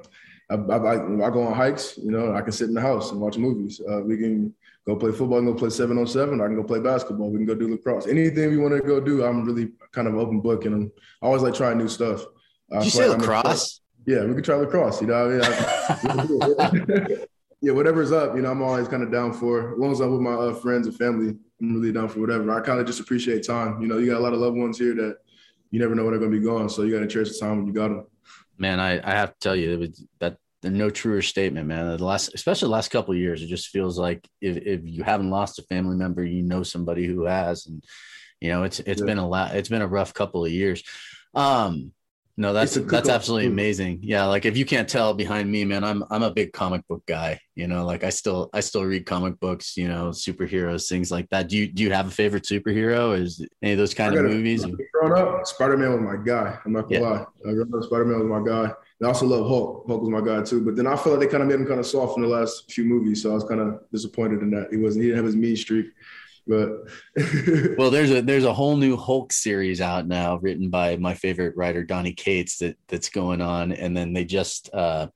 I, 0.49 0.55
I, 0.55 0.93
I, 0.93 1.29
go 1.31 1.43
on 1.43 1.53
hikes. 1.53 1.97
You 1.97 2.11
know, 2.11 2.35
I 2.35 2.41
can 2.41 2.51
sit 2.51 2.67
in 2.67 2.75
the 2.75 2.81
house 2.81 3.11
and 3.11 3.19
watch 3.19 3.37
movies. 3.37 3.81
Uh, 3.89 4.01
we 4.01 4.17
can 4.17 4.53
go 4.85 4.95
play 4.95 5.11
football 5.11 5.39
and 5.39 5.47
go 5.47 5.55
play 5.55 5.69
seven 5.69 5.97
on 5.97 6.05
seven. 6.05 6.41
I 6.41 6.45
can 6.45 6.55
go 6.55 6.63
play 6.63 6.79
basketball. 6.79 7.31
We 7.31 7.37
can 7.37 7.47
go 7.47 7.55
do 7.55 7.71
lacrosse. 7.71 8.07
Anything 8.07 8.51
we 8.51 8.57
want 8.57 8.75
to 8.75 8.81
go 8.81 8.99
do, 8.99 9.23
I'm 9.23 9.45
really 9.45 9.71
kind 9.91 10.07
of 10.07 10.15
open 10.15 10.41
book, 10.41 10.65
and 10.65 10.75
I'm 10.75 10.91
I 11.21 11.25
always 11.25 11.41
like 11.41 11.55
trying 11.55 11.79
new 11.79 11.87
stuff. 11.87 12.23
Uh, 12.71 12.79
Did 12.79 12.85
you 12.85 12.91
say 12.91 13.09
lacrosse? 13.09 13.81
Yeah, 14.05 14.25
we 14.25 14.35
could 14.35 14.43
try 14.43 14.55
lacrosse. 14.55 15.01
You 15.01 15.07
know, 15.07 15.25
I 15.25 15.29
mean, 15.29 15.41
I, 16.59 17.17
yeah, 17.61 17.71
whatever's 17.71 18.11
up. 18.11 18.35
You 18.35 18.41
know, 18.41 18.51
I'm 18.51 18.61
always 18.61 18.87
kind 18.87 19.03
of 19.03 19.11
down 19.11 19.33
for. 19.33 19.73
As 19.73 19.79
long 19.79 19.91
as 19.91 19.99
I'm 19.99 20.11
with 20.11 20.21
my 20.21 20.33
uh, 20.33 20.53
friends 20.53 20.87
and 20.87 20.95
family, 20.95 21.35
I'm 21.59 21.75
really 21.75 21.91
down 21.91 22.09
for 22.09 22.19
whatever. 22.19 22.51
I 22.51 22.61
kind 22.61 22.79
of 22.79 22.85
just 22.85 22.99
appreciate 22.99 23.45
time. 23.45 23.81
You 23.81 23.87
know, 23.87 23.97
you 23.97 24.07
got 24.07 24.19
a 24.19 24.23
lot 24.23 24.33
of 24.33 24.39
loved 24.39 24.57
ones 24.57 24.77
here 24.77 24.93
that 24.95 25.17
you 25.71 25.79
never 25.79 25.95
know 25.95 26.03
when 26.03 26.11
they're 26.11 26.19
going 26.19 26.31
to 26.31 26.39
be 26.39 26.45
gone, 26.45 26.69
so 26.69 26.83
you 26.83 26.93
got 26.93 26.99
to 26.99 27.07
cherish 27.07 27.31
the 27.31 27.39
time 27.39 27.57
when 27.57 27.67
you 27.67 27.73
got 27.73 27.87
them. 27.89 28.05
Man, 28.57 28.79
I, 28.79 28.99
I 29.05 29.15
have 29.15 29.31
to 29.31 29.39
tell 29.39 29.55
you, 29.55 29.71
it 29.71 29.79
was, 29.79 30.05
that 30.19 30.37
no 30.63 30.89
truer 30.89 31.21
statement, 31.21 31.67
man. 31.67 31.97
The 31.97 32.03
last, 32.03 32.33
especially 32.33 32.67
the 32.67 32.73
last 32.73 32.89
couple 32.89 33.13
of 33.13 33.19
years, 33.19 33.41
it 33.41 33.47
just 33.47 33.67
feels 33.67 33.97
like 33.97 34.27
if, 34.41 34.57
if 34.57 34.81
you 34.83 35.03
haven't 35.03 35.29
lost 35.29 35.59
a 35.59 35.63
family 35.63 35.95
member, 35.95 36.23
you 36.23 36.43
know 36.43 36.63
somebody 36.63 37.05
who 37.05 37.25
has, 37.25 37.65
and 37.67 37.83
you 38.41 38.49
know 38.49 38.63
it's 38.63 38.79
it's 38.79 39.01
yeah. 39.01 39.05
been 39.05 39.17
a 39.17 39.27
lot. 39.27 39.55
It's 39.55 39.69
been 39.69 39.81
a 39.81 39.87
rough 39.87 40.13
couple 40.13 40.45
of 40.45 40.51
years. 40.51 40.83
Um, 41.33 41.91
no, 42.37 42.51
that's 42.51 42.75
that's 42.75 43.07
absolutely 43.07 43.47
hmm. 43.47 43.53
amazing. 43.53 43.99
Yeah, 44.01 44.25
like 44.25 44.43
if 44.43 44.57
you 44.57 44.65
can't 44.65 44.89
tell 44.89 45.13
behind 45.13 45.49
me, 45.49 45.63
man, 45.63 45.85
I'm 45.85 46.03
I'm 46.11 46.23
a 46.23 46.31
big 46.31 46.51
comic 46.51 46.85
book 46.87 47.05
guy. 47.05 47.39
You 47.55 47.67
know, 47.67 47.85
like 47.85 48.03
I 48.03 48.09
still 48.09 48.49
I 48.53 48.59
still 48.59 48.83
read 48.83 49.05
comic 49.05 49.39
books. 49.39 49.77
You 49.77 49.87
know, 49.87 50.09
superheroes, 50.09 50.89
things 50.89 51.11
like 51.11 51.29
that. 51.29 51.47
Do 51.47 51.57
you 51.57 51.67
do 51.67 51.81
you 51.83 51.91
have 51.91 52.07
a 52.07 52.11
favorite 52.11 52.43
superhero? 52.43 53.17
Is 53.17 53.45
any 53.61 53.71
of 53.71 53.77
those 53.77 53.93
kind 53.93 54.15
of 54.15 54.25
movies? 54.25 54.65
Growing 54.93 55.13
up, 55.13 55.47
Spider 55.47 55.77
Man 55.77 55.93
was 55.93 56.01
my 56.01 56.21
guy. 56.21 56.57
I'm 56.65 56.73
not 56.73 56.89
gonna 56.89 56.95
yeah. 56.95 57.09
lie. 57.09 57.25
Growing 57.41 57.73
up, 57.73 57.83
Spider 57.83 58.05
Man 58.05 58.19
was 58.19 58.43
my 58.43 58.45
guy. 58.45 58.73
I 59.01 59.07
also 59.07 59.25
love 59.25 59.47
Hulk. 59.47 59.85
Hulk 59.87 60.01
was 60.01 60.09
my 60.09 60.21
guy 60.21 60.41
too. 60.43 60.63
But 60.63 60.75
then 60.75 60.87
I 60.87 60.97
feel 60.97 61.13
like 61.13 61.21
they 61.21 61.27
kind 61.27 61.43
of 61.43 61.47
made 61.47 61.59
him 61.59 61.67
kind 61.67 61.79
of 61.79 61.85
soft 61.85 62.17
in 62.17 62.23
the 62.23 62.29
last 62.29 62.69
few 62.69 62.83
movies, 62.83 63.23
so 63.23 63.31
I 63.31 63.35
was 63.35 63.45
kind 63.45 63.61
of 63.61 63.79
disappointed 63.93 64.41
in 64.41 64.51
that. 64.51 64.69
He 64.71 64.77
wasn't. 64.77 65.03
He 65.03 65.09
didn't 65.09 65.19
have 65.19 65.25
his 65.25 65.37
mean 65.37 65.55
streak. 65.55 65.85
But 66.47 66.69
well, 67.77 67.89
there's 67.89 68.12
a 68.12 68.21
there's 68.21 68.43
a 68.43 68.53
whole 68.53 68.77
new 68.77 68.97
Hulk 68.97 69.34
series 69.34 69.81
out 69.81 70.08
now, 70.08 70.38
written 70.38 70.69
by 70.69 70.97
my 70.97 71.13
favorite 71.13 71.55
writer 71.55 71.84
Donny 71.84 72.13
Cates 72.13 72.60
that 72.60 72.77
that's 72.88 73.10
going 73.10 73.41
on, 73.41 73.71
and 73.71 73.95
then 73.95 74.13
they 74.13 74.25
just 74.25 74.73
uh, 74.73 75.08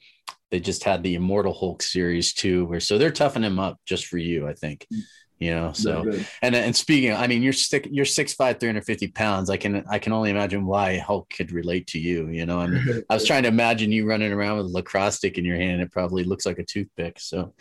they 0.51 0.59
just 0.59 0.83
had 0.83 1.03
the 1.03 1.15
Immortal 1.15 1.53
Hulk 1.53 1.81
series 1.81 2.33
too, 2.33 2.65
where 2.65 2.79
so 2.79 2.97
they're 2.97 3.11
toughing 3.11 3.43
him 3.43 3.59
up 3.59 3.79
just 3.85 4.07
for 4.07 4.17
you, 4.17 4.47
I 4.47 4.53
think. 4.53 4.87
You 5.39 5.55
know, 5.55 5.71
so 5.71 6.03
and 6.41 6.53
and 6.53 6.75
speaking, 6.75 7.13
I 7.13 7.27
mean, 7.27 7.41
you're 7.41 7.53
stick 7.53 7.87
you're 7.89 8.03
six 8.03 8.33
five, 8.33 8.59
350 8.59 9.07
pounds. 9.09 9.49
I 9.49 9.55
can 9.55 9.85
I 9.89 9.97
can 9.97 10.11
only 10.11 10.31
imagine 10.31 10.65
why 10.65 10.97
Hulk 10.97 11.29
could 11.29 11.53
relate 11.53 11.87
to 11.87 11.99
you. 11.99 12.27
You 12.27 12.45
know, 12.45 12.59
I 12.59 12.67
mean, 12.67 13.03
I 13.09 13.13
was 13.13 13.25
trying 13.27 13.43
to 13.43 13.49
imagine 13.49 13.89
you 13.89 14.05
running 14.05 14.33
around 14.33 14.57
with 14.57 14.65
a 14.65 14.69
lacrosse 14.69 15.15
stick 15.15 15.37
in 15.37 15.45
your 15.45 15.55
hand. 15.55 15.81
It 15.81 15.93
probably 15.93 16.25
looks 16.25 16.45
like 16.45 16.59
a 16.59 16.65
toothpick. 16.65 17.21
So 17.21 17.53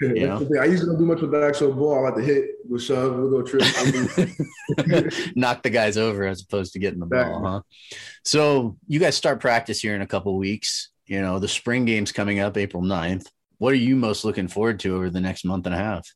you 0.00 0.26
know? 0.26 0.48
I 0.60 0.64
usually 0.66 0.90
don't 0.90 0.98
do 0.98 1.06
much 1.06 1.20
with 1.20 1.30
the 1.30 1.46
actual 1.46 1.72
ball. 1.72 1.98
I 1.98 2.10
like 2.10 2.16
to 2.16 2.22
hit, 2.22 2.44
we'll 2.64 2.80
shove, 2.80 3.16
we'll 3.16 3.30
go 3.30 3.42
trip. 3.42 3.62
Knock 5.36 5.62
the 5.62 5.70
guys 5.70 5.96
over 5.96 6.26
as 6.26 6.42
opposed 6.42 6.72
to 6.74 6.78
getting 6.78 7.00
the 7.00 7.06
ball, 7.06 7.42
huh? 7.42 7.60
So 8.24 8.76
you 8.86 8.98
guys 9.00 9.16
start 9.16 9.40
practice 9.40 9.80
here 9.80 9.94
in 9.94 10.02
a 10.02 10.06
couple 10.06 10.36
weeks. 10.36 10.90
You 11.06 11.20
know, 11.20 11.38
the 11.38 11.48
spring 11.48 11.84
game's 11.84 12.12
coming 12.12 12.40
up 12.40 12.56
April 12.56 12.82
9th. 12.82 13.26
What 13.58 13.72
are 13.72 13.76
you 13.76 13.96
most 13.96 14.24
looking 14.24 14.48
forward 14.48 14.80
to 14.80 14.96
over 14.96 15.08
the 15.08 15.20
next 15.20 15.44
month 15.44 15.66
and 15.66 15.74
a 15.74 15.78
half? 15.78 16.06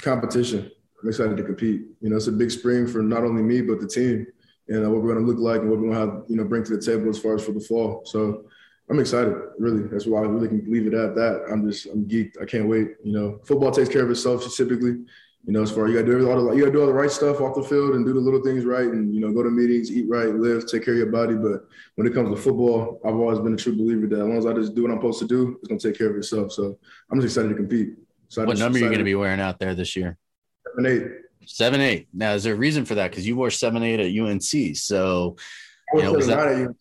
Competition. 0.00 0.70
I'm 1.02 1.08
excited 1.08 1.36
to 1.36 1.42
compete. 1.42 1.82
You 2.00 2.10
know, 2.10 2.16
it's 2.16 2.28
a 2.28 2.32
big 2.32 2.50
spring 2.50 2.86
for 2.86 3.02
not 3.02 3.24
only 3.24 3.42
me, 3.42 3.60
but 3.60 3.80
the 3.80 3.88
team 3.88 4.26
and 4.68 4.82
what 4.90 5.02
we're 5.02 5.14
going 5.14 5.24
to 5.24 5.30
look 5.30 5.38
like 5.38 5.60
and 5.60 5.70
what 5.70 5.78
we're 5.78 5.90
going 5.90 6.08
to 6.08 6.12
have, 6.12 6.24
you 6.28 6.36
know, 6.36 6.44
bring 6.44 6.64
to 6.64 6.76
the 6.76 6.82
table 6.82 7.08
as 7.08 7.18
far 7.18 7.34
as 7.34 7.44
for 7.44 7.52
the 7.52 7.60
fall. 7.60 8.02
So 8.06 8.44
I'm 8.88 9.00
excited, 9.00 9.34
really. 9.58 9.82
That's 9.88 10.06
why 10.06 10.20
I 10.20 10.26
really 10.26 10.48
can 10.48 10.64
leave 10.70 10.86
it 10.86 10.94
at 10.94 11.14
that. 11.16 11.46
I'm 11.50 11.68
just, 11.68 11.86
I'm 11.86 12.04
geeked. 12.04 12.40
I 12.40 12.44
can't 12.44 12.68
wait. 12.68 12.90
You 13.02 13.12
know, 13.12 13.40
football 13.44 13.70
takes 13.72 13.88
care 13.88 14.04
of 14.04 14.10
itself 14.10 14.44
typically. 14.54 14.96
You 15.46 15.52
know, 15.52 15.62
as 15.62 15.70
far 15.70 15.86
as 15.86 15.92
you 15.92 16.00
got 16.00 16.06
to 16.06 16.18
do 16.18 16.30
all 16.30 16.44
the, 16.44 16.52
you 16.54 16.60
got 16.60 16.66
to 16.66 16.72
do 16.72 16.80
all 16.80 16.86
the 16.86 16.92
right 16.92 17.10
stuff 17.10 17.40
off 17.40 17.54
the 17.54 17.62
field 17.62 17.94
and 17.94 18.04
do 18.04 18.12
the 18.12 18.20
little 18.20 18.42
things 18.42 18.64
right, 18.64 18.86
and 18.86 19.14
you 19.14 19.20
know, 19.20 19.32
go 19.32 19.42
to 19.44 19.50
meetings, 19.50 19.92
eat 19.92 20.06
right, 20.08 20.34
live, 20.34 20.66
take 20.66 20.84
care 20.84 20.94
of 20.94 20.98
your 20.98 21.12
body. 21.12 21.34
But 21.34 21.66
when 21.94 22.06
it 22.06 22.14
comes 22.14 22.30
to 22.30 22.36
football, 22.36 23.00
I've 23.04 23.14
always 23.14 23.38
been 23.38 23.54
a 23.54 23.56
true 23.56 23.76
believer 23.76 24.08
that 24.08 24.20
as 24.20 24.26
long 24.26 24.38
as 24.38 24.46
I 24.46 24.52
just 24.52 24.74
do 24.74 24.82
what 24.82 24.90
I'm 24.90 24.98
supposed 24.98 25.20
to 25.20 25.26
do, 25.28 25.56
it's 25.60 25.68
gonna 25.68 25.80
take 25.80 25.96
care 25.96 26.10
of 26.10 26.16
itself. 26.16 26.52
So 26.52 26.78
I'm 27.10 27.20
just 27.20 27.36
excited 27.36 27.50
to 27.50 27.54
compete. 27.54 27.94
So 28.28 28.44
what 28.44 28.58
number 28.58 28.78
are 28.78 28.80
you 28.80 28.86
going 28.86 28.98
to 28.98 29.04
be 29.04 29.14
wearing 29.14 29.40
out 29.40 29.58
there 29.58 29.74
this 29.74 29.94
year? 29.94 30.18
Seven 30.66 30.86
eight. 30.86 31.02
Seven 31.46 31.80
eight. 31.80 32.08
Now, 32.12 32.32
is 32.34 32.42
there 32.42 32.54
a 32.54 32.56
reason 32.56 32.84
for 32.84 32.96
that? 32.96 33.10
Because 33.10 33.26
you 33.26 33.36
wore 33.36 33.50
seven 33.50 33.82
eight 33.84 34.00
at 34.00 34.20
UNC. 34.20 34.76
So, 34.76 35.36
you 35.94 36.02
know, 36.02 36.12
was 36.12 36.26
that, 36.26 36.74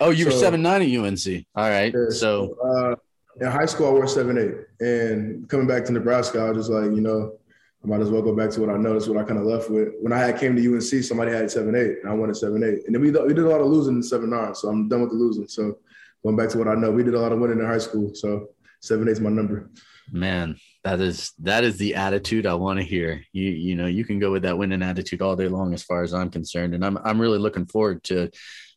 Oh, 0.00 0.10
you 0.10 0.24
so, 0.24 0.30
were 0.30 0.36
seven 0.36 0.62
nine 0.62 0.82
at 0.82 0.88
UNC. 0.88 1.46
All 1.54 1.68
right. 1.68 1.92
Yeah, 1.94 2.10
so 2.10 2.54
uh, 2.64 2.96
in 3.40 3.50
high 3.50 3.66
school, 3.66 3.88
I 3.88 3.90
wore 3.90 4.06
seven 4.06 4.38
eight, 4.38 4.86
and 4.86 5.48
coming 5.48 5.66
back 5.66 5.84
to 5.86 5.92
Nebraska, 5.92 6.40
I 6.40 6.50
was 6.50 6.66
just 6.66 6.70
like, 6.70 6.90
you 6.92 7.00
know, 7.00 7.38
I 7.84 7.86
might 7.86 8.00
as 8.00 8.10
well 8.10 8.22
go 8.22 8.34
back 8.34 8.50
to 8.50 8.60
what 8.60 8.70
I 8.70 8.76
know. 8.76 8.92
That's 8.92 9.06
what 9.06 9.18
I 9.18 9.24
kind 9.24 9.38
of 9.38 9.46
left 9.46 9.70
with. 9.70 9.88
When 10.00 10.12
I 10.12 10.18
had 10.18 10.38
came 10.38 10.56
to 10.56 10.74
UNC, 10.74 11.04
somebody 11.04 11.32
had 11.32 11.50
seven 11.50 11.74
eight, 11.74 11.98
and 12.02 12.10
I 12.10 12.14
went 12.14 12.30
at 12.30 12.36
seven 12.36 12.62
eight, 12.62 12.86
and 12.86 12.94
then 12.94 13.00
we 13.00 13.10
we 13.10 13.34
did 13.34 13.44
a 13.44 13.48
lot 13.48 13.60
of 13.60 13.68
losing 13.68 13.96
in 13.96 14.02
seven 14.02 14.30
nine. 14.30 14.54
So 14.54 14.68
I'm 14.68 14.88
done 14.88 15.02
with 15.02 15.10
the 15.10 15.16
losing. 15.16 15.48
So 15.48 15.78
going 16.24 16.36
back 16.36 16.48
to 16.50 16.58
what 16.58 16.68
I 16.68 16.74
know, 16.74 16.90
we 16.90 17.04
did 17.04 17.14
a 17.14 17.20
lot 17.20 17.32
of 17.32 17.38
winning 17.38 17.60
in 17.60 17.66
high 17.66 17.78
school. 17.78 18.14
So 18.14 18.48
seven 18.80 19.08
eight 19.08 19.12
is 19.12 19.20
my 19.20 19.30
number. 19.30 19.70
Man, 20.10 20.56
that 20.84 21.00
is 21.00 21.32
that 21.40 21.64
is 21.64 21.76
the 21.76 21.94
attitude 21.94 22.46
I 22.46 22.54
want 22.54 22.78
to 22.78 22.84
hear. 22.84 23.22
You 23.32 23.50
you 23.50 23.76
know 23.76 23.86
you 23.86 24.04
can 24.04 24.18
go 24.18 24.32
with 24.32 24.42
that 24.42 24.58
winning 24.58 24.82
attitude 24.82 25.22
all 25.22 25.36
day 25.36 25.48
long, 25.48 25.74
as 25.74 25.82
far 25.82 26.02
as 26.02 26.14
I'm 26.14 26.30
concerned, 26.30 26.74
and 26.74 26.84
I'm 26.84 26.98
I'm 26.98 27.20
really 27.20 27.38
looking 27.38 27.66
forward 27.66 28.02
to 28.04 28.30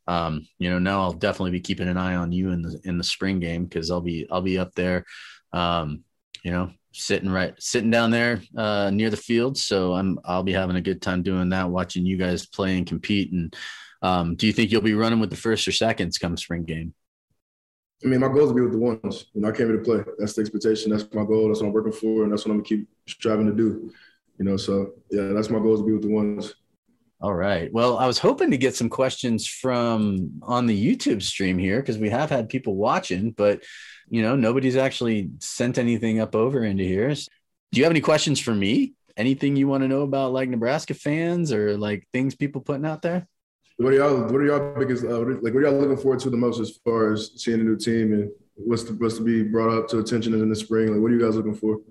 um, 0.08 0.48
you 0.58 0.70
know, 0.70 0.80
now 0.80 1.02
I'll 1.02 1.14
definitely 1.14 1.52
be 1.52 1.60
keeping 1.60 1.88
an 1.88 1.98
eye 1.98 2.16
on 2.16 2.32
you 2.32 2.52
in 2.52 2.62
the 2.62 2.80
in 2.84 2.98
the 2.98 3.04
spring 3.04 3.40
game 3.40 3.66
because 3.66 3.92
I'll 3.92 4.02
be 4.02 4.28
I'll 4.32 4.42
be 4.42 4.58
up 4.58 4.74
there, 4.76 5.06
um, 5.54 6.04
you 6.44 6.52
know, 6.52 6.72
sitting 6.94 7.30
right 7.30 7.54
sitting 7.60 7.92
down 7.92 8.12
there 8.12 8.42
uh, 8.58 8.90
near 8.90 9.10
the 9.10 9.18
field. 9.18 9.58
So 9.58 9.94
I'm 9.94 10.20
I'll 10.26 10.44
be 10.44 10.54
having 10.54 10.76
a 10.76 10.82
good 10.82 11.02
time 11.02 11.24
doing 11.24 11.50
that, 11.50 11.70
watching 11.70 12.06
you 12.06 12.18
guys 12.18 12.46
play 12.46 12.78
and 12.78 12.88
compete. 12.88 13.32
And 13.32 13.56
um, 14.02 14.36
do 14.36 14.48
you 14.48 14.54
think 14.54 14.72
you'll 14.72 14.82
be 14.82 14.96
running 14.96 15.20
with 15.20 15.30
the 15.30 15.36
first 15.36 15.68
or 15.68 15.72
seconds 15.72 16.18
come 16.18 16.36
spring 16.38 16.64
game? 16.64 16.94
I 18.04 18.08
mean, 18.08 18.20
my 18.20 18.30
goal 18.30 18.46
is 18.46 18.50
to 18.50 18.56
be 18.56 18.62
with 18.62 18.72
the 18.72 18.80
ones. 18.80 19.28
You 19.34 19.42
know, 19.42 19.50
I 19.50 19.52
came 19.52 19.68
here 19.68 19.78
to 19.78 19.84
play. 19.84 20.04
That's 20.18 20.34
the 20.34 20.42
expectation. 20.42 20.92
That's 20.92 21.06
my 21.14 21.24
goal. 21.24 21.48
That's 21.48 21.62
what 21.62 21.68
I'm 21.68 21.74
working 21.74 21.92
for, 21.92 22.24
and 22.24 22.32
that's 22.32 22.46
what 22.46 22.52
I'm 22.52 22.58
gonna 22.58 22.68
keep 22.68 22.90
striving 23.08 23.46
to 23.46 23.54
do. 23.54 23.92
You 24.40 24.46
know, 24.46 24.58
so 24.58 24.94
yeah, 25.12 25.28
that's 25.34 25.52
my 25.52 25.60
goal 25.60 25.76
is 25.76 25.82
to 25.82 25.86
be 25.86 25.94
with 25.94 26.02
the 26.02 26.10
ones. 26.10 26.56
All 27.22 27.36
right. 27.36 27.72
Well, 27.72 28.00
I 28.00 28.08
was 28.08 28.18
hoping 28.18 28.50
to 28.50 28.58
get 28.58 28.76
some 28.76 28.90
questions 28.90 29.46
from 29.46 30.42
on 30.42 30.66
the 30.66 30.96
YouTube 30.96 31.22
stream 31.22 31.60
here 31.60 31.80
because 31.80 32.00
we 32.00 32.10
have 32.10 32.32
had 32.32 32.50
people 32.50 32.76
watching, 32.76 33.30
but 33.30 33.64
you 34.10 34.24
know, 34.24 34.36
nobody's 34.36 34.76
actually 34.76 35.30
sent 35.40 35.78
anything 35.78 36.20
up 36.20 36.36
over 36.36 36.64
into 36.64 36.84
here. 36.84 37.14
Do 37.14 37.80
you 37.80 37.84
have 37.84 37.92
any 37.92 38.02
questions 38.02 38.40
for 38.40 38.56
me? 38.56 38.96
Anything 39.16 39.56
you 39.56 39.68
want 39.68 39.84
to 39.84 39.88
know 39.88 40.02
about 40.02 40.34
like 40.34 40.50
Nebraska 40.50 40.96
fans 40.96 41.52
or 41.52 41.78
like 41.78 42.08
things 42.12 42.34
people 42.34 42.60
putting 42.60 42.88
out 42.88 43.04
there? 43.04 43.28
What 43.78 43.94
are 43.94 43.98
y'all? 43.98 44.24
What 44.24 44.36
are 44.36 44.46
y'all 44.46 44.74
biggest? 44.80 45.04
Uh, 45.04 45.20
like, 45.20 45.54
what 45.54 45.58
are 45.58 45.62
y'all 45.62 45.80
looking 45.80 45.98
forward 45.98 46.20
to 46.22 46.32
the 46.32 46.38
most 46.38 46.60
as 46.60 46.80
far 46.84 47.14
as 47.14 47.34
seeing 47.36 47.60
a 47.60 47.64
new 47.64 47.78
team 47.78 48.14
and 48.14 48.32
what's 48.56 48.84
to, 48.86 48.94
what's 48.94 49.18
to 49.18 49.24
be 49.24 49.44
brought 49.44 49.78
up 49.78 49.88
to 49.90 50.00
attention 50.00 50.34
in 50.34 50.50
the 50.50 50.56
spring? 50.56 50.92
Like, 50.92 51.02
what 51.02 51.12
are 51.12 51.16
you 51.16 51.24
guys 51.24 51.36
looking 51.36 51.56
for? 51.56 51.82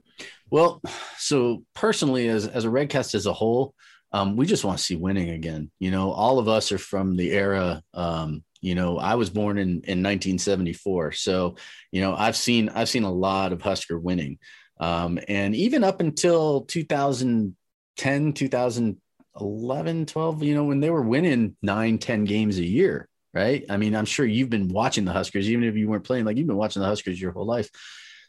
Well, 0.51 0.83
so 1.19 1.65
personally, 1.75 2.29
as 2.29 2.49
as 2.49 2.65
a 2.65 2.69
Redcast 2.69 3.15
as 3.15 3.27
a 3.27 3.33
whole, 3.33 3.75
um, 4.13 4.37
we 4.37 4.47
just 4.47 4.65
want 4.65 4.79
to 4.79 4.85
see 4.85 4.97
winning 4.97 5.31
again. 5.31 5.71
You 5.79 5.91
know, 5.91 6.13
all 6.13 6.39
of 6.39 6.49
us 6.49 6.73
are 6.73 6.79
from 6.79 7.17
the 7.17 7.31
era. 7.31 7.83
Um, 7.95 8.45
you 8.61 8.75
know, 8.75 8.99
I 8.99 9.15
was 9.15 9.31
born 9.31 9.59
in 9.59 9.69
in 9.69 10.03
1974, 10.03 11.13
so 11.13 11.57
you 11.93 12.01
know 12.01 12.15
I've 12.15 12.37
seen 12.37 12.69
I've 12.71 12.89
seen 12.89 13.05
a 13.05 13.13
lot 13.13 13.53
of 13.53 13.63
Husker 13.63 13.99
winning, 13.99 14.39
um, 14.79 15.19
and 15.29 15.55
even 15.55 15.85
up 15.85 16.01
until 16.01 16.63
2010, 16.63 18.33
2011, 18.33 20.07
12. 20.07 20.43
You 20.43 20.55
know, 20.55 20.65
when 20.65 20.81
they 20.81 20.91
were 20.91 21.03
winning 21.03 21.57
nine, 21.63 21.99
10 21.99 22.25
games 22.25 22.59
a 22.59 22.65
year, 22.65 23.09
right? 23.33 23.65
I 23.71 23.77
mean, 23.77 23.95
I'm 23.95 24.05
sure 24.05 24.27
you've 24.27 24.51
been 24.51 24.69
watching 24.69 25.05
the 25.05 25.13
Huskers, 25.13 25.49
even 25.49 25.65
if 25.65 25.77
you 25.77 25.89
weren't 25.89 26.05
playing. 26.05 26.25
Like 26.25 26.37
you've 26.37 26.49
been 26.49 26.57
watching 26.57 26.83
the 26.83 26.89
Huskers 26.89 27.21
your 27.21 27.33
whole 27.33 27.47
life, 27.47 27.71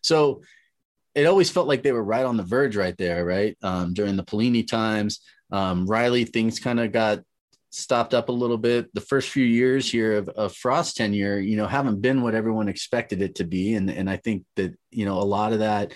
so 0.02 0.44
it 1.14 1.26
always 1.26 1.50
felt 1.50 1.68
like 1.68 1.84
they 1.84 1.92
were 1.92 2.04
right 2.04 2.26
on 2.26 2.38
the 2.38 2.44
verge 2.44 2.78
right 2.78 2.96
there, 2.98 3.26
right? 3.26 3.58
Um, 3.62 3.94
during 3.94 4.16
the 4.16 4.24
Pelini 4.24 4.66
times, 4.66 5.20
um, 5.52 5.86
Riley, 5.86 6.26
things 6.26 6.60
kind 6.60 6.80
of 6.80 6.92
got 6.92 7.20
stopped 7.72 8.14
up 8.14 8.30
a 8.30 8.34
little 8.34 8.58
bit. 8.58 8.94
The 8.94 9.02
first 9.02 9.30
few 9.30 9.46
years 9.46 9.90
here 9.90 10.18
of, 10.18 10.30
of 10.30 10.56
Frost 10.56 10.98
tenure, 10.98 11.40
you 11.40 11.58
know, 11.58 11.68
haven't 11.68 12.02
been 12.02 12.22
what 12.22 12.36
everyone 12.36 12.68
expected 12.68 13.22
it 13.22 13.36
to 13.36 13.44
be. 13.44 13.76
And, 13.76 13.90
and 13.90 14.10
I 14.10 14.18
think 14.18 14.44
that, 14.56 14.78
you 14.92 15.06
know, 15.06 15.18
a 15.18 15.24
lot 15.24 15.54
of 15.54 15.60
that 15.60 15.94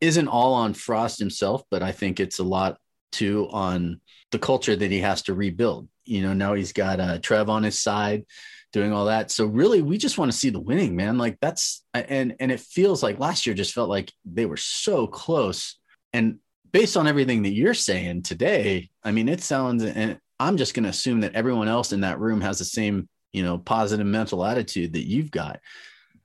isn't 0.00 0.28
all 0.28 0.54
on 0.54 0.74
Frost 0.74 1.18
himself, 1.18 1.62
but 1.70 1.82
I 1.82 1.92
think 1.92 2.20
it's 2.20 2.38
a 2.38 2.44
lot 2.44 2.78
too 3.10 3.48
on 3.50 4.00
the 4.30 4.38
culture 4.38 4.76
that 4.76 4.90
he 4.90 5.00
has 5.00 5.22
to 5.22 5.34
rebuild. 5.34 5.88
You 6.04 6.22
know, 6.22 6.32
now 6.32 6.54
he's 6.54 6.72
got 6.72 7.00
uh, 7.00 7.18
Trev 7.18 7.48
on 7.48 7.62
his 7.62 7.80
side 7.80 8.24
doing 8.72 8.92
all 8.92 9.06
that. 9.06 9.30
So 9.30 9.46
really, 9.46 9.82
we 9.82 9.98
just 9.98 10.18
want 10.18 10.32
to 10.32 10.36
see 10.36 10.50
the 10.50 10.60
winning, 10.60 10.96
man. 10.96 11.18
Like 11.18 11.38
that's 11.40 11.84
and 11.94 12.34
and 12.40 12.50
it 12.50 12.60
feels 12.60 13.02
like 13.02 13.18
last 13.18 13.46
year 13.46 13.54
just 13.54 13.74
felt 13.74 13.88
like 13.88 14.12
they 14.24 14.46
were 14.46 14.56
so 14.56 15.06
close. 15.06 15.76
And 16.12 16.38
based 16.72 16.96
on 16.96 17.06
everything 17.06 17.42
that 17.42 17.52
you're 17.52 17.74
saying 17.74 18.22
today, 18.22 18.90
I 19.04 19.12
mean, 19.12 19.28
it 19.28 19.42
sounds, 19.42 19.84
and 19.84 20.18
I'm 20.40 20.56
just 20.56 20.74
going 20.74 20.84
to 20.84 20.90
assume 20.90 21.20
that 21.20 21.34
everyone 21.34 21.68
else 21.68 21.92
in 21.92 22.00
that 22.00 22.18
room 22.18 22.40
has 22.40 22.58
the 22.58 22.64
same, 22.64 23.08
you 23.32 23.42
know, 23.42 23.58
positive 23.58 24.06
mental 24.06 24.44
attitude 24.44 24.94
that 24.94 25.06
you've 25.06 25.30
got. 25.30 25.60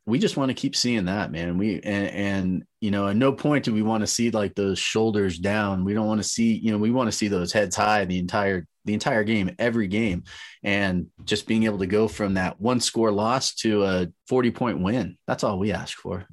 we 0.08 0.18
just 0.18 0.38
want 0.38 0.50
to 0.50 0.56
keep 0.56 0.74
seeing 0.76 1.06
that, 1.06 1.32
man. 1.32 1.58
We 1.58 1.82
and, 1.82 2.08
and 2.08 2.64
you 2.80 2.92
know, 2.92 3.10
at 3.10 3.18
no 3.18 3.34
point 3.34 3.66
do 3.66 3.74
we 3.74 3.82
want 3.82 4.02
to 4.02 4.08
see 4.08 4.32
like 4.32 4.56
those 4.56 4.80
shoulders 4.80 5.38
down. 5.38 5.84
We 5.84 5.94
don't 5.94 6.08
want 6.08 6.22
to 6.22 6.28
see, 6.28 6.54
you 6.56 6.72
know, 6.72 6.78
we 6.78 6.92
want 6.92 7.12
to 7.12 7.18
see 7.18 7.28
those 7.28 7.52
heads 7.52 7.76
high 7.76 8.06
the 8.06 8.18
entire 8.18 8.66
the 8.86 8.94
entire 8.94 9.26
game, 9.26 9.54
every 9.60 9.88
game, 9.88 10.24
and 10.64 11.08
just 11.26 11.46
being 11.46 11.64
able 11.64 11.80
to 11.80 11.88
go 11.88 12.08
from 12.08 12.36
that 12.36 12.60
one 12.60 12.80
score 12.80 13.12
loss 13.12 13.54
to 13.56 13.84
a 13.84 14.08
forty 14.30 14.50
point 14.50 14.80
win. 14.80 15.18
That's 15.28 15.44
all 15.44 15.60
we 15.60 15.74
ask 15.74 15.98
for. 15.98 16.26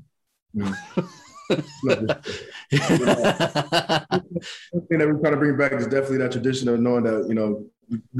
Mm. 0.56 0.76
Mm. 1.50 2.24
thing 4.88 4.98
that 4.98 5.06
we're 5.06 5.20
trying 5.20 5.32
to 5.32 5.36
bring 5.36 5.56
back 5.56 5.72
is 5.72 5.86
definitely 5.86 6.18
that 6.18 6.32
tradition 6.32 6.68
of 6.68 6.80
knowing 6.80 7.04
that 7.04 7.26
you 7.28 7.34
know 7.34 7.66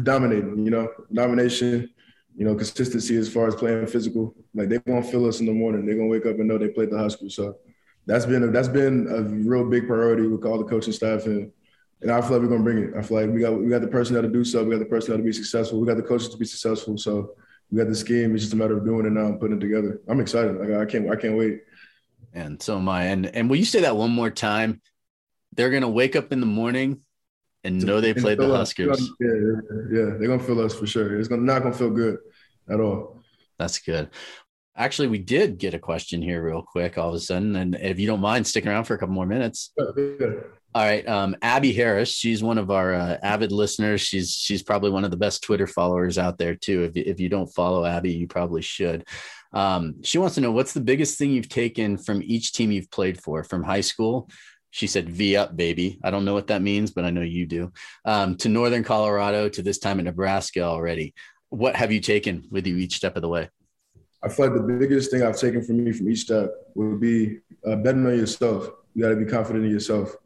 dominating. 0.02 0.64
You 0.64 0.70
know, 0.70 0.88
domination. 1.12 1.90
You 2.36 2.44
know, 2.44 2.56
consistency 2.56 3.16
as 3.16 3.32
far 3.32 3.46
as 3.46 3.54
playing 3.54 3.86
physical. 3.86 4.34
Like 4.54 4.68
they 4.68 4.80
won't 4.86 5.06
feel 5.06 5.24
us 5.26 5.38
in 5.40 5.46
the 5.46 5.52
morning. 5.52 5.86
They're 5.86 5.94
gonna 5.94 6.08
wake 6.08 6.26
up 6.26 6.38
and 6.38 6.48
know 6.48 6.58
they 6.58 6.68
played 6.68 6.90
the 6.90 6.98
high 6.98 7.08
school. 7.08 7.30
So 7.30 7.58
that's 8.06 8.26
been 8.26 8.42
a, 8.42 8.48
that's 8.48 8.68
been 8.68 9.06
a 9.08 9.22
real 9.22 9.64
big 9.64 9.86
priority 9.86 10.26
with 10.26 10.44
all 10.44 10.58
the 10.58 10.64
coaching 10.64 10.92
staff 10.92 11.26
and. 11.26 11.50
And 12.02 12.10
I 12.12 12.20
feel 12.20 12.32
like 12.32 12.42
we're 12.42 12.48
gonna 12.48 12.64
bring 12.64 12.78
it. 12.78 12.90
I 12.94 13.00
feel 13.00 13.18
like 13.18 13.30
we 13.30 13.40
got 13.40 13.58
we 13.58 13.70
got 13.70 13.80
the 13.80 13.86
personnel 13.88 14.20
to 14.20 14.28
do 14.28 14.44
so. 14.44 14.62
We 14.62 14.72
got 14.72 14.80
the 14.80 14.84
personnel 14.84 15.16
to 15.16 15.24
be 15.24 15.32
successful. 15.32 15.80
We 15.80 15.86
got 15.86 15.96
the 15.96 16.02
coaches 16.02 16.28
to 16.28 16.36
be 16.36 16.44
successful. 16.44 16.98
So 16.98 17.34
we 17.70 17.78
got 17.78 17.88
the 17.88 17.94
scheme. 17.94 18.34
It's 18.34 18.42
just 18.44 18.52
a 18.52 18.56
matter 18.56 18.76
of 18.76 18.84
doing 18.84 19.06
it 19.06 19.12
now 19.12 19.26
and 19.26 19.40
putting 19.40 19.56
it 19.56 19.60
together. 19.60 20.00
I'm 20.06 20.20
excited. 20.20 20.56
Like 20.56 20.70
I 20.70 20.84
can't 20.84 21.10
I 21.10 21.16
can't 21.16 21.38
wait. 21.38 21.62
And 22.34 22.60
so 22.60 22.76
am 22.78 22.88
I. 22.88 23.04
And 23.04 23.26
and 23.26 23.48
will 23.48 23.56
you 23.56 23.64
say 23.64 23.82
that 23.82 23.96
one 23.96 24.10
more 24.10 24.30
time? 24.30 24.82
They're 25.52 25.70
gonna 25.70 25.88
wake 25.88 26.16
up 26.16 26.32
in 26.32 26.40
the 26.40 26.46
morning 26.46 27.00
and 27.62 27.84
know 27.84 28.00
they 28.00 28.12
played 28.12 28.38
the 28.38 28.48
Huskers. 28.48 29.00
Yeah, 29.20 29.28
yeah, 29.90 30.16
they're 30.18 30.28
gonna 30.28 30.42
feel 30.42 30.60
us 30.60 30.74
for 30.74 30.86
sure. 30.86 31.18
It's 31.18 31.28
gonna 31.28 31.42
not 31.42 31.62
gonna 31.62 31.74
feel 31.74 31.90
good 31.90 32.18
at 32.68 32.80
all. 32.80 33.22
That's 33.58 33.78
good. 33.78 34.10
Actually, 34.76 35.08
we 35.08 35.18
did 35.18 35.58
get 35.58 35.74
a 35.74 35.78
question 35.78 36.20
here 36.20 36.42
real 36.42 36.62
quick 36.62 36.98
all 36.98 37.10
of 37.10 37.14
a 37.14 37.20
sudden. 37.20 37.54
And 37.54 37.76
if 37.76 38.00
you 38.00 38.08
don't 38.08 38.20
mind 38.20 38.44
sticking 38.46 38.70
around 38.70 38.84
for 38.84 38.94
a 38.94 38.98
couple 38.98 39.14
more 39.14 39.26
minutes. 39.26 39.72
All 39.78 40.82
right. 40.82 41.06
Um, 41.08 41.36
Abby 41.40 41.72
Harris, 41.72 42.10
she's 42.10 42.42
one 42.42 42.58
of 42.58 42.72
our 42.72 42.92
uh, 42.92 43.16
avid 43.22 43.52
listeners. 43.52 44.00
She's 44.00 44.32
she's 44.32 44.64
probably 44.64 44.90
one 44.90 45.04
of 45.04 45.12
the 45.12 45.16
best 45.16 45.44
Twitter 45.44 45.68
followers 45.68 46.18
out 46.18 46.36
there 46.36 46.56
too. 46.56 46.82
If, 46.82 46.96
if 46.96 47.20
you 47.20 47.28
don't 47.28 47.46
follow 47.46 47.84
Abby, 47.84 48.12
you 48.12 48.26
probably 48.26 48.62
should. 48.62 49.06
Um, 49.54 50.02
she 50.02 50.18
wants 50.18 50.34
to 50.34 50.40
know 50.40 50.50
what's 50.50 50.72
the 50.72 50.80
biggest 50.80 51.16
thing 51.16 51.30
you've 51.30 51.48
taken 51.48 51.96
from 51.96 52.22
each 52.22 52.52
team 52.52 52.72
you've 52.72 52.90
played 52.90 53.22
for 53.22 53.44
from 53.44 53.62
high 53.62 53.80
school. 53.80 54.28
She 54.70 54.88
said, 54.88 55.08
V 55.08 55.36
up, 55.36 55.56
baby. 55.56 56.00
I 56.02 56.10
don't 56.10 56.24
know 56.24 56.34
what 56.34 56.48
that 56.48 56.60
means, 56.60 56.90
but 56.90 57.04
I 57.04 57.10
know 57.10 57.20
you 57.22 57.46
do. 57.46 57.72
Um, 58.04 58.36
to 58.38 58.48
Northern 58.48 58.82
Colorado, 58.82 59.48
to 59.48 59.62
this 59.62 59.78
time 59.78 60.00
in 60.00 60.06
Nebraska 60.06 60.62
already. 60.62 61.14
What 61.50 61.76
have 61.76 61.92
you 61.92 62.00
taken 62.00 62.48
with 62.50 62.66
you 62.66 62.76
each 62.76 62.96
step 62.96 63.14
of 63.14 63.22
the 63.22 63.28
way? 63.28 63.48
I 64.24 64.28
feel 64.28 64.46
like 64.46 64.56
the 64.56 64.62
biggest 64.62 65.12
thing 65.12 65.22
I've 65.22 65.38
taken 65.38 65.62
from 65.62 65.84
me 65.84 65.92
from 65.92 66.08
each 66.08 66.22
step 66.22 66.50
would 66.74 67.00
be 67.00 67.38
uh, 67.64 67.76
betting 67.76 68.04
on 68.04 68.18
yourself. 68.18 68.68
You 68.94 69.02
got 69.02 69.10
to 69.10 69.16
be 69.16 69.26
confident 69.26 69.64
in 69.64 69.70
yourself 69.70 70.16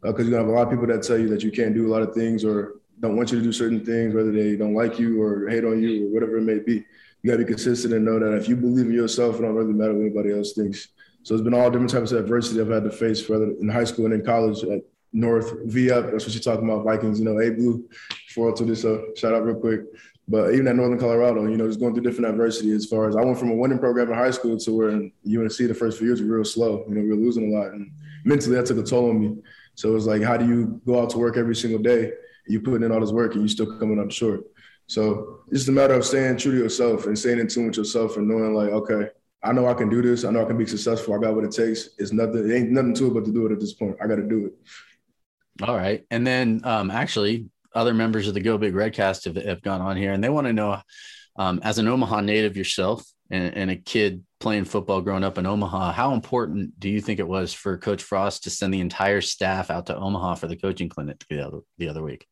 because 0.00 0.20
uh, 0.20 0.22
you're 0.22 0.30
going 0.30 0.32
to 0.32 0.38
have 0.38 0.48
a 0.48 0.52
lot 0.52 0.62
of 0.68 0.70
people 0.70 0.86
that 0.86 1.02
tell 1.02 1.18
you 1.18 1.28
that 1.30 1.42
you 1.42 1.50
can't 1.50 1.74
do 1.74 1.88
a 1.88 1.92
lot 1.92 2.02
of 2.02 2.14
things 2.14 2.44
or 2.44 2.74
don't 3.00 3.16
want 3.16 3.32
you 3.32 3.38
to 3.38 3.44
do 3.44 3.52
certain 3.52 3.84
things, 3.84 4.14
whether 4.14 4.30
they 4.30 4.54
don't 4.54 4.74
like 4.74 5.00
you 5.00 5.20
or 5.20 5.48
hate 5.48 5.64
on 5.64 5.82
you 5.82 6.06
or 6.06 6.14
whatever 6.14 6.36
it 6.36 6.42
may 6.42 6.60
be 6.60 6.84
you 7.22 7.30
got 7.30 7.38
to 7.38 7.44
be 7.44 7.52
consistent 7.52 7.94
and 7.94 8.04
know 8.04 8.18
that 8.18 8.36
if 8.36 8.48
you 8.48 8.56
believe 8.56 8.86
in 8.86 8.92
yourself, 8.92 9.38
it 9.38 9.42
don't 9.42 9.54
really 9.54 9.72
matter 9.72 9.94
what 9.94 10.02
anybody 10.02 10.32
else 10.32 10.52
thinks. 10.52 10.88
So 11.22 11.34
it's 11.34 11.42
been 11.42 11.54
all 11.54 11.70
different 11.70 11.90
types 11.90 12.12
of 12.12 12.20
adversity 12.20 12.60
I've 12.60 12.68
had 12.68 12.84
to 12.84 12.90
face, 12.90 13.28
whether 13.28 13.44
in 13.44 13.68
high 13.68 13.84
school 13.84 14.04
and 14.04 14.14
in 14.14 14.24
college 14.24 14.62
at 14.62 14.82
North 15.12 15.54
V 15.64 15.90
up. 15.90 16.10
That's 16.10 16.24
what 16.24 16.32
she's 16.32 16.44
talking 16.44 16.68
about. 16.68 16.84
Vikings, 16.84 17.18
you 17.18 17.24
know, 17.24 17.40
A 17.40 17.50
Blue, 17.50 17.88
four 18.34 18.52
to 18.52 18.64
this. 18.64 18.82
So 18.82 19.08
shout 19.16 19.34
out 19.34 19.44
real 19.44 19.56
quick. 19.56 19.80
But 20.28 20.54
even 20.54 20.66
at 20.66 20.76
Northern 20.76 20.98
Colorado, 20.98 21.46
you 21.46 21.56
know, 21.56 21.66
just 21.66 21.78
going 21.78 21.94
through 21.94 22.02
different 22.02 22.30
adversity 22.30 22.72
as 22.72 22.86
far 22.86 23.08
as 23.08 23.16
I 23.16 23.24
went 23.24 23.38
from 23.38 23.50
a 23.50 23.54
winning 23.54 23.78
program 23.78 24.08
in 24.08 24.14
high 24.14 24.30
school 24.30 24.56
to 24.58 24.72
where 24.72 24.90
UNC 24.90 25.56
the 25.56 25.74
first 25.74 25.98
few 25.98 26.08
years 26.08 26.20
were 26.20 26.36
real 26.36 26.44
slow. 26.44 26.84
You 26.88 26.96
know, 26.96 27.02
we 27.02 27.08
were 27.08 27.14
losing 27.14 27.52
a 27.52 27.56
lot. 27.56 27.72
And 27.72 27.90
mentally 28.24 28.56
that 28.56 28.66
took 28.66 28.78
a 28.78 28.82
toll 28.82 29.10
on 29.10 29.20
me. 29.20 29.36
So 29.74 29.90
it 29.90 29.92
was 29.92 30.06
like, 30.06 30.22
how 30.22 30.36
do 30.36 30.46
you 30.46 30.80
go 30.86 31.00
out 31.00 31.10
to 31.10 31.18
work 31.18 31.36
every 31.36 31.54
single 31.54 31.80
day? 31.80 32.12
You 32.48 32.60
putting 32.60 32.82
in 32.82 32.92
all 32.92 33.00
this 33.00 33.10
work 33.10 33.34
and 33.34 33.42
you 33.42 33.48
still 33.48 33.78
coming 33.78 34.00
up 34.00 34.10
short. 34.10 34.44
So 34.86 35.40
it's 35.48 35.60
just 35.60 35.68
a 35.68 35.72
matter 35.72 35.94
of 35.94 36.04
staying 36.04 36.36
true 36.36 36.52
to 36.52 36.58
yourself 36.58 37.06
and 37.06 37.18
staying 37.18 37.40
in 37.40 37.48
tune 37.48 37.66
with 37.66 37.76
yourself 37.76 38.16
and 38.16 38.28
knowing 38.28 38.54
like, 38.54 38.70
okay, 38.70 39.08
I 39.42 39.52
know 39.52 39.66
I 39.66 39.74
can 39.74 39.88
do 39.88 40.02
this. 40.02 40.24
I 40.24 40.30
know 40.30 40.42
I 40.42 40.46
can 40.46 40.58
be 40.58 40.66
successful. 40.66 41.14
I 41.14 41.18
got 41.18 41.34
what 41.34 41.44
it 41.44 41.52
takes. 41.52 41.90
It's 41.98 42.12
nothing. 42.12 42.50
It 42.50 42.54
ain't 42.54 42.70
nothing 42.70 42.94
to 42.94 43.06
it 43.08 43.14
but 43.14 43.24
to 43.24 43.32
do 43.32 43.46
it 43.46 43.52
at 43.52 43.60
this 43.60 43.74
point. 43.74 43.96
I 44.02 44.06
got 44.06 44.16
to 44.16 44.22
do 44.22 44.46
it. 44.46 44.54
All 45.62 45.76
right. 45.76 46.04
And 46.10 46.26
then 46.26 46.60
um, 46.64 46.90
actually, 46.90 47.48
other 47.74 47.94
members 47.94 48.28
of 48.28 48.34
the 48.34 48.40
Go 48.40 48.58
Big 48.58 48.74
Redcast 48.74 49.24
have, 49.24 49.36
have 49.36 49.62
gone 49.62 49.80
on 49.80 49.96
here 49.96 50.12
and 50.12 50.22
they 50.22 50.28
want 50.28 50.46
to 50.46 50.52
know, 50.52 50.80
um, 51.36 51.60
as 51.62 51.78
an 51.78 51.86
Omaha 51.86 52.22
native 52.22 52.56
yourself 52.56 53.04
and, 53.30 53.54
and 53.54 53.70
a 53.70 53.76
kid 53.76 54.24
playing 54.40 54.64
football 54.64 55.00
growing 55.00 55.24
up 55.24 55.38
in 55.38 55.46
Omaha, 55.46 55.92
how 55.92 56.14
important 56.14 56.78
do 56.80 56.88
you 56.88 57.00
think 57.00 57.20
it 57.20 57.28
was 57.28 57.52
for 57.52 57.76
Coach 57.76 58.02
Frost 58.02 58.44
to 58.44 58.50
send 58.50 58.72
the 58.72 58.80
entire 58.80 59.20
staff 59.20 59.70
out 59.70 59.86
to 59.86 59.96
Omaha 59.96 60.36
for 60.36 60.46
the 60.46 60.56
coaching 60.56 60.88
clinic 60.88 61.22
the 61.28 61.46
other, 61.46 61.58
the 61.78 61.88
other 61.88 62.02
week? 62.02 62.26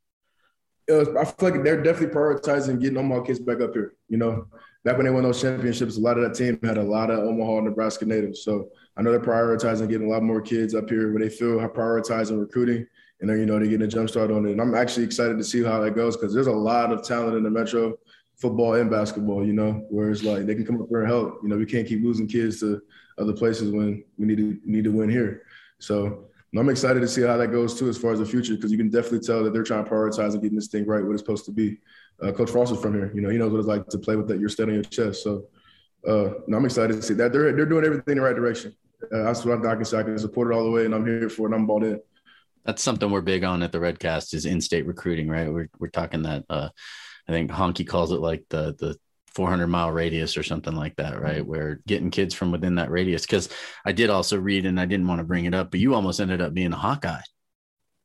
Was, 0.92 1.09
I 1.09 1.25
feel 1.25 1.51
like 1.51 1.64
they're 1.64 1.83
definitely 1.83 2.14
prioritizing 2.14 2.81
getting 2.81 2.99
Omaha 2.99 3.23
kids 3.23 3.38
back 3.38 3.61
up 3.61 3.73
here. 3.73 3.94
You 4.09 4.18
know, 4.18 4.47
back 4.85 4.97
when 4.97 5.07
they 5.07 5.12
won 5.12 5.23
those 5.23 5.40
championships, 5.40 5.97
a 5.97 6.01
lot 6.01 6.18
of 6.18 6.25
that 6.25 6.35
team 6.35 6.59
had 6.62 6.79
a 6.79 6.83
lot 6.83 7.11
of 7.11 7.20
Omaha, 7.20 7.61
Nebraska 7.61 8.05
natives. 8.05 8.42
So 8.42 8.68
I 8.97 9.03
know 9.03 9.11
they're 9.11 9.20
prioritizing 9.20 9.88
getting 9.88 10.07
a 10.07 10.11
lot 10.11 10.23
more 10.23 10.40
kids 10.40 10.75
up 10.75 10.88
here 10.88 11.12
where 11.12 11.23
they 11.23 11.31
feel 11.31 11.59
prioritizing 11.68 12.38
recruiting. 12.38 12.87
And 13.20 13.31
then, 13.31 13.38
you 13.38 13.47
know, 13.47 13.59
they're 13.59 13.68
getting 13.68 13.87
a 13.87 13.88
jump 13.88 14.11
start 14.11 14.31
on 14.31 14.47
it. 14.47 14.53
And 14.53 14.61
I'm 14.61 14.75
actually 14.75 15.05
excited 15.05 15.38
to 15.38 15.44
see 15.44 15.62
how 15.62 15.81
that 15.81 15.94
goes 15.94 16.16
because 16.16 16.35
there's 16.35 16.47
a 16.47 16.53
lot 16.53 16.92
of 16.92 17.03
talent 17.03 17.37
in 17.37 17.42
the 17.42 17.51
Metro 17.51 17.97
football 18.37 18.75
and 18.75 18.90
basketball, 18.90 19.47
you 19.47 19.53
know, 19.53 19.87
where 19.88 20.11
it's 20.11 20.23
like 20.23 20.44
they 20.44 20.55
can 20.55 20.66
come 20.66 20.83
up 20.83 20.88
here 20.88 21.01
and 21.01 21.09
help. 21.09 21.38
You 21.42 21.49
know, 21.49 21.57
we 21.57 21.66
can't 21.66 21.87
keep 21.87 22.03
losing 22.03 22.27
kids 22.27 22.61
to 22.61 22.83
other 23.18 23.33
places 23.33 23.70
when 23.70 24.05
we 24.18 24.27
need 24.27 24.38
to 24.38 24.61
need 24.64 24.85
to 24.85 24.90
win 24.90 25.09
here. 25.09 25.42
So 25.79 26.27
I'm 26.61 26.69
excited 26.69 27.01
to 27.01 27.09
see 27.09 27.23
how 27.23 27.37
that 27.37 27.49
goes 27.49 27.79
too, 27.79 27.88
as 27.88 27.99
far 27.99 28.12
as 28.12 28.21
the 28.21 28.27
future, 28.27 28.55
because 28.55 28.71
you 28.71 28.79
can 28.79 28.90
definitely 28.90 29.21
tell 29.21 29.43
that 29.43 29.53
they're 29.53 29.64
trying 29.64 29.85
to 29.85 29.90
prioritize 29.90 30.33
and 30.33 30.43
getting 30.43 30.57
this 30.57 30.69
thing 30.69 30.87
right, 30.87 31.05
what 31.05 31.12
it's 31.12 31.21
supposed 31.21 31.45
to 31.47 31.53
be. 31.53 31.79
Uh, 32.23 32.31
Coach 32.31 32.51
Frost 32.51 32.73
is 32.73 32.81
from 32.81 32.95
here, 32.95 33.11
you 33.14 33.21
know, 33.21 33.29
he 33.29 33.38
knows 33.38 33.51
what 33.51 33.59
it's 33.59 33.69
like 33.69 33.87
to 33.88 33.99
play 33.99 34.14
with 34.14 34.29
that. 34.29 34.38
You're 34.38 34.49
standing 34.49 34.77
your 34.77 34.85
chest, 34.85 35.25
so 35.25 35.47
uh, 36.07 36.31
no, 36.47 36.59
I'm 36.59 36.64
excited 36.64 36.95
to 36.95 37.03
see 37.03 37.14
that 37.14 37.33
they're 37.33 37.53
they're 37.53 37.67
doing 37.67 37.85
everything 37.85 38.12
in 38.12 38.19
the 38.19 38.25
right 38.25 38.37
direction. 38.37 38.75
Uh, 39.12 39.25
that's 39.25 39.45
what 39.45 39.67
I 39.67 39.75
can 39.75 39.85
say. 39.85 39.99
I 39.99 40.03
can 40.03 40.19
support 40.19 40.51
it 40.51 40.55
all 40.55 40.64
the 40.64 40.71
way, 40.71 40.85
and 40.85 40.95
I'm 40.95 41.07
here 41.07 41.29
for 41.29 41.51
it. 41.51 41.55
I'm 41.55 41.67
bought 41.67 41.83
in. 41.83 42.01
That's 42.64 42.83
something 42.83 43.11
we're 43.11 43.21
big 43.21 43.45
on 43.45 43.62
at 43.62 43.73
the 43.73 43.79
Redcast 43.79 44.33
is 44.33 44.47
in-state 44.47 44.87
recruiting, 44.87 45.29
right? 45.29 45.53
We're 45.53 45.69
we're 45.79 45.88
talking 45.88 46.23
that. 46.23 46.45
Uh, 46.49 46.69
I 47.27 47.33
think 47.33 47.51
Honky 47.51 47.87
calls 47.87 48.12
it 48.12 48.21
like 48.21 48.45
the 48.49 48.75
the 48.79 48.97
400 49.35 49.66
mile 49.66 49.90
radius 49.90 50.37
or 50.37 50.42
something 50.42 50.75
like 50.75 50.97
that, 50.97 51.20
right? 51.20 51.40
Mm-hmm. 51.40 51.51
Where 51.51 51.81
getting 51.87 52.11
kids 52.11 52.35
from 52.35 52.53
within 52.53 52.77
that 52.77 52.90
radius. 52.90 53.23
Because 53.23 53.49
I 53.85 53.92
did 53.92 54.11
also 54.11 54.38
read, 54.38 54.66
and 54.66 54.81
I 54.81 54.87
didn't 54.87 55.09
want 55.09 55.18
to 55.18 55.25
bring 55.25 55.44
it 55.44 55.55
up, 55.55 55.70
but 55.70 55.81
you 55.81 55.94
almost 55.94 56.20
ended 56.20 56.40
up 56.40 56.55
being 56.55 56.73
a 56.73 56.77
Hawkeye. 56.77 57.23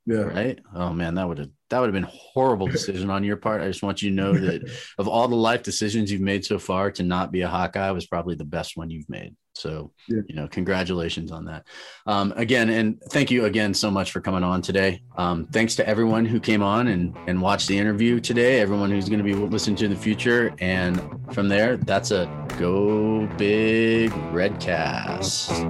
Yeah. 0.09 0.21
Right. 0.21 0.59
Oh 0.73 0.91
man, 0.91 1.13
that 1.15 1.27
would 1.27 1.37
have 1.37 1.49
that 1.69 1.79
would 1.79 1.85
have 1.85 1.93
been 1.93 2.11
horrible 2.11 2.65
decision 2.65 3.11
on 3.11 3.23
your 3.23 3.37
part. 3.37 3.61
I 3.61 3.67
just 3.67 3.83
want 3.83 4.01
you 4.01 4.09
to 4.09 4.15
know 4.15 4.33
that 4.33 4.67
of 4.97 5.07
all 5.07 5.27
the 5.27 5.35
life 5.35 5.61
decisions 5.61 6.11
you've 6.11 6.19
made 6.19 6.43
so 6.43 6.57
far, 6.57 6.89
to 6.89 7.03
not 7.03 7.31
be 7.31 7.41
a 7.41 7.47
Hawkeye 7.47 7.91
was 7.91 8.07
probably 8.07 8.33
the 8.33 8.43
best 8.43 8.75
one 8.75 8.89
you've 8.89 9.07
made. 9.07 9.35
So, 9.53 9.91
yeah. 10.07 10.21
you 10.27 10.33
know, 10.35 10.47
congratulations 10.47 11.31
on 11.31 11.45
that. 11.45 11.67
Um, 12.07 12.33
again, 12.37 12.69
and 12.69 12.99
thank 13.09 13.29
you 13.29 13.45
again 13.45 13.75
so 13.75 13.91
much 13.91 14.11
for 14.11 14.19
coming 14.19 14.43
on 14.43 14.63
today. 14.63 15.03
Um, 15.15 15.45
thanks 15.51 15.75
to 15.75 15.87
everyone 15.87 16.25
who 16.25 16.39
came 16.39 16.63
on 16.63 16.87
and, 16.87 17.15
and 17.27 17.39
watched 17.39 17.67
the 17.67 17.77
interview 17.77 18.19
today, 18.19 18.61
everyone 18.61 18.89
who's 18.89 19.09
going 19.09 19.19
to 19.19 19.23
be 19.23 19.35
listening 19.35 19.75
to 19.75 19.85
in 19.85 19.91
the 19.91 19.97
future. 19.97 20.55
And 20.57 20.99
from 21.35 21.49
there, 21.49 21.77
that's 21.77 22.09
a 22.09 22.25
Go 22.57 23.27
Big 23.37 24.09
Redcast. 24.31 25.69